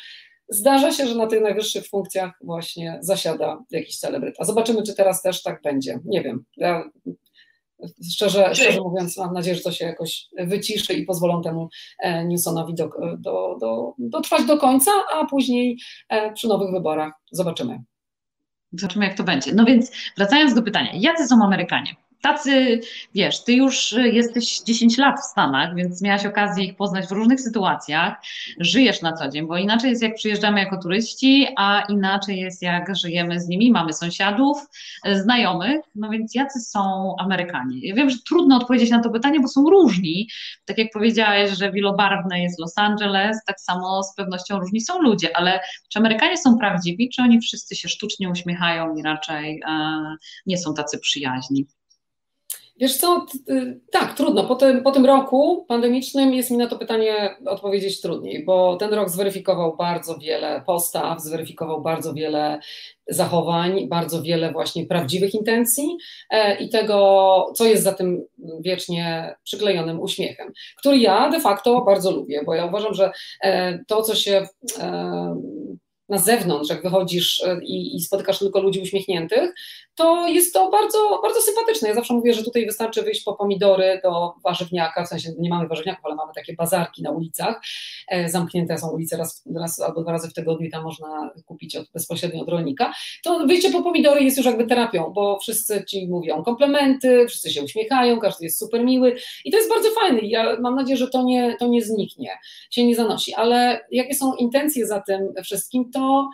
[0.49, 4.43] Zdarza się, że na tych najwyższych funkcjach właśnie zasiada jakiś celebryta.
[4.43, 5.99] Zobaczymy, czy teraz też tak będzie.
[6.05, 6.43] Nie wiem.
[6.57, 6.89] Ja
[8.11, 11.69] Szczerze, szczerze mówiąc, mam nadzieję, że to się jakoś wyciszy i pozwolą temu
[11.99, 15.77] e, Newsonowi do, do, do, dotrwać do końca, a później
[16.09, 17.83] e, przy nowych wyborach zobaczymy.
[18.73, 19.53] Zobaczymy, jak to będzie.
[19.53, 21.95] No więc wracając do pytania, jacy są Amerykanie?
[22.21, 22.81] Tacy,
[23.15, 27.41] wiesz, ty już jesteś 10 lat w Stanach, więc miałaś okazję ich poznać w różnych
[27.41, 28.13] sytuacjach,
[28.59, 32.95] żyjesz na co dzień, bo inaczej jest jak przyjeżdżamy jako turyści, a inaczej jest jak
[32.95, 34.57] żyjemy z nimi, mamy sąsiadów,
[35.13, 37.79] znajomych, no więc jacy są Amerykanie?
[37.81, 40.29] Ja wiem, że trudno odpowiedzieć na to pytanie, bo są różni,
[40.65, 45.37] tak jak powiedziałeś, że wielobarwne jest Los Angeles, tak samo z pewnością różni są ludzie,
[45.37, 45.59] ale
[45.89, 50.15] czy Amerykanie są prawdziwi, czy oni wszyscy się sztucznie uśmiechają i raczej e,
[50.45, 51.67] nie są tacy przyjaźni?
[52.79, 53.25] Wiesz co,
[53.91, 54.43] tak, trudno.
[54.43, 58.93] Po tym, po tym roku pandemicznym jest mi na to pytanie odpowiedzieć trudniej, bo ten
[58.93, 62.59] rok zweryfikował bardzo wiele postaw, zweryfikował bardzo wiele
[63.07, 65.97] zachowań, bardzo wiele właśnie prawdziwych intencji
[66.29, 68.25] e, i tego, co jest za tym
[68.59, 73.11] wiecznie przyklejonym uśmiechem, który ja de facto bardzo lubię, bo ja uważam, że
[73.41, 74.47] e, to, co się
[74.79, 75.35] e,
[76.09, 79.53] na zewnątrz, jak wychodzisz i, i, spotykasz tylko ludzi uśmiechniętych,
[79.97, 81.89] to jest to bardzo, bardzo sympatyczne.
[81.89, 85.67] Ja zawsze mówię, że tutaj wystarczy wyjść po pomidory do warzywniaka, w sensie nie mamy
[85.67, 87.61] warzywniaków, ale mamy takie bazarki na ulicach.
[88.07, 91.75] E, zamknięte są ulice raz, raz albo dwa razy w tygodniu i tam można kupić
[91.75, 92.93] od, bezpośrednio od rolnika.
[93.23, 97.63] To wyjście po pomidory jest już jakby terapią, bo wszyscy ci mówią komplementy, wszyscy się
[97.63, 100.19] uśmiechają, każdy jest super miły i to jest bardzo fajne.
[100.21, 102.31] Ja mam nadzieję, że to nie, to nie zniknie,
[102.69, 103.33] się nie zanosi.
[103.33, 106.29] Ale jakie są intencje za tym wszystkim, to,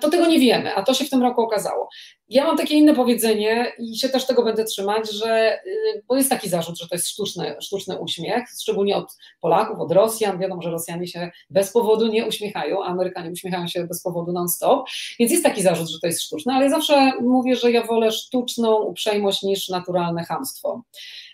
[0.00, 1.88] to tego nie wiemy, a to się w tym roku okazało.
[2.28, 6.30] Ja mam takie inne powiedzenie i się też tego będę trzymać, że, y, bo jest
[6.30, 10.38] taki zarzut, że to jest sztuczny, sztuczny uśmiech, szczególnie od Polaków, od Rosjan.
[10.38, 14.86] Wiadomo, że Rosjanie się bez powodu nie uśmiechają, a Amerykanie uśmiechają się bez powodu non-stop,
[15.18, 18.82] więc jest taki zarzut, że to jest sztuczne, ale zawsze mówię, że ja wolę sztuczną
[18.82, 20.82] uprzejmość niż naturalne hamstwo.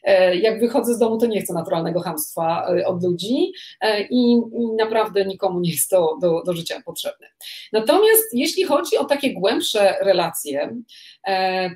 [0.03, 4.41] E, jak wychodzę z domu, to nie chcę naturalnego hamstwa e, od ludzi e, i
[4.79, 7.27] naprawdę nikomu nie jest to do, do życia potrzebne.
[7.73, 10.77] Natomiast jeśli chodzi o takie głębsze relacje,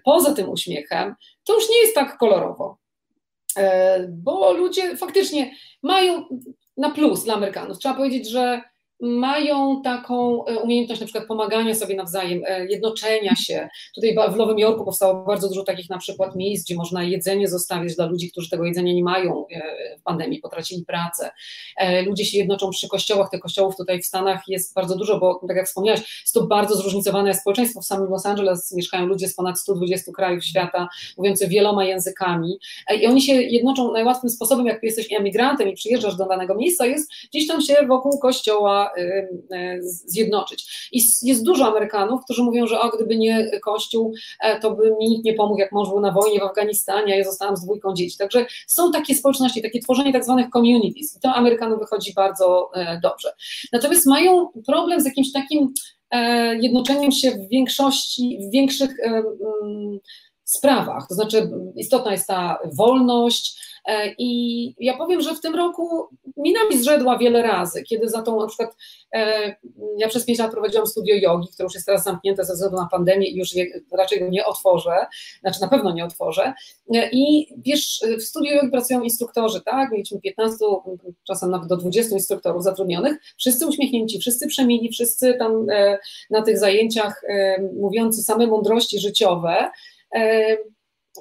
[0.04, 2.78] poza tym uśmiechem, to już nie jest tak kolorowo.
[4.08, 6.24] Bo ludzie faktycznie mają
[6.76, 7.78] na plus dla Amerykanów.
[7.78, 8.62] Trzeba powiedzieć, że
[9.00, 13.68] mają taką e, umiejętność na przykład pomagania sobie nawzajem, e, jednoczenia się.
[13.94, 17.96] Tutaj w Nowym Jorku powstało bardzo dużo takich na przykład miejsc, gdzie można jedzenie zostawić
[17.96, 21.30] dla ludzi, którzy tego jedzenia nie mają e, w pandemii, potracili pracę.
[22.06, 25.56] Ludzie się jednoczą przy kościołach, tych kościołów tutaj w Stanach jest bardzo dużo, bo tak
[25.56, 27.80] jak wspomniałaś, jest to bardzo zróżnicowane społeczeństwo.
[27.80, 30.88] W samym Los Angeles mieszkają ludzie z ponad 120 krajów świata,
[31.18, 32.58] mówiący wieloma językami
[33.00, 37.10] i oni się jednoczą najłatwym sposobem, jak jesteś emigrantem i przyjeżdżasz do danego miejsca, jest
[37.30, 40.88] gdzieś tam się wokół kościoła Y, y, zjednoczyć.
[40.92, 45.08] I jest dużo Amerykanów, którzy mówią, że o, gdyby nie Kościół, e, to by mi
[45.08, 48.18] nikt nie pomógł, jak mąż był na wojnie w Afganistanie, ja zostałam z dwójką dzieci.
[48.18, 53.00] Także są takie społeczności, takie tworzenie tak zwanych communities i to Amerykanom wychodzi bardzo e,
[53.02, 53.32] dobrze.
[53.72, 55.74] Natomiast mają problem z jakimś takim
[56.10, 58.96] e, jednoczeniem się w większości, w większych
[60.44, 61.08] sprawach.
[61.08, 63.64] To znaczy istotna jest ta wolność,
[64.18, 68.40] I ja powiem, że w tym roku mina mi zrzedła wiele razy, kiedy za tą
[68.40, 68.76] na przykład,
[69.14, 69.56] e,
[69.98, 72.88] ja przez pięć lat prowadziłam studio jogi, które już jest teraz zamknięte ze względu na
[72.90, 75.06] pandemię i już je, raczej nie otworzę,
[75.40, 76.54] znaczy na pewno nie otworzę.
[76.94, 79.92] E, I wiesz, w studio jogi pracują instruktorzy, tak?
[79.92, 80.56] Mieliśmy 15,
[81.26, 85.66] czasem nawet do 20 instruktorów zatrudnionych, wszyscy uśmiechnięci, wszyscy przemili, wszyscy tam
[86.30, 87.22] na tych zajęciach
[87.76, 89.70] mówiący same mądrości życiowe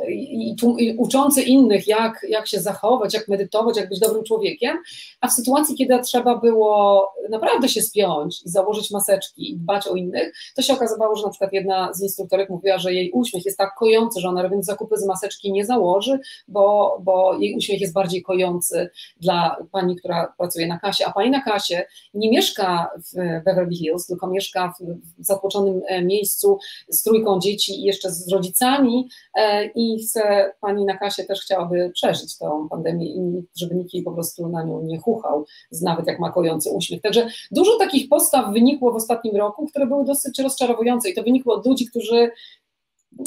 [0.10, 4.78] i, i, uczący innych, jak, jak się zachować, jak medytować, jak być dobrym człowiekiem,
[5.22, 9.96] a w sytuacji, kiedy trzeba było naprawdę się spiąć i założyć maseczki i dbać o
[9.96, 13.58] innych, to się okazywało, że na przykład jedna z instruktorek mówiła, że jej uśmiech jest
[13.58, 17.94] tak kojący, że ona robiąc zakupy z maseczki nie założy, bo, bo jej uśmiech jest
[17.94, 18.90] bardziej kojący
[19.22, 24.08] dla pani, która pracuje na kasie, a pani na kasie nie mieszka w Beverly Hills,
[24.08, 24.84] tylko mieszka w,
[25.22, 26.58] w zatłoczonym e, miejscu
[26.90, 31.42] z trójką dzieci i jeszcze z rodzicami e, i i chce, pani na kasie też
[31.42, 35.46] chciałaby przeżyć tą pandemię i żeby nikt jej po prostu na nią nie chuchał,
[35.82, 37.02] nawet jak ma kojący uśmiech.
[37.02, 41.56] Także dużo takich postaw wynikło w ostatnim roku, które były dosyć rozczarowujące i to wynikło
[41.56, 42.32] od ludzi, którzy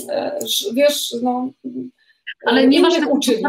[0.08, 0.38] e,
[0.74, 1.48] wiesz, no
[2.46, 3.42] ale nie masz uczyli.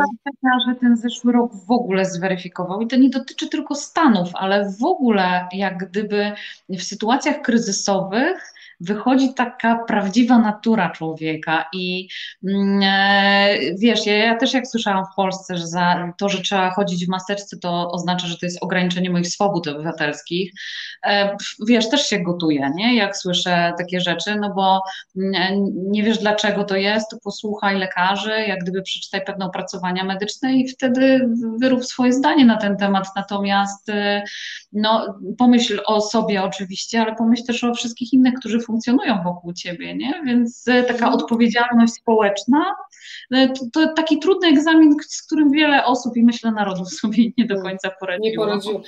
[0.68, 4.84] że ten zeszły rok w ogóle zweryfikował i to nie dotyczy tylko Stanów, ale w
[4.84, 6.32] ogóle jak gdyby
[6.70, 12.08] w sytuacjach kryzysowych wychodzi taka prawdziwa natura człowieka i
[12.48, 16.70] mm, e, wiesz, ja, ja, też jak słyszałam w Polsce, że za to, że trzeba
[16.70, 20.52] chodzić w maseczce, to oznacza, że to jest ograniczenie moich swobód obywatelskich.
[21.06, 22.96] E, wiesz, też się gotuje, nie?
[22.96, 24.82] Jak słyszę takie rzeczy, no bo
[25.18, 30.54] mm, nie wiesz dlaczego to jest, to posłuchaj lekarzy, jak gdyby przeczytaj pewne opracowania medyczne
[30.54, 31.30] i wtedy
[31.62, 33.08] wyrób swoje zdanie na ten temat.
[33.16, 34.24] Natomiast e,
[34.74, 39.96] no, pomyśl o sobie oczywiście, ale pomyśl też o wszystkich innych, którzy funkcjonują wokół ciebie,
[39.96, 40.22] nie?
[40.26, 41.14] Więc e, taka mhm.
[41.14, 42.76] odpowiedzialność społeczna
[43.32, 47.46] e, to, to, taki trudny egzamin, z którym wiele osób i myślę narodów sobie nie
[47.46, 47.66] do mm.
[47.66, 48.30] końca poradziło.
[48.30, 48.82] Nie poradziło.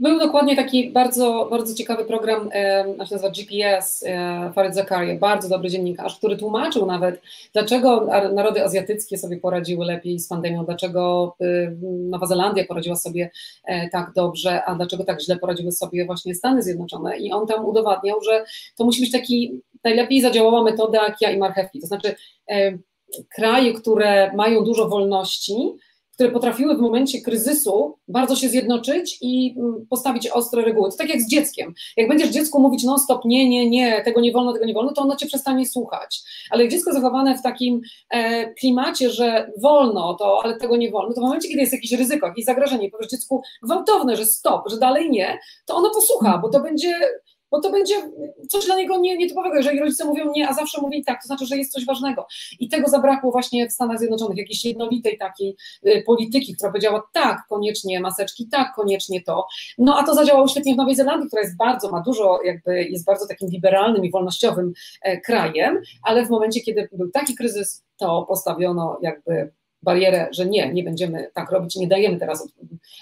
[0.00, 4.04] Był dokładnie taki bardzo, bardzo ciekawy program, e, się nazywa GPS,
[4.54, 7.22] Farid Zakaria, bardzo dobry dziennikarz, który tłumaczył nawet,
[7.52, 11.34] dlaczego narody azjatyckie sobie poradziły lepiej z pandemią, dlaczego
[11.82, 13.30] Nowa Zelandia poradziła sobie
[13.64, 17.18] e, tak dobrze, a dlaczego tak źle poradziły sobie właśnie Stany Zjednoczone.
[17.18, 18.44] I on tam udowadniał, że
[18.76, 22.14] to musi być taki najlepiej zadziałała metoda kija i marchewki, to znaczy
[23.28, 25.56] kraje, które mają dużo wolności,
[26.20, 30.90] które potrafiły w momencie kryzysu bardzo się zjednoczyć i mm, postawić ostre reguły.
[30.90, 31.74] To tak jak z dzieckiem.
[31.96, 35.02] Jak będziesz dziecku mówić non-stop nie, nie, nie, tego nie wolno, tego nie wolno, to
[35.02, 36.22] ono cię przestanie słuchać.
[36.50, 41.14] Ale jak dziecko zachowane w takim e, klimacie, że wolno to, ale tego nie wolno,
[41.14, 44.78] to w momencie, kiedy jest jakieś ryzyko, jakieś zagrożenie, powiesz dziecku gwałtowne, że stop, że
[44.78, 46.94] dalej nie, to ono posłucha, bo to będzie
[47.50, 47.94] bo to będzie
[48.48, 49.56] coś dla niego nie, nietypowego.
[49.56, 52.26] Jeżeli rodzice mówią nie, a zawsze mówili tak, to znaczy, że jest coś ważnego.
[52.60, 57.38] I tego zabrakło właśnie w Stanach Zjednoczonych, jakiejś jednolitej takiej y, polityki, która powiedziała tak,
[57.48, 59.46] koniecznie maseczki, tak, koniecznie to.
[59.78, 63.04] No a to zadziałało świetnie w Nowej Zelandii, która jest bardzo, ma dużo, jakby jest
[63.04, 64.72] bardzo takim liberalnym i wolnościowym
[65.02, 69.52] e, krajem, ale w momencie, kiedy był taki kryzys, to postawiono jakby
[69.82, 72.48] barierę, że nie, nie będziemy tak robić, nie dajemy teraz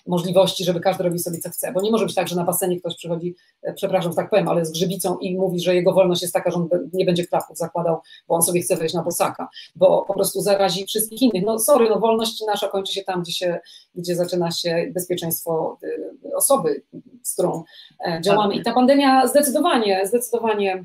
[0.07, 2.81] możliwości, żeby każdy robił sobie co chce, bo nie może być tak, że na basenie
[2.81, 6.23] ktoś przychodzi, e, przepraszam, że tak powiem, ale z grzybicą i mówi, że jego wolność
[6.23, 9.49] jest taka, że on nie będzie klapków zakładał, bo on sobie chce wejść na bosaka,
[9.77, 11.43] bo po prostu zarazi wszystkich innych.
[11.47, 13.59] No sorry, no wolność nasza kończy się tam, gdzie, się,
[13.95, 16.83] gdzie zaczyna się bezpieczeństwo e, osoby,
[17.23, 17.65] z którą
[18.07, 20.85] e, działamy i ta pandemia zdecydowanie, zdecydowanie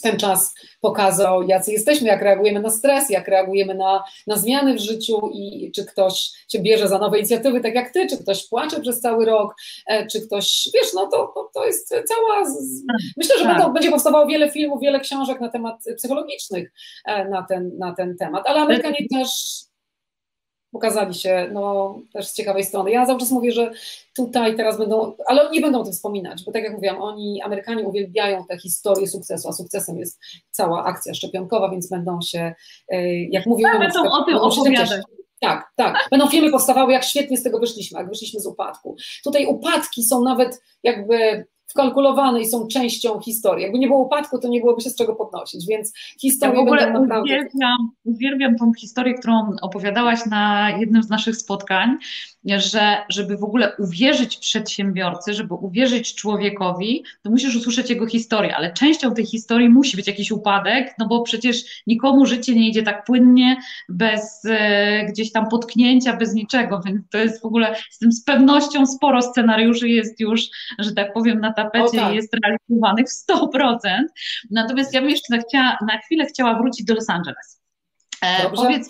[0.00, 4.78] ten czas pokazał, jacy jesteśmy, jak reagujemy na stres, jak reagujemy na, na zmiany w
[4.78, 8.80] życiu i czy ktoś się bierze za nowe inicjatywy, tak jak ty, czy ktoś płacze
[8.80, 9.54] przez cały rok,
[9.86, 12.44] e, czy ktoś, wiesz, no to, to, jest cała.
[13.16, 13.56] Myślę, że tak.
[13.56, 16.72] będą, będzie powstawało wiele filmów, wiele książek na temat psychologicznych
[17.04, 19.28] e, na ten, na ten temat, ale Amerykanie też
[20.72, 22.90] pokazali się no, też z ciekawej strony.
[22.90, 23.70] Ja cały czas mówię, że
[24.16, 27.42] tutaj teraz będą, ale oni nie będą o tym wspominać, bo tak jak mówiłam, oni,
[27.42, 32.54] Amerykanie uwielbiają tę historię sukcesu, a sukcesem jest cała akcja szczepionkowa, więc będą się,
[32.88, 35.00] e, jak mówię, tak, będą o tym opowiadać.
[35.40, 36.08] Tak, tak.
[36.10, 38.96] Będą filmy powstawały, jak świetnie z tego wyszliśmy, jak wyszliśmy z upadku.
[39.24, 43.62] Tutaj upadki są nawet jakby wkalkulowane i są częścią historii.
[43.62, 46.62] Jakby nie było upadku, to nie byłoby się z czego podnosić, więc historie ja w
[46.62, 47.22] ogóle naprawdę...
[47.22, 51.96] Uwielbiam, uwielbiam tą historię, którą opowiadałaś na jednym z naszych spotkań,
[52.56, 58.72] że żeby w ogóle uwierzyć przedsiębiorcy, żeby uwierzyć człowiekowi, to musisz usłyszeć jego historię, ale
[58.72, 63.04] częścią tej historii musi być jakiś upadek, no bo przecież nikomu życie nie idzie tak
[63.04, 63.56] płynnie,
[63.88, 68.24] bez e, gdzieś tam potknięcia, bez niczego, więc to jest w ogóle z tym z
[68.24, 70.40] pewnością sporo scenariuszy jest już,
[70.78, 72.12] że tak powiem, na tapecie tak.
[72.12, 73.78] i jest realizowanych w 100%.
[74.50, 77.58] Natomiast ja bym jeszcze chciała, na chwilę chciała wrócić do Los Angeles.
[78.22, 78.50] E.
[78.50, 78.88] Powiedz,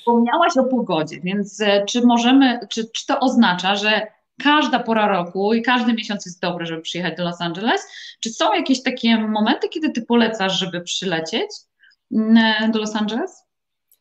[0.00, 4.06] wspomniałaś o pogodzie, więc e, czy możemy, czy, czy to oznacza, że
[4.42, 7.80] każda pora roku i każdy miesiąc jest dobry, żeby przyjechać do Los Angeles?
[8.20, 11.50] Czy są jakieś takie momenty, kiedy ty polecasz, żeby przylecieć
[12.12, 13.47] mm, do Los Angeles?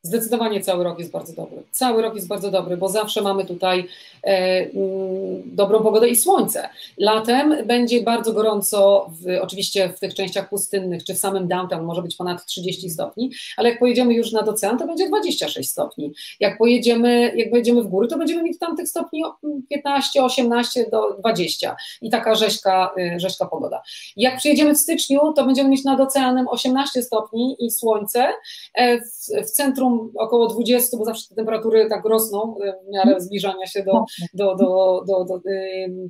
[0.08, 1.58] Zdecydowanie cały rok jest bardzo dobry.
[1.72, 3.88] Cały rok jest bardzo dobry, bo zawsze mamy tutaj
[4.24, 4.30] e,
[4.60, 6.70] mm, dobrą pogodę i słońce.
[6.98, 12.02] Latem będzie bardzo gorąco, w, oczywiście w tych częściach pustynnych, czy w samym downtown może
[12.02, 16.14] być ponad 30 stopni, ale jak pojedziemy już nad ocean, to będzie 26 stopni.
[16.40, 19.24] Jak pojedziemy, jak pojedziemy w góry, to będziemy mieć tam tych stopni
[19.70, 23.82] 15, 18 do 20 i taka rzeźka, y, rzeźka pogoda.
[24.18, 28.34] Jak przyjedziemy w styczniu, to będziemy mieć nad oceanem 18 stopni i słońce.
[28.74, 33.22] E, w, w centrum około 20, bo zawsze te temperatury tak rosną w miarę mhm.
[33.22, 35.40] zbliżania się do, do, do, do, do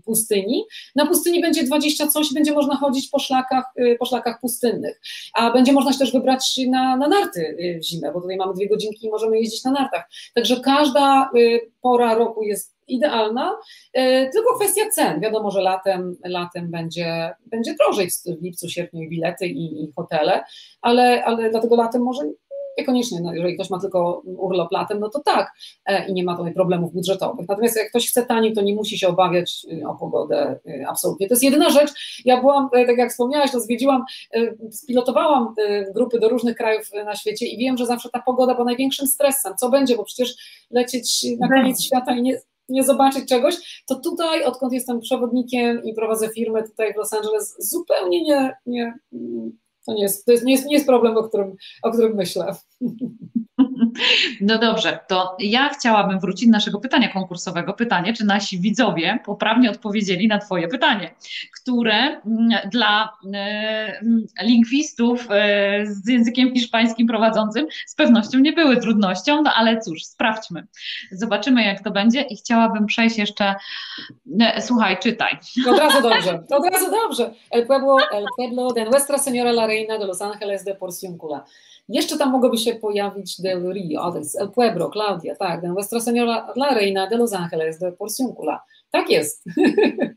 [0.06, 0.66] pustyni.
[0.96, 5.02] Na pustyni będzie 20 coś, będzie można chodzić po szlakach, y, po szlakach pustynnych,
[5.34, 8.54] a będzie można się też wybrać na, na narty y, w zimę, bo tutaj mamy
[8.54, 10.10] dwie godzinki i możemy jeździć na nartach.
[10.36, 13.58] Także każda y, pora roku jest idealna,
[14.34, 15.20] tylko kwestia cen.
[15.20, 20.44] Wiadomo, że latem, latem będzie, będzie drożej w lipcu, sierpniu i bilety i, i hotele,
[20.82, 22.22] ale, ale dlatego latem może
[22.78, 25.52] Niekoniecznie, no, jeżeli ktoś ma tylko urlop latem, no to tak
[25.86, 27.48] e, i nie ma tutaj problemów budżetowych.
[27.48, 31.28] Natomiast jak ktoś chce taniej, to nie musi się obawiać y, o pogodę y, absolutnie.
[31.28, 32.22] To jest jedyna rzecz.
[32.26, 34.04] Ja byłam, e, tak jak wspomniałaś, to zwiedziłam,
[34.34, 35.56] e, spilotowałam
[35.96, 39.54] grupy do różnych krajów na świecie i wiem, że zawsze ta pogoda była największym stresem.
[39.60, 40.36] Co będzie, bo przecież
[40.72, 45.94] lecieć na koniec świata i nie, nie zobaczyć czegoś, to tutaj, odkąd jestem przewodnikiem i
[45.94, 48.98] prowadzę firmę tutaj w Los Angeles, zupełnie nie, nie
[49.88, 52.56] to nie jest, to jest, nie, jest, nie jest problem, o którym, o którym myślę.
[54.41, 57.74] No dobrze, to ja chciałabym wrócić do naszego pytania konkursowego.
[57.74, 61.16] Pytanie, czy nasi widzowie poprawnie odpowiedzieli na Twoje pytanie,
[61.62, 64.01] które mm, dla e,
[64.43, 70.68] lingwistów e, z językiem hiszpańskim prowadzącym z pewnością nie były trudnością, no ale cóż, sprawdźmy.
[71.12, 73.55] Zobaczymy, jak to będzie i chciałabym przejść jeszcze.
[74.39, 75.38] E, słuchaj, czytaj.
[75.70, 77.34] Od razu dobrze, od razu dobrze.
[77.51, 81.45] El pueblo, el pueblo de Nuestra Señora la Reina de Los Ángeles de Porciúncula.
[81.90, 86.00] Jeszcze tam mogłoby się pojawić Del Rio, to jest El Pueblo, Claudia, tak, de Nuestra
[86.00, 88.60] Señora la Reina de Los Angeles de Porciúncula.
[88.92, 89.44] Tak jest.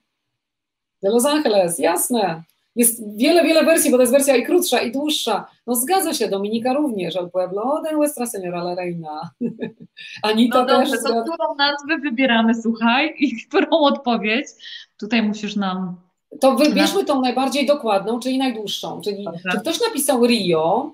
[1.03, 2.43] de Los Angeles, jasne.
[2.77, 5.47] Jest wiele, wiele wersji, bo to jest wersja i krótsza, i dłuższa.
[5.67, 9.31] No zgadza się, Dominika również, El Pueblo de Nuestra Señora la Reina.
[10.23, 11.03] Anita no dobrze, też.
[11.03, 14.47] to którą nazwę wybieramy, słuchaj, i którą odpowiedź?
[14.99, 15.97] Tutaj musisz nam...
[16.41, 19.01] To wybierzmy tą najbardziej dokładną, czyli najdłuższą.
[19.01, 19.49] Czyli Dobrze.
[19.53, 20.93] czy ktoś napisał Rio,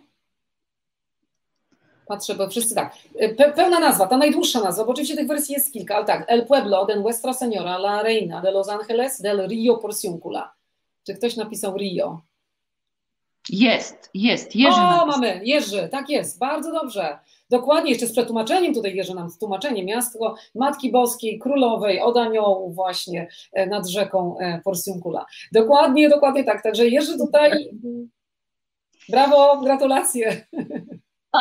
[2.06, 2.96] Patrzę, bo wszyscy tak.
[3.36, 6.24] Pe pełna nazwa, ta najdłuższa nazwa, bo oczywiście tych wersji jest kilka, ale tak.
[6.28, 10.42] El Pueblo de Nuestra Señora, La Reina de Los Angeles del Rio Porciúncula.
[11.06, 12.20] Czy ktoś napisał Rio?
[13.50, 14.76] Jest, jest, Jerzy.
[14.76, 15.06] O, napisał.
[15.06, 17.18] mamy, Jerzy, tak jest, bardzo dobrze.
[17.50, 19.84] Dokładnie, jeszcze z przetłumaczeniem tutaj Jerzy nam tłumaczenie.
[19.84, 25.26] Miasto Matki Boskiej, Królowej, od Aniołów właśnie e, nad rzeką e, Porciuncula.
[25.52, 26.62] Dokładnie, dokładnie tak.
[26.62, 27.70] Także Jerzy tutaj,
[29.08, 30.46] brawo, gratulacje.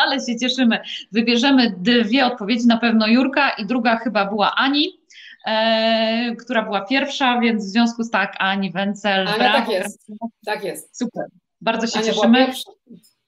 [0.04, 0.80] Ale się cieszymy.
[1.12, 5.00] Wybierzemy dwie odpowiedzi, na pewno Jurka i druga chyba była Ani,
[5.46, 9.28] e, która była pierwsza, więc w związku z tak Ani Wencel.
[9.28, 9.58] Ania, brawo.
[9.58, 10.08] tak jest,
[10.46, 10.98] tak jest.
[10.98, 11.26] Super,
[11.62, 12.48] bardzo się Ania cieszymy.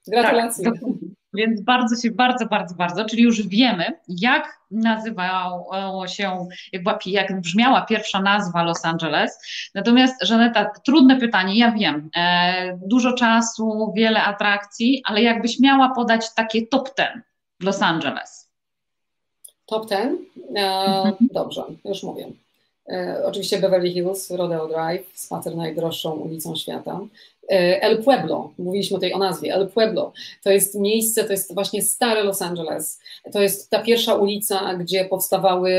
[0.07, 0.65] Gratulacje.
[0.65, 0.81] Tak.
[1.37, 7.41] Więc bardzo się, bardzo, bardzo, bardzo, czyli już wiemy, jak nazywało się, jak, była, jak
[7.41, 9.39] brzmiała pierwsza nazwa Los Angeles.
[9.75, 16.33] Natomiast, Żaneta, trudne pytanie, ja wiem, e, dużo czasu, wiele atrakcji, ale jakbyś miała podać
[16.35, 17.21] takie top ten
[17.63, 18.49] Los Angeles.
[19.65, 20.17] Top ten?
[20.55, 22.27] E, dobrze, już mówię.
[22.89, 26.99] E, oczywiście Beverly Hills, Rodeo Drive, spacer najdroższą ulicą świata.
[27.51, 31.81] E, El Pueblo, mówiliśmy tutaj o nazwie, El Pueblo, to jest miejsce, to jest właśnie
[31.81, 32.99] stare Los Angeles,
[33.33, 35.71] to jest ta pierwsza ulica, gdzie powstawały,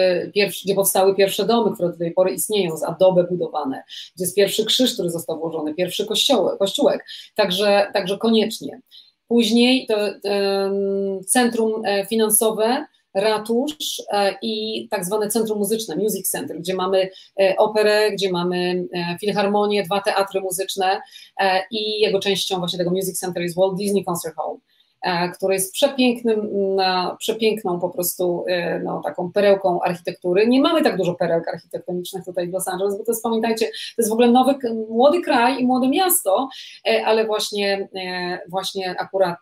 [0.65, 3.83] gdzie powstały pierwsze domy, które do tej pory istnieją, z adobe budowane,
[4.17, 7.05] gdzie jest pierwszy krzyż, który został włożony, pierwszy kościołek, kościółek,
[7.35, 8.81] także, także koniecznie.
[9.29, 14.03] Później to um, centrum finansowe, ratusz
[14.43, 17.11] i tak zwane centrum muzyczne, Music Center, gdzie mamy
[17.59, 18.89] operę, gdzie mamy
[19.21, 21.01] filharmonię, dwa teatry muzyczne
[21.71, 24.57] i jego częścią właśnie tego Music Center jest Walt Disney Concert Hall
[25.35, 26.51] który jest przepięknym,
[27.19, 28.45] przepiękną po prostu
[28.85, 30.47] no, taką perełką architektury.
[30.47, 33.73] Nie mamy tak dużo perełek architektonicznych tutaj w Los Angeles, bo to jest, pamiętajcie, to
[33.99, 34.55] jest w ogóle nowy,
[34.89, 36.49] młody kraj i młode miasto,
[37.05, 37.89] ale właśnie,
[38.49, 39.39] właśnie akurat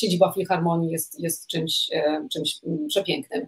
[0.00, 1.90] siedziba Filharmonii jest, jest czymś,
[2.32, 3.46] czymś przepięknym.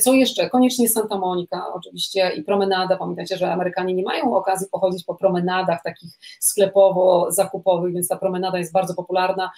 [0.00, 0.50] Co jeszcze?
[0.50, 2.96] Koniecznie Santa Monica oczywiście i promenada.
[2.96, 8.72] Pamiętajcie, że Amerykanie nie mają okazji pochodzić po promenadach takich sklepowo-zakupowych, więc ta promenada jest
[8.72, 9.50] bardzo popularna,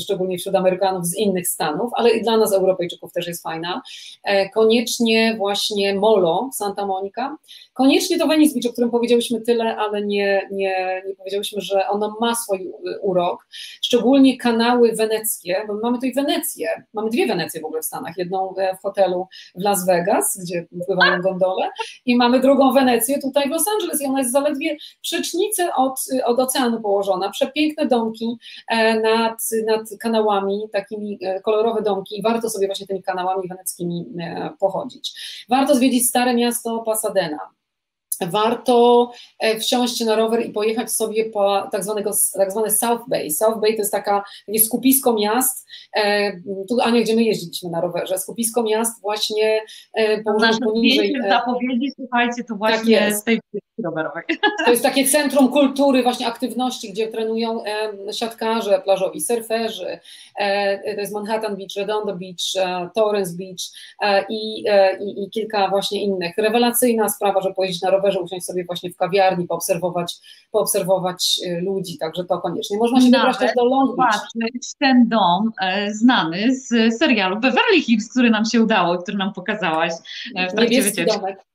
[0.00, 3.82] szczególnie wśród Amerykanów z innych stanów, ale i dla nas, Europejczyków, też jest fajna.
[4.54, 7.36] Koniecznie właśnie Molo, Santa Monica.
[7.72, 12.16] Koniecznie to Venice Beach, o którym powiedziałyśmy tyle, ale nie, nie, nie powiedziałyśmy, że ono
[12.20, 12.72] ma swój
[13.02, 13.46] urok.
[13.82, 16.68] Szczególnie kanały weneckie, bo mamy tutaj Wenecję.
[16.94, 18.16] Mamy dwie Wenecje w ogóle w Stanach.
[18.16, 21.70] Jedną w hotelu w Las Vegas, gdzie pływają gondole
[22.06, 26.40] i mamy drugą Wenecję tutaj w Los Angeles i ona jest zaledwie przecznicę od, od
[26.40, 27.30] oceanu położona.
[27.30, 28.36] Przepiękne domki
[29.02, 34.06] nad, nad kanałami, takimi kolorowe domki i warto sobie właśnie tymi kanałami weneckimi
[34.58, 35.12] pochodzić.
[35.48, 37.38] Warto zwiedzić stare miasto Pasadena.
[38.26, 39.10] Warto
[39.60, 43.30] wsiąść na rower i pojechać sobie po tak, zwanego, tak zwane South Bay.
[43.30, 45.66] South Bay to jest taka, takie skupisko miast,
[46.68, 49.60] tu Ania, gdzie my jeździliśmy na rowerze, skupisko miast właśnie
[50.24, 51.16] położone poniżej.
[51.28, 53.40] zapowiedzi, słuchajcie, to właśnie tak z tej
[53.84, 54.22] rowerowej.
[54.64, 59.98] To jest takie centrum kultury, właśnie aktywności, gdzie trenują e, siatkarze plażowi, surferzy.
[60.36, 63.60] E, to jest Manhattan Beach, Redondo Beach, e, Torrance Beach
[64.28, 64.64] i,
[65.00, 66.36] i, i, kilka właśnie innych.
[66.36, 70.14] Rewelacyjna sprawa, że pojeździć na rowerze, usiąść sobie właśnie w kawiarni, poobserwować,
[70.50, 72.78] poobserwować ludzi, także to koniecznie.
[72.78, 74.20] Można się wybrać też do Long Beach.
[74.78, 75.52] Ten dom
[75.92, 79.92] znany z serialu Beverly Hills, który nam się udało, który nam pokazałaś
[80.50, 81.20] w trakcie wycieczki.
[81.20, 81.49] Domek.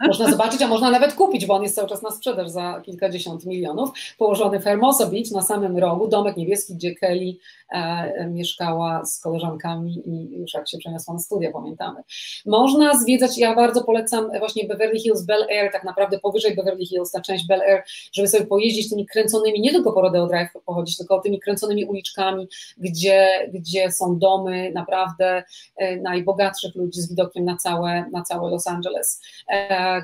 [0.00, 3.46] Można zobaczyć, a można nawet kupić, bo on jest cały czas na sprzedaż za kilkadziesiąt
[3.46, 3.90] milionów.
[4.18, 7.36] Położony w Hermosa Beach na samym rogu, domek niebieski, gdzie Kelly
[7.70, 12.02] e, mieszkała z koleżankami i już jak się przeniosła na studia, pamiętamy.
[12.46, 17.10] Można zwiedzać, ja bardzo polecam właśnie Beverly Hills, Bel Air, tak naprawdę powyżej Beverly Hills,
[17.10, 17.82] ta część Bel Air,
[18.12, 22.48] żeby sobie pojeździć tymi kręconymi, nie tylko po Rodeo Drive pochodzić, tylko tymi kręconymi uliczkami,
[22.78, 25.44] gdzie, gdzie są domy naprawdę
[25.76, 29.20] e, najbogatszych ludzi z widokiem na całe, na całe Los Angeles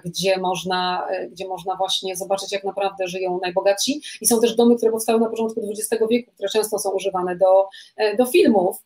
[0.04, 4.00] gdzie można, gdzie można właśnie zobaczyć, jak naprawdę żyją najbogatsi.
[4.20, 7.68] I są też domy, które powstały na początku XX wieku, które często są używane do,
[8.18, 8.76] do filmów.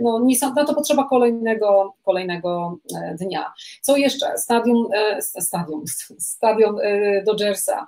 [0.00, 0.20] No,
[0.56, 2.78] na to potrzeba kolejnego, kolejnego
[3.18, 3.52] dnia.
[3.80, 4.38] Co jeszcze?
[4.38, 4.88] Stadium,
[5.20, 5.84] stadium,
[6.18, 6.76] stadion
[7.26, 7.86] Dodgersa,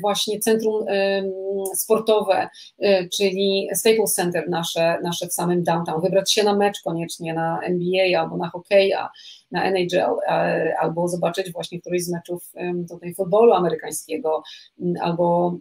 [0.00, 0.84] właśnie centrum
[1.74, 2.48] sportowe,
[3.16, 6.00] czyli Staples Center nasze, nasze w samym downtown.
[6.00, 9.10] Wybrać się na mecz koniecznie, na NBA albo na hokeja,
[9.52, 10.16] na NHL,
[10.80, 12.52] albo zobaczyć właśnie któryś z meczów
[12.88, 14.42] tutaj futbolu amerykańskiego,
[15.00, 15.58] albo,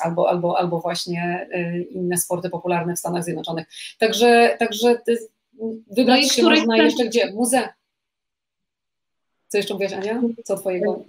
[0.00, 1.48] albo, albo, albo właśnie
[1.90, 3.66] inne sporty popularne w Stanach Zjednoczonych.
[3.98, 5.00] Także, także
[5.90, 7.32] wybrać no się można jeszcze gdzie?
[7.32, 7.68] Muze.
[9.48, 10.22] Co jeszcze mówiłaś, Ania?
[10.44, 11.04] Co twojego?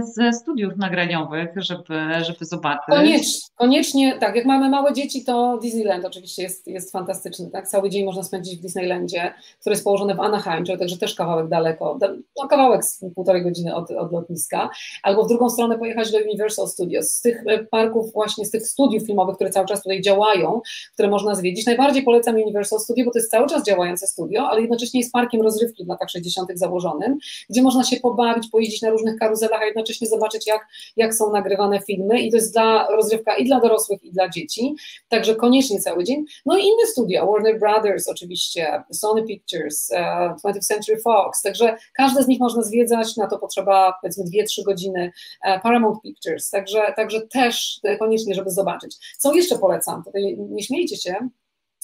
[0.00, 2.84] Ze studiów nagraniowych, żeby, żeby zobaczyć.
[2.86, 7.90] Koniecznie, koniecznie, tak, jak mamy małe dzieci, to Disneyland oczywiście jest, jest fantastyczny, tak, cały
[7.90, 11.98] dzień można spędzić w Disneylandzie, który jest położony w Anaheim, czyli także też kawałek daleko,
[12.36, 14.70] no kawałek z półtorej godziny od, od lotniska,
[15.02, 18.68] albo w drugą stronę pojechać do Universal Studios, z tych e, parków właśnie, z tych
[18.68, 20.60] studiów filmowych, które cały czas tutaj działają,
[20.94, 24.60] które można zwiedzić, najbardziej polecam Universal Studio, bo to jest cały czas działające studio, ale
[24.60, 27.18] jednocześnie jest parkiem rozrywki w latach 60 założonym,
[27.50, 31.80] gdzie można się pobawić, pojeździć na różnych karuzelach, a jednocześnie zobaczyć, jak, jak są nagrywane
[31.80, 34.74] filmy i to jest dla rozrywka i dla dorosłych, i dla dzieci,
[35.08, 36.24] także koniecznie cały dzień.
[36.46, 41.76] No i inne studia, Warner Brothers oczywiście, Sony Pictures, uh, e, 20th Century Fox, także
[41.94, 45.12] każde z nich można zwiedzać, na to potrzeba powiedzmy 2-3 godziny,
[45.44, 48.96] uh, Paramount Pictures, także, także też koniecznie, żeby zobaczyć.
[49.18, 50.04] Co jeszcze polecam?
[50.04, 51.28] Tutaj nie śmiejcie się,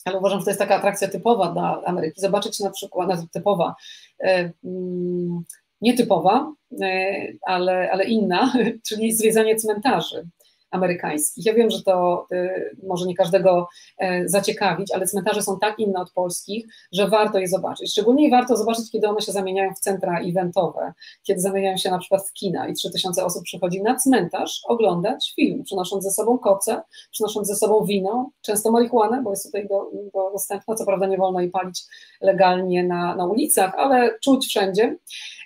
[0.05, 2.21] ale uważam, że to jest taka atrakcja typowa dla Ameryki.
[2.21, 3.75] Zobaczyć na przykład, no, typowa,
[4.21, 5.45] e, mm,
[5.85, 6.53] nietypowa,
[6.83, 7.15] e,
[7.47, 8.53] ale, ale inna,
[8.89, 10.29] czyli zwiedzanie cmentarzy
[10.75, 11.47] amerykańskich.
[11.47, 16.01] Ja wiem, że to y, może nie każdego e, zaciekawić, ale cmentarze są tak inne
[16.01, 17.91] od polskich, że warto je zobaczyć.
[17.91, 20.93] Szczególnie warto zobaczyć, kiedy one się zamieniają w centra eventowe,
[21.23, 25.63] kiedy zamieniają się na przykład w kina i 3000 osób przychodzi na cmentarz oglądać film,
[25.65, 30.31] przynosząc ze sobą koce, przynosząc ze sobą wino, często marihuanę, bo jest tutaj do, do
[30.33, 31.83] dostępna, co prawda nie wolno jej palić
[32.21, 34.97] legalnie na, na ulicach, ale czuć wszędzie.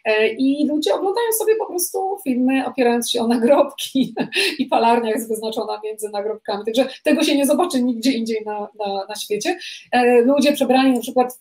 [0.08, 4.14] E, I ludzie oglądają sobie po prostu filmy opierając się o nagrobki
[4.58, 6.64] i palarnia jest wyznaczona między nagrobkami.
[6.64, 9.58] Także tego się nie zobaczy nigdzie indziej na, na, na świecie.
[9.92, 11.38] E, ludzie przebrani na przykład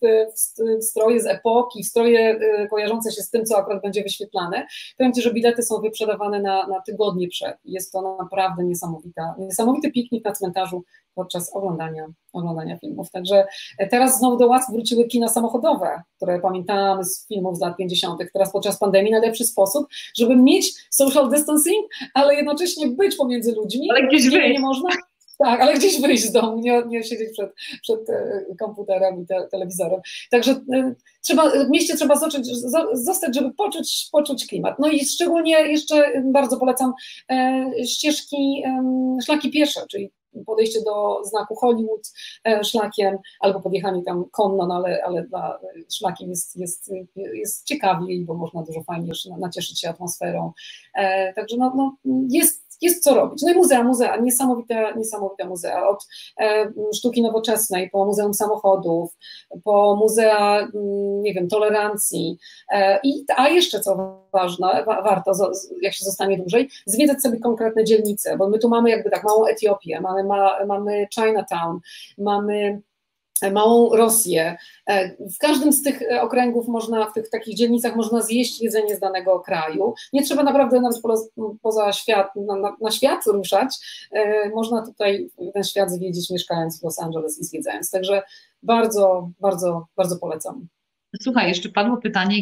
[0.79, 4.67] w, stroje z epoki, w stroje e, kojarzące się z tym, co akurat będzie wyświetlane.
[4.97, 7.57] Powiem Ci, że bilety są wyprzedawane na, na tygodnie przed.
[7.65, 10.83] Jest to naprawdę niesamowita, niesamowity piknik na cmentarzu
[11.17, 13.11] podczas oglądania, oglądania filmów.
[13.11, 13.47] Także
[13.91, 18.21] teraz znowu do łask wróciły kina samochodowe, które pamiętamy z filmów z lat 50.
[18.33, 19.87] Teraz podczas pandemii najlepszy sposób,
[20.17, 23.91] żeby mieć social distancing, ale jednocześnie być pomiędzy ludźmi.
[23.91, 24.53] Ale gdzieś wyjść.
[24.53, 24.89] Nie można.
[25.37, 29.47] Tak, ale gdzieś wyjść z domu, nie, nie siedzieć przed, przed e, komputerem i te,
[29.51, 30.01] telewizorem.
[30.31, 32.47] Także y, trzeba, w mieście trzeba zostać,
[32.93, 34.79] zostać, żeby poczuć, poczuć klimat.
[34.79, 36.93] No i szczególnie jeszcze bardzo polecam
[37.31, 40.11] e, ścieżki, e, szlaki piesze, czyli
[40.45, 45.59] podejście do znaku Hollywood e, szlakiem, albo podjechanie tam konno, no ale, ale dla
[45.93, 50.51] szlakiem jest, jest, jest ciekawiej, bo można dużo fajnie nacieszyć się atmosferą.
[50.95, 51.95] E, także no, no
[52.29, 53.41] jest jest co robić.
[53.43, 56.07] No i muzea, muzea, niesamowite, niesamowite muzea, od
[56.39, 59.17] e, sztuki nowoczesnej, po Muzeum Samochodów,
[59.63, 62.37] po Muzea, mm, nie wiem, Tolerancji,
[62.71, 65.31] e, i, a jeszcze co ważne, wa, warto,
[65.81, 69.45] jak się zostanie dłużej, zwiedzać sobie konkretne dzielnice, bo my tu mamy jakby tak małą
[69.45, 71.79] Etiopię, mamy, ma, mamy Chinatown,
[72.17, 72.81] mamy
[73.41, 74.57] małą Rosję.
[74.87, 78.95] E, w każdym z tych e, okręgów można, w tych takich dzielnicach można zjeść jedzenie
[78.95, 79.93] z danego kraju.
[80.13, 81.01] Nie trzeba naprawdę nawet
[81.61, 83.75] poza świat, na, na świat ruszać.
[84.11, 87.91] E, można tutaj ten świat zwiedzić mieszkając w Los Angeles i zwiedzając.
[87.91, 88.21] Także
[88.63, 90.67] bardzo, bardzo, bardzo polecam.
[91.21, 92.35] Słuchaj, jeszcze padło pytanie,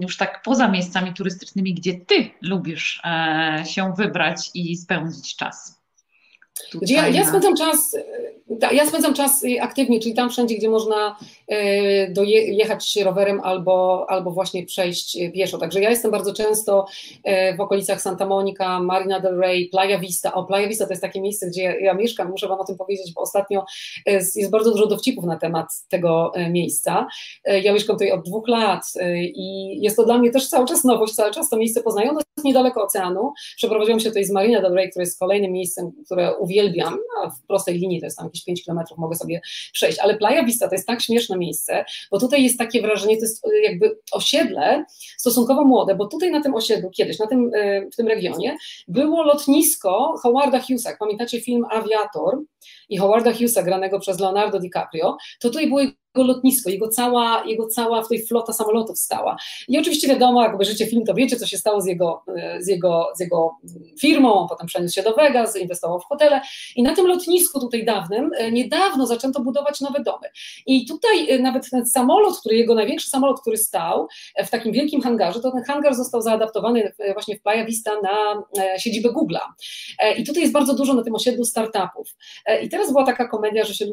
[0.00, 3.02] już tak poza miejscami turystycznymi, gdzie ty lubisz
[3.64, 5.76] się wybrać i spędzić czas?
[6.82, 7.96] ja, ja spędzam czas
[8.72, 11.16] ja spędzam czas aktywnie, czyli tam wszędzie, gdzie można
[11.52, 15.58] y, dojechać rowerem albo, albo właśnie przejść y, pieszo.
[15.58, 16.86] Także ja jestem bardzo często
[17.56, 20.34] w okolicach Santa Monica, Marina del Rey, Playa Vista.
[20.34, 23.12] O, Playa Vista to jest takie miejsce, gdzie ja mieszkam, muszę Wam o tym powiedzieć,
[23.14, 23.64] bo ostatnio
[24.06, 27.06] jest bardzo dużo dowcipów na temat tego miejsca.
[27.62, 28.82] Ja mieszkam tutaj od dwóch lat
[29.34, 32.10] i jest to dla mnie też cały czas nowość, cały czas to miejsce poznaję.
[32.10, 33.32] Ono jest niedaleko oceanu.
[33.56, 37.46] Przeprowadziłam się tutaj z Marina del Rey, które jest kolejnym miejscem, które uwielbiam, no, w
[37.46, 39.40] prostej linii to jest tam jakieś 5 kilometrów mogę sobie
[39.72, 43.22] przejść, ale Playa Vista to jest tak śmieszne miejsce, bo tutaj jest takie wrażenie, to
[43.22, 44.84] jest e, jakby osiedle
[45.18, 48.56] stosunkowo młode, bo tutaj na tym osiedlu kiedyś, na tym, e, w tym regionie
[48.88, 52.38] było lotnisko Howarda Hughesa, pamiętacie film Aviator
[52.88, 57.66] i Howarda Hughesa granego przez Leonardo DiCaprio, to tutaj było jego lotnisko, jego cała, jego
[57.66, 59.36] cała w tej flota samolotów stała.
[59.68, 62.68] I oczywiście wiadomo, jak obejrzycie film, to wiecie, co się stało z jego, e, z
[62.68, 63.56] jego, z jego
[64.00, 66.40] firmą, potem przeniósł się do Vegas, inwestował w hotele
[66.76, 70.28] i na tym lotnisku tutaj dawnym e, niedawno zaczęto budować nowe domy.
[70.66, 74.08] I tutaj e, nawet ten samolot, który, jego największy samolot, który stał
[74.46, 78.42] w takim wielkim hangarze, to ten hangar został zaadaptowany właśnie w Playa Vista na
[78.78, 79.40] siedzibę Google'a.
[80.18, 82.16] I tutaj jest bardzo dużo na tym osiedlu startupów.
[82.62, 83.86] I teraz była taka komedia, że się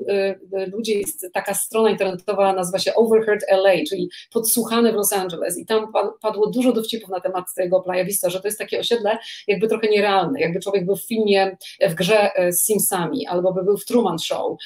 [0.73, 5.57] ludzie, jest taka strona internetowa, nazywa się Overheard LA, czyli podsłuchane w Los Angeles.
[5.57, 5.91] I tam
[6.21, 9.17] padło dużo dowcipów na temat tego Playa Vista, że to jest takie osiedle
[9.47, 11.57] jakby trochę nierealne, jakby człowiek był w filmie,
[11.89, 14.57] w grze z Simsami, albo by był w Truman Show,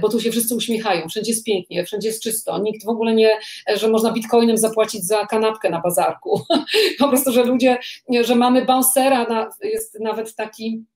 [0.00, 3.38] bo tu się wszyscy uśmiechają, wszędzie jest pięknie, wszędzie jest czysto, nikt w ogóle nie,
[3.76, 6.40] że można bitcoinem zapłacić za kanapkę na bazarku,
[6.98, 7.78] po prostu, że ludzie,
[8.20, 10.84] że mamy bouncera, na, jest nawet taki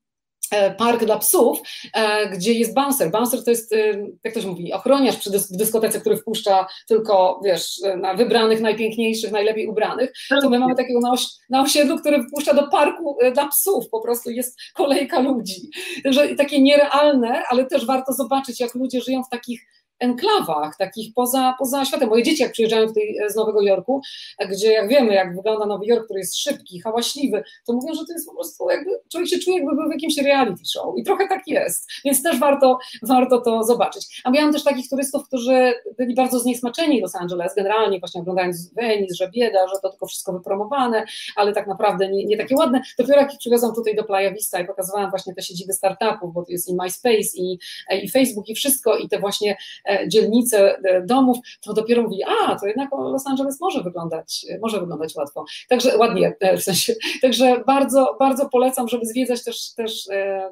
[0.77, 1.59] park dla psów,
[1.93, 3.11] e, gdzie jest bouncer.
[3.11, 3.77] Bouncer to jest, e,
[4.23, 10.13] jak ktoś mówi, ochroniarz przy dyskotece, który wpuszcza tylko, wiesz, na wybranych, najpiękniejszych, najlepiej ubranych.
[10.41, 14.01] To my mamy takiego na, oś, na osiedlu, który wpuszcza do parku dla psów, po
[14.01, 15.69] prostu jest kolejka ludzi.
[16.03, 19.61] Także takie nierealne, ale też warto zobaczyć, jak ludzie żyją w takich
[20.01, 22.09] enklawach, takich poza, poza światem.
[22.09, 24.01] Moje dzieci, jak przyjeżdżają tutaj z Nowego Jorku,
[24.49, 28.13] gdzie jak wiemy, jak wygląda Nowy Jork, który jest szybki, hałaśliwy, to mówią, że to
[28.13, 31.27] jest po prostu jakby, człowiek się czuje, jakby był w jakimś reality show i trochę
[31.27, 34.21] tak jest, więc też warto, warto to zobaczyć.
[34.23, 39.15] A miałam też takich turystów, którzy byli bardzo zniesmaczeni Los Angeles, generalnie właśnie oglądając Venice,
[39.15, 41.05] że bieda, że to tylko wszystko wypromowane,
[41.35, 42.81] ale tak naprawdę nie, nie takie ładne.
[42.97, 43.39] Dopiero jak ich
[43.75, 47.37] tutaj do Playa Vista i pokazywałam właśnie te siedziby startupów, bo to jest i MySpace,
[47.37, 47.59] i,
[48.03, 49.57] i Facebook, i wszystko, i te właśnie
[49.90, 54.79] E, dzielnice e, domów, to dopiero mówi, a, to jednak Los Angeles może wyglądać, może
[54.79, 55.45] wyglądać łatwo.
[55.69, 60.07] Także ładnie, e, w sensie, także bardzo, bardzo polecam, żeby zwiedzać też, też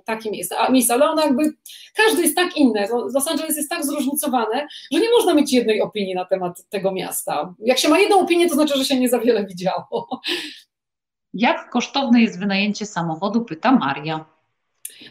[0.06, 1.54] takie miejsca, miejsca, ale one jakby,
[1.96, 6.16] każdy jest tak inny, Los Angeles jest tak zróżnicowane, że nie można mieć jednej opinii
[6.16, 7.54] na temat tego miasta.
[7.60, 10.22] Jak się ma jedną opinię, to znaczy, że się nie za wiele widziało.
[11.34, 14.26] Jak kosztowne jest wynajęcie samochodu, pyta Maria.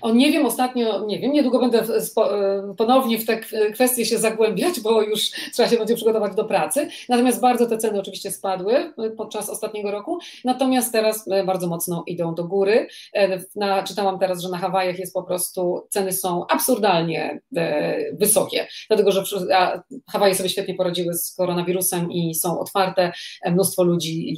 [0.01, 3.41] O nie wiem, ostatnio, nie wiem, niedługo będę e, ponownie w te
[3.73, 6.89] kwestie się zagłębiać, bo już trzeba się będzie przygotować do pracy.
[7.09, 12.35] Natomiast bardzo te ceny oczywiście spadły e, podczas ostatniego roku, natomiast teraz bardzo mocno idą
[12.35, 12.87] do góry.
[13.57, 17.41] Na, czytałam teraz, że na Hawajach jest po prostu, ceny są absurdalnie
[18.13, 19.23] wysokie, dlatego że
[20.13, 23.13] Hawaje sobie świetnie poradziły z koronawirusem i są otwarte,
[23.47, 24.35] mnóstwo ludzi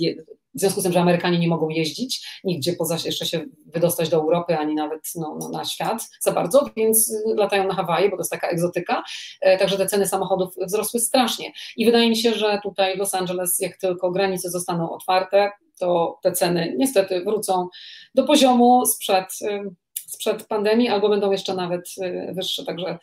[0.54, 4.16] w związku z tym, że Amerykanie nie mogą jeździć nigdzie poza jeszcze się wydostać do
[4.16, 8.20] Europy, ani nawet no, no, na świat za bardzo, więc latają na Hawaje, bo to
[8.20, 9.02] jest taka egzotyka.
[9.40, 11.52] E, także te ceny samochodów wzrosły strasznie.
[11.76, 16.32] I wydaje mi się, że tutaj Los Angeles, jak tylko granice zostaną otwarte, to te
[16.32, 17.68] ceny niestety wrócą
[18.14, 19.26] do poziomu sprzed,
[19.94, 22.64] sprzed pandemii, albo będą jeszcze nawet e, wyższe.
[22.64, 22.98] Także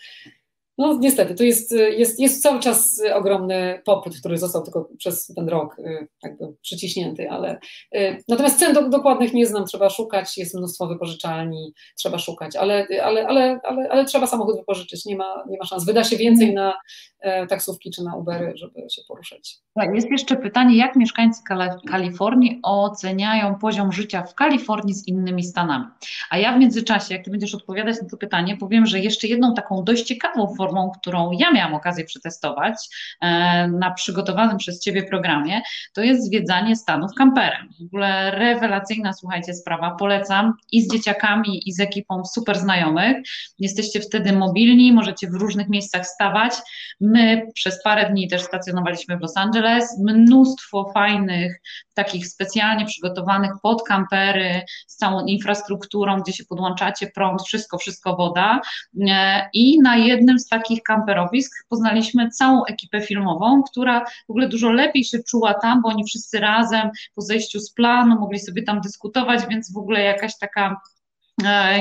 [0.78, 5.50] no niestety, tu jest, jest, jest cały czas ogromny popyt, który został tylko przez ten
[5.50, 7.60] rok y, jakby przyciśnięty, ale
[7.96, 12.88] y, natomiast cen do, dokładnych nie znam, trzeba szukać, jest mnóstwo wypożyczalni, trzeba szukać, ale,
[13.04, 15.86] ale, ale, ale, ale trzeba samochód wypożyczyć, nie ma, nie ma szans.
[15.86, 16.74] Wyda się więcej na
[17.20, 19.58] e, taksówki czy na Ubery, żeby się poruszać.
[19.94, 21.42] Jest jeszcze pytanie, jak mieszkańcy
[21.88, 25.86] Kalifornii oceniają poziom życia w Kalifornii z innymi stanami?
[26.30, 29.54] A ja w międzyczasie, jak ty będziesz odpowiadać na to pytanie, powiem, że jeszcze jedną
[29.54, 30.67] taką dość ciekawą formę
[31.00, 32.76] którą ja miałam okazję przetestować
[33.22, 35.62] e, na przygotowanym przez Ciebie programie,
[35.94, 37.70] to jest zwiedzanie Stanów kamperem.
[37.80, 43.18] W ogóle rewelacyjna, słuchajcie, sprawa, polecam i z dzieciakami, i z ekipą super znajomych.
[43.60, 46.54] Jesteście wtedy mobilni, możecie w różnych miejscach stawać.
[47.00, 50.00] My przez parę dni też stacjonowaliśmy w Los Angeles.
[50.00, 51.62] Mnóstwo fajnych,
[51.94, 58.62] takich specjalnie przygotowanych pod kampery, z całą infrastrukturą, gdzie się podłączacie prąd, wszystko, wszystko woda.
[59.10, 60.57] E, I na jednym z takich
[60.88, 61.66] kamperowisk.
[61.70, 66.40] Poznaliśmy całą ekipę filmową, która w ogóle dużo lepiej się czuła tam, bo oni wszyscy
[66.40, 70.82] razem po zejściu z planu mogli sobie tam dyskutować, więc w ogóle jakaś taka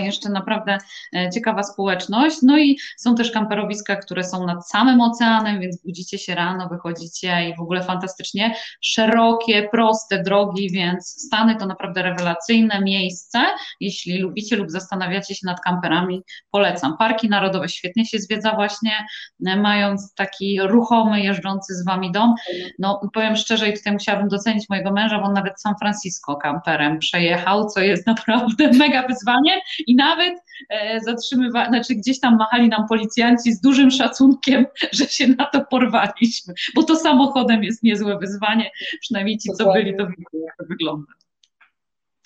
[0.02, 0.78] jeszcze naprawdę
[1.16, 2.36] e, ciekawa społeczność.
[2.42, 7.48] No i są też kamperowiska, które są nad samym oceanem, więc budzicie się rano, wychodzicie
[7.48, 13.38] i w ogóle fantastycznie szerokie, proste drogi, więc Stany to naprawdę rewelacyjne miejsce.
[13.80, 16.96] Jeśli lubicie lub zastanawiacie się nad kamperami, polecam.
[16.96, 18.92] Parki narodowe świetnie się zwiedza właśnie,
[19.46, 22.34] e, mając taki ruchomy, jeżdżący z wami dom.
[22.78, 26.98] No powiem szczerze i tutaj musiałabym docenić mojego męża, bo on nawet San Francisco kamperem
[26.98, 29.45] przejechał, co jest naprawdę mega wyzwanie
[29.86, 30.34] i nawet
[30.70, 34.66] e, zatrzymywali, znaczy gdzieś tam machali nam policjanci z dużym szacunkiem,
[34.98, 38.70] że się na to porwaliśmy, bo to samochodem jest niezłe wyzwanie,
[39.00, 41.12] przynajmniej ci, co byli, to widzą, jak to wygląda.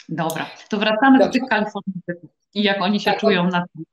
[0.08, 1.26] Dobra, to wracamy Dobrze.
[1.26, 3.84] do tych Kalifornijczyków i jak oni się tak, czują na tym.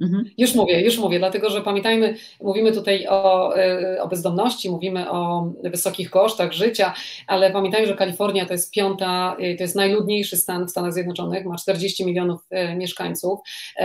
[0.00, 0.24] Mhm.
[0.38, 5.52] Już mówię, już mówię, dlatego że pamiętajmy, mówimy tutaj o, e, o, bezdomności, mówimy o
[5.64, 6.94] wysokich kosztach życia,
[7.26, 11.46] ale pamiętajmy, że Kalifornia to jest piąta, e, to jest najludniejszy stan w Stanach Zjednoczonych,
[11.46, 13.40] ma 40 milionów e, mieszkańców,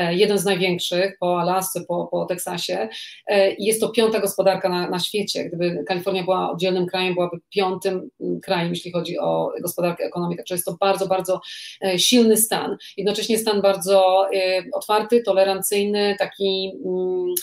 [0.09, 2.89] jeden z największych po Alasce, po, po Teksasie
[3.57, 5.45] i jest to piąta gospodarka na, na świecie.
[5.45, 8.09] Gdyby Kalifornia była oddzielnym krajem, byłaby piątym
[8.43, 11.41] krajem, jeśli chodzi o gospodarkę, ekonomikę, także jest to bardzo, bardzo
[11.97, 14.27] silny stan, jednocześnie stan bardzo
[14.73, 17.33] otwarty, tolerancyjny, taki mm,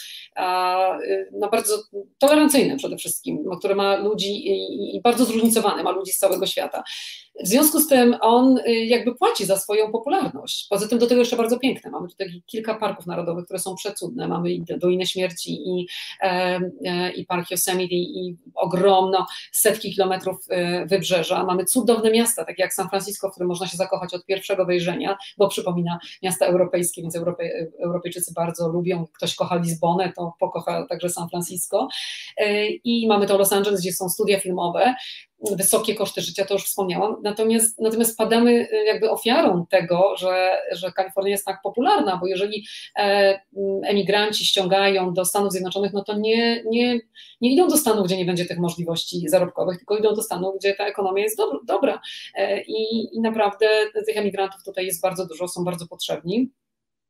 [1.33, 1.83] no bardzo
[2.19, 4.49] tolerancyjny przede wszystkim, no, który ma ludzi
[4.97, 6.83] i bardzo zróżnicowany, ma ludzi z całego świata.
[7.45, 10.67] W związku z tym on y, jakby płaci za swoją popularność.
[10.71, 11.91] Poza tym do tego jeszcze bardzo piękne.
[11.91, 14.29] Mamy tutaj kilka parków narodowych, które są przecudne.
[14.29, 14.49] Mamy
[14.79, 15.87] Dolinę Śmierci i,
[16.21, 21.45] e, i Park Yosemite i ogromno setki kilometrów e, wybrzeża.
[21.45, 25.17] Mamy cudowne miasta, takie jak San Francisco, w którym można się zakochać od pierwszego wejrzenia,
[25.39, 27.51] bo przypomina miasta europejskie, więc Europej,
[27.85, 29.07] Europejczycy bardzo lubią.
[29.17, 31.89] Ktoś kocha Lizbonę, to pokocha także San Francisco.
[32.37, 34.95] E, I mamy to Los Angeles, gdzie są studia filmowe
[35.51, 40.93] wysokie koszty życia, to już wspomniałam, natomiast, natomiast padamy y, jakby ofiarą tego, że, że
[40.93, 42.67] Kalifornia jest tak popularna, bo jeżeli
[42.99, 43.41] e,
[43.85, 47.01] emigranci ściągają do Stanów Zjednoczonych, no to nie, nie,
[47.41, 50.75] nie idą do Stanów, gdzie nie będzie tych możliwości zarobkowych, tylko idą do Stanów, gdzie
[50.75, 52.01] ta ekonomia jest dobra
[52.35, 53.69] e, i, i naprawdę
[54.07, 56.51] tych emigrantów tutaj jest bardzo dużo, są bardzo potrzebni.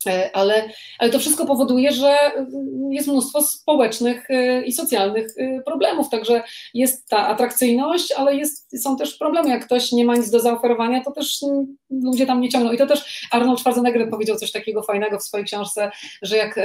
[0.06, 0.68] E, ale,
[0.98, 6.42] ale to wszystko powoduje, że mm, jest mnóstwo społecznych e, i socjalnych e, problemów, także
[6.74, 11.04] jest ta atrakcyjność, ale jest, są też problemy, jak ktoś nie ma nic do zaoferowania,
[11.04, 12.72] to też mm, ludzie tam nie ciągną.
[12.72, 15.90] I to też Arnold Schwarzenegger powiedział coś takiego fajnego w swojej książce,
[16.22, 16.60] że jak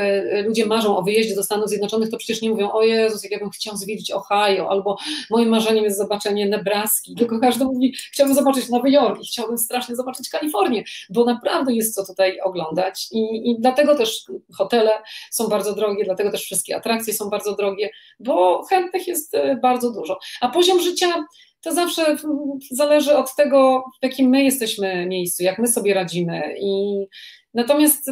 [0.46, 3.40] ludzie marzą o wyjeździe do Stanów Zjednoczonych, to przecież nie mówią, o Jezus, jak ja
[3.40, 4.98] bym chciał zwiedzić Ohio, albo
[5.30, 9.96] moim marzeniem jest zobaczenie Nebraski, tylko każdy mówi, chciałbym zobaczyć Nowy Jork i chciałbym strasznie
[9.96, 14.26] zobaczyć Kalifornię, bo naprawdę jest co tutaj oglądać i i, dlatego też
[14.58, 14.92] hotele
[15.32, 17.90] są bardzo drogie, dlatego też wszystkie atrakcje są bardzo drogie,
[18.20, 20.20] bo chętnych jest e, bardzo dużo.
[20.42, 21.26] A poziom życia
[21.62, 22.18] to zawsze
[22.72, 26.56] zależy od tego, w jakim my jesteśmy miejscu, jak my sobie radzimy.
[26.60, 27.06] I
[27.54, 28.12] natomiast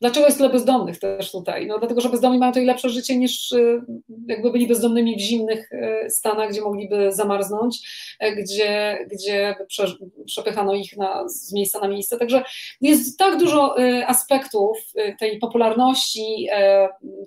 [0.00, 1.66] Dlaczego jest tyle bezdomnych też tutaj?
[1.66, 3.82] No dlatego, że bezdomni mają tutaj lepsze życie niż y,
[4.28, 7.78] jakby byli bezdomnymi w zimnych y, stanach, gdzie mogliby zamarznąć,
[8.24, 9.86] y, gdzie, gdzie prze,
[10.26, 12.18] przepychano ich na, z miejsca na miejsce.
[12.18, 12.42] Także
[12.80, 14.78] jest tak dużo aspektów
[15.18, 16.48] tej popularności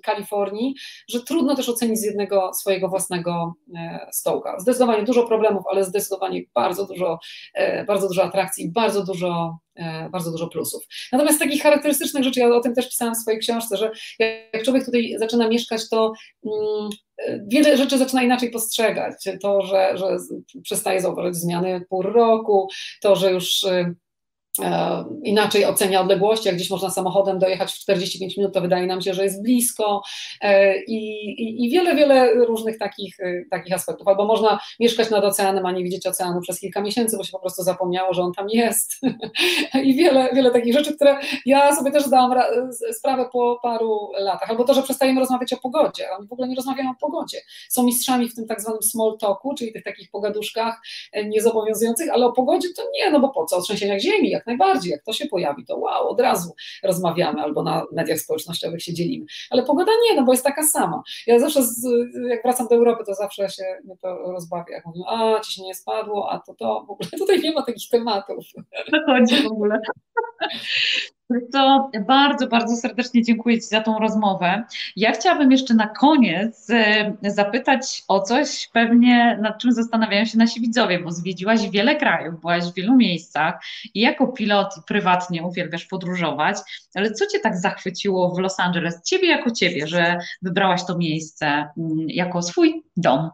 [0.02, 0.74] Kalifornii,
[1.08, 3.54] że trudno też ocenić z jednego swojego własnego
[4.12, 4.60] stołka.
[4.60, 7.18] Zdecydowanie dużo problemów, ale zdecydowanie bardzo dużo,
[7.86, 9.73] bardzo dużo atrakcji, bardzo dużo E,
[10.12, 10.84] bardzo dużo plusów.
[11.12, 14.84] Natomiast takich charakterystycznych rzeczy, ja o tym też pisałam w swojej książce, że jak człowiek
[14.84, 16.12] tutaj zaczyna mieszkać, to
[16.46, 16.90] mm,
[17.46, 19.14] wiele rzeczy zaczyna inaczej postrzegać.
[19.42, 20.16] To, że, że
[20.62, 22.68] przestaje zauważyć zmiany pór roku,
[23.00, 23.94] to, że już E,
[25.24, 29.14] inaczej ocenia odległości, jak gdzieś można samochodem dojechać w 45 minut, to wydaje nam się,
[29.14, 30.02] że jest blisko
[30.40, 34.08] e, i, i, i, wiele, wiele różnych takich, e, takich aspektów.
[34.08, 37.38] Albo można mieszkać nad oceanem, a nie widzieć oceanu przez kilka miesięcy, bo się po
[37.38, 39.00] prostu zapomniało, że on tam jest.
[39.84, 41.16] I wiele, wiele takich rzeczy, które
[41.46, 42.42] ja sobie też zdałam
[42.92, 44.50] sprawę po paru latach.
[44.50, 46.04] Albo to, że przestajemy rozmawiać o pogodzie.
[46.18, 47.38] Oni w ogóle nie rozmawiają o pogodzie.
[47.68, 50.80] Są mistrzami w tym tak zwanym small talku, czyli tych takich pogaduszkach
[51.28, 53.56] niezobowiązujących, ale o pogodzie to nie, no bo po co?
[53.56, 54.90] O trzęsieniach ziemi, jak jak najbardziej.
[54.92, 59.26] Jak to się pojawi, to wow, od razu rozmawiamy albo na mediach społecznościowych się dzielimy.
[59.50, 61.02] Ale pogoda nie, no bo jest taka sama.
[61.26, 61.86] Ja zawsze, z,
[62.28, 64.74] jak wracam do Europy, to zawsze się mnie to rozbawia.
[64.74, 66.84] Jak mówię, a ci się nie spadło, a to to.
[66.88, 68.44] W ogóle tutaj nie ma takich tematów.
[68.90, 69.80] To chodzi w ogóle.
[71.52, 74.64] To bardzo, bardzo serdecznie dziękuję Ci za tą rozmowę.
[74.96, 80.60] Ja chciałabym jeszcze na koniec e, zapytać o coś, pewnie nad czym zastanawiają się nasi
[80.60, 83.54] widzowie, bo zwiedziłaś wiele krajów, byłaś w wielu miejscach
[83.94, 86.56] i jako pilot prywatnie uwielbiasz podróżować,
[86.94, 91.46] ale co Cię tak zachwyciło w Los Angeles, Ciebie jako Ciebie, że wybrałaś to miejsce
[91.46, 91.70] mm,
[92.08, 93.30] jako swój dom?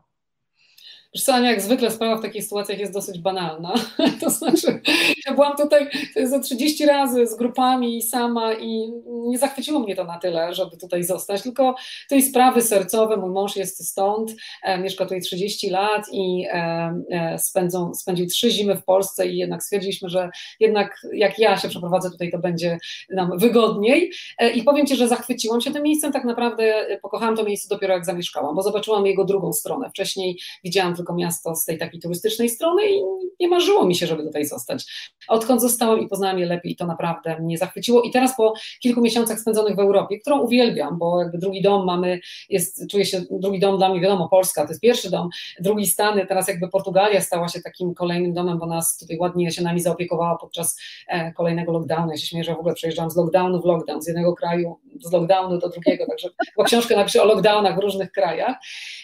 [1.15, 3.75] Wiesz co, jak zwykle sprawa w takich sytuacjach jest dosyć banalna.
[4.21, 4.81] To znaczy,
[5.27, 5.89] ja byłam tutaj
[6.25, 10.77] za 30 razy z grupami i sama i nie zachwyciło mnie to na tyle, żeby
[10.77, 11.75] tutaj zostać, tylko
[12.09, 17.39] tej sprawy sercowe, mój mąż jest stąd, e, mieszka tutaj 30 lat i e, e,
[17.39, 20.31] spędzą, spędził trzy zimy w Polsce i jednak stwierdziliśmy, że
[20.61, 22.79] jednak jak ja się przeprowadzę tutaj, to będzie
[23.11, 24.13] nam wygodniej
[24.55, 28.05] i powiem Ci, że zachwyciłam się tym miejscem, tak naprawdę pokochałam to miejsce dopiero jak
[28.05, 29.91] zamieszkałam, bo zobaczyłam jego drugą stronę.
[29.91, 33.03] Wcześniej widziałam tylko miasto z tej takiej turystycznej strony i
[33.41, 34.85] nie marzyło mi się, żeby tutaj zostać.
[35.29, 39.41] Odkąd zostałam i poznałam je lepiej, to naprawdę mnie zachwyciło i teraz po kilku miesiącach
[39.41, 43.79] spędzonych w Europie, którą uwielbiam, bo jakby drugi dom mamy, jest, czuję się, drugi dom
[43.79, 45.29] dla mnie, wiadomo, Polska to jest pierwszy dom,
[45.61, 49.63] drugi Stany, teraz jakby Portugalia stała się takim kolejnym domem, bo nas tutaj ładnie się
[49.63, 52.11] nami zaopiekowała podczas e, kolejnego lockdownu.
[52.11, 55.13] Ja się śmieję, że w ogóle przejeżdżam z lockdownu w lockdown, z jednego kraju z
[55.13, 58.57] lockdownu do drugiego, także bo książkę napiszę o lockdownach w różnych krajach.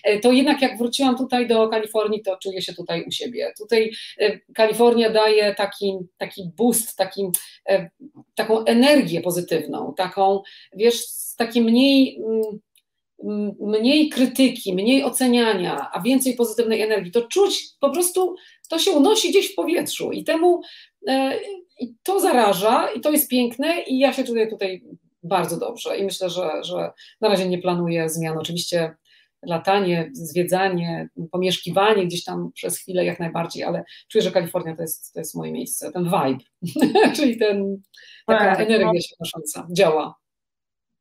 [0.05, 1.86] E, to jednak jak wróciłam tutaj do Kalifornii,
[2.25, 3.53] to czuję się tutaj u siebie.
[3.59, 7.23] Tutaj e, Kalifornia daje taki, taki boost, taki,
[7.69, 7.91] e,
[8.35, 10.43] taką energię pozytywną, taką,
[10.77, 11.05] wiesz,
[11.37, 12.61] taki mniej mm,
[13.61, 18.35] mniej krytyki, mniej oceniania, a więcej pozytywnej energii, to czuć po prostu,
[18.69, 20.61] to się unosi gdzieś w powietrzu i temu
[21.81, 24.83] i to zaraża i to jest piękne i ja się czuję tutaj
[25.23, 28.39] bardzo dobrze i myślę, że, że na razie nie planuję zmian.
[28.39, 28.97] Oczywiście
[29.43, 35.15] latanie, zwiedzanie, pomieszkiwanie gdzieś tam przez chwilę jak najbardziej, ale czuję, że Kalifornia to jest,
[35.15, 36.45] to jest moje miejsce, ten vibe,
[37.17, 37.83] czyli ten,
[38.27, 40.15] taka Tak, energia się nosząca, działa.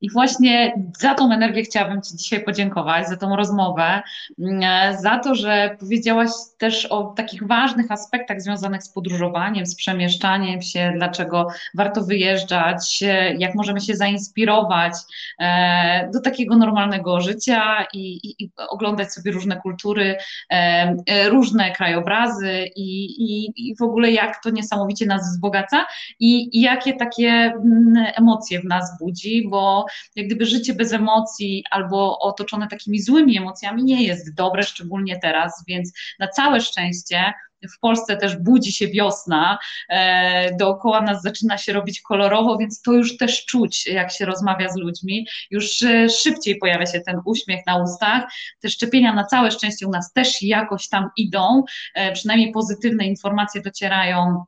[0.01, 4.01] I właśnie za tą energię chciałabym Ci dzisiaj podziękować, za tą rozmowę,
[4.39, 10.61] mm, za to, że powiedziałaś też o takich ważnych aspektach związanych z podróżowaniem, z przemieszczaniem
[10.61, 14.93] się, dlaczego warto wyjeżdżać, e, jak możemy się zainspirować
[15.39, 20.17] e, do takiego normalnego życia i, i, i oglądać sobie różne kultury,
[20.49, 25.85] e, różne krajobrazy i, i, i w ogóle jak to niesamowicie nas wzbogaca
[26.19, 29.85] i, i jakie takie mm, emocje w nas budzi, bo
[30.16, 35.64] jak gdyby życie bez emocji albo otoczone takimi złymi emocjami nie jest dobre, szczególnie teraz,
[35.68, 37.34] więc na całe szczęście
[37.76, 39.57] w Polsce też budzi się wiosna,
[39.90, 44.70] e, dookoła nas zaczyna się robić kolorowo, więc to już też czuć, jak się rozmawia
[44.70, 48.24] z ludźmi, już e, szybciej pojawia się ten uśmiech na ustach.
[48.60, 51.64] Te szczepienia na całe szczęście u nas też jakoś tam idą,
[51.95, 54.45] e, przynajmniej pozytywne informacje docierają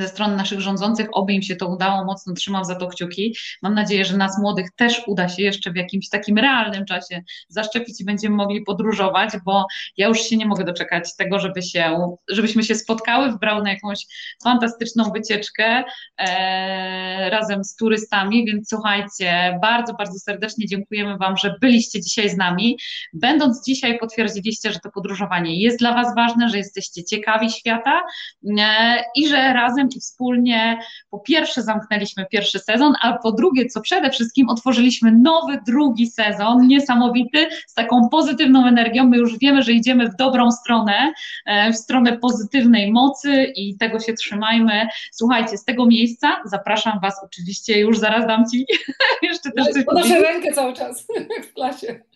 [0.00, 3.36] ze strony naszych rządzących, oby im się to udało, mocno trzymam za to kciuki.
[3.62, 8.00] Mam nadzieję, że nas młodych też uda się jeszcze w jakimś takim realnym czasie zaszczepić
[8.00, 12.62] i będziemy mogli podróżować, bo ja już się nie mogę doczekać tego, żeby się, żebyśmy
[12.64, 14.06] się spotkały, wybrały na jakąś
[14.44, 15.84] fantastyczną wycieczkę
[16.18, 22.36] e, razem z turystami, więc słuchajcie, bardzo, bardzo serdecznie dziękujemy Wam, że byliście dzisiaj z
[22.36, 22.78] nami.
[23.12, 28.02] Będąc dzisiaj potwierdziliście, że to podróżowanie jest dla Was ważne, że jesteście ciekawi świata
[28.58, 30.78] e, i że razem i wspólnie
[31.10, 36.66] po pierwsze zamknęliśmy pierwszy sezon, a po drugie, co przede wszystkim otworzyliśmy nowy, drugi sezon,
[36.66, 39.08] niesamowity, z taką pozytywną energią.
[39.08, 41.12] My już wiemy, że idziemy w dobrą stronę,
[41.46, 44.86] e, w stronę pozytywnej mocy i tego się trzymajmy.
[45.12, 48.66] Słuchajcie, z tego miejsca zapraszam Was oczywiście, już zaraz dam Ci
[49.22, 51.06] jeszcze też coś Podnoszę rękę cały czas
[51.50, 52.11] w klasie.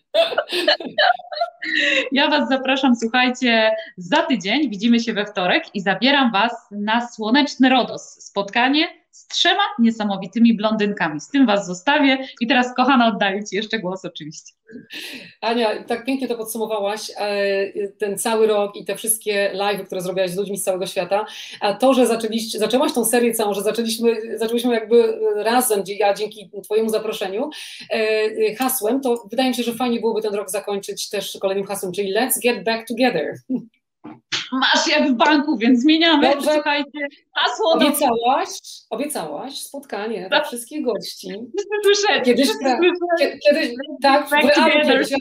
[2.11, 7.69] Ja Was zapraszam, słuchajcie, za tydzień widzimy się we wtorek i zabieram Was na słoneczny
[7.69, 8.01] Rodos.
[8.23, 8.87] Spotkanie
[9.17, 11.21] z trzema niesamowitymi blondynkami.
[11.21, 14.53] Z tym Was zostawię i teraz, kochana, oddaję Ci jeszcze głos oczywiście.
[15.41, 20.31] Ania, tak pięknie to podsumowałaś, e, ten cały rok i te wszystkie live, które zrobiłaś
[20.31, 21.25] z ludźmi z całego świata,
[21.61, 22.07] a to, że
[22.57, 27.49] zaczęłaś tą serię całą, że zaczęliśmy, zaczęliśmy jakby razem, ja dzięki Twojemu zaproszeniu,
[27.89, 31.91] e, hasłem, to wydaje mi się, że fajnie byłoby ten rok zakończyć też kolejnym hasłem,
[31.91, 33.33] czyli Let's Get Back Together.
[34.51, 36.29] Masz jak w banku, więc zmieniamy.
[36.33, 36.51] Dobrze.
[36.53, 37.71] Słuchajcie, hasło.
[37.71, 38.49] Obiecałaś,
[38.89, 41.33] obiecałaś spotkanie dla wszystkich gości.
[41.83, 42.79] Słyszę, Kiedyś, pra-
[43.49, 43.69] kiedyś
[44.01, 45.11] tak, w realu kiedyś.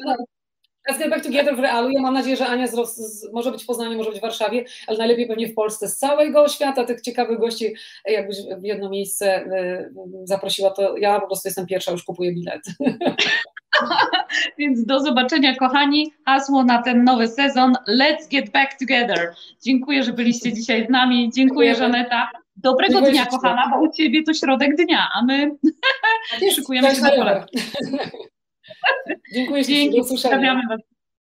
[0.90, 1.90] Let's get back together w realu.
[1.90, 4.64] Ja mam nadzieję, że Ania z, z, może być w Poznaniu, może być w Warszawie,
[4.86, 5.88] ale najlepiej pewnie w Polsce.
[5.88, 7.74] Z całego świata tych ciekawych gości,
[8.04, 9.94] jakbyś w jedno miejsce y,
[10.24, 12.62] zaprosiła, to ja po prostu jestem pierwsza, już kupuję bilet.
[14.59, 16.12] Więc do zobaczenia, kochani.
[16.26, 19.34] Hasło na ten nowy sezon: Let's get back together.
[19.62, 21.30] Dziękuję, że byliście dzisiaj z nami.
[21.34, 21.74] Dziękuję.
[21.74, 22.30] Żaneta.
[22.56, 25.51] Dobrego Dziękuję dnia, kochana, bo u Ciebie to środek dnia, a my
[26.55, 27.47] szykujemy się do poranku.
[29.34, 30.95] Dziękuję ślicznie, Dzięki, pozdrawiamy Was.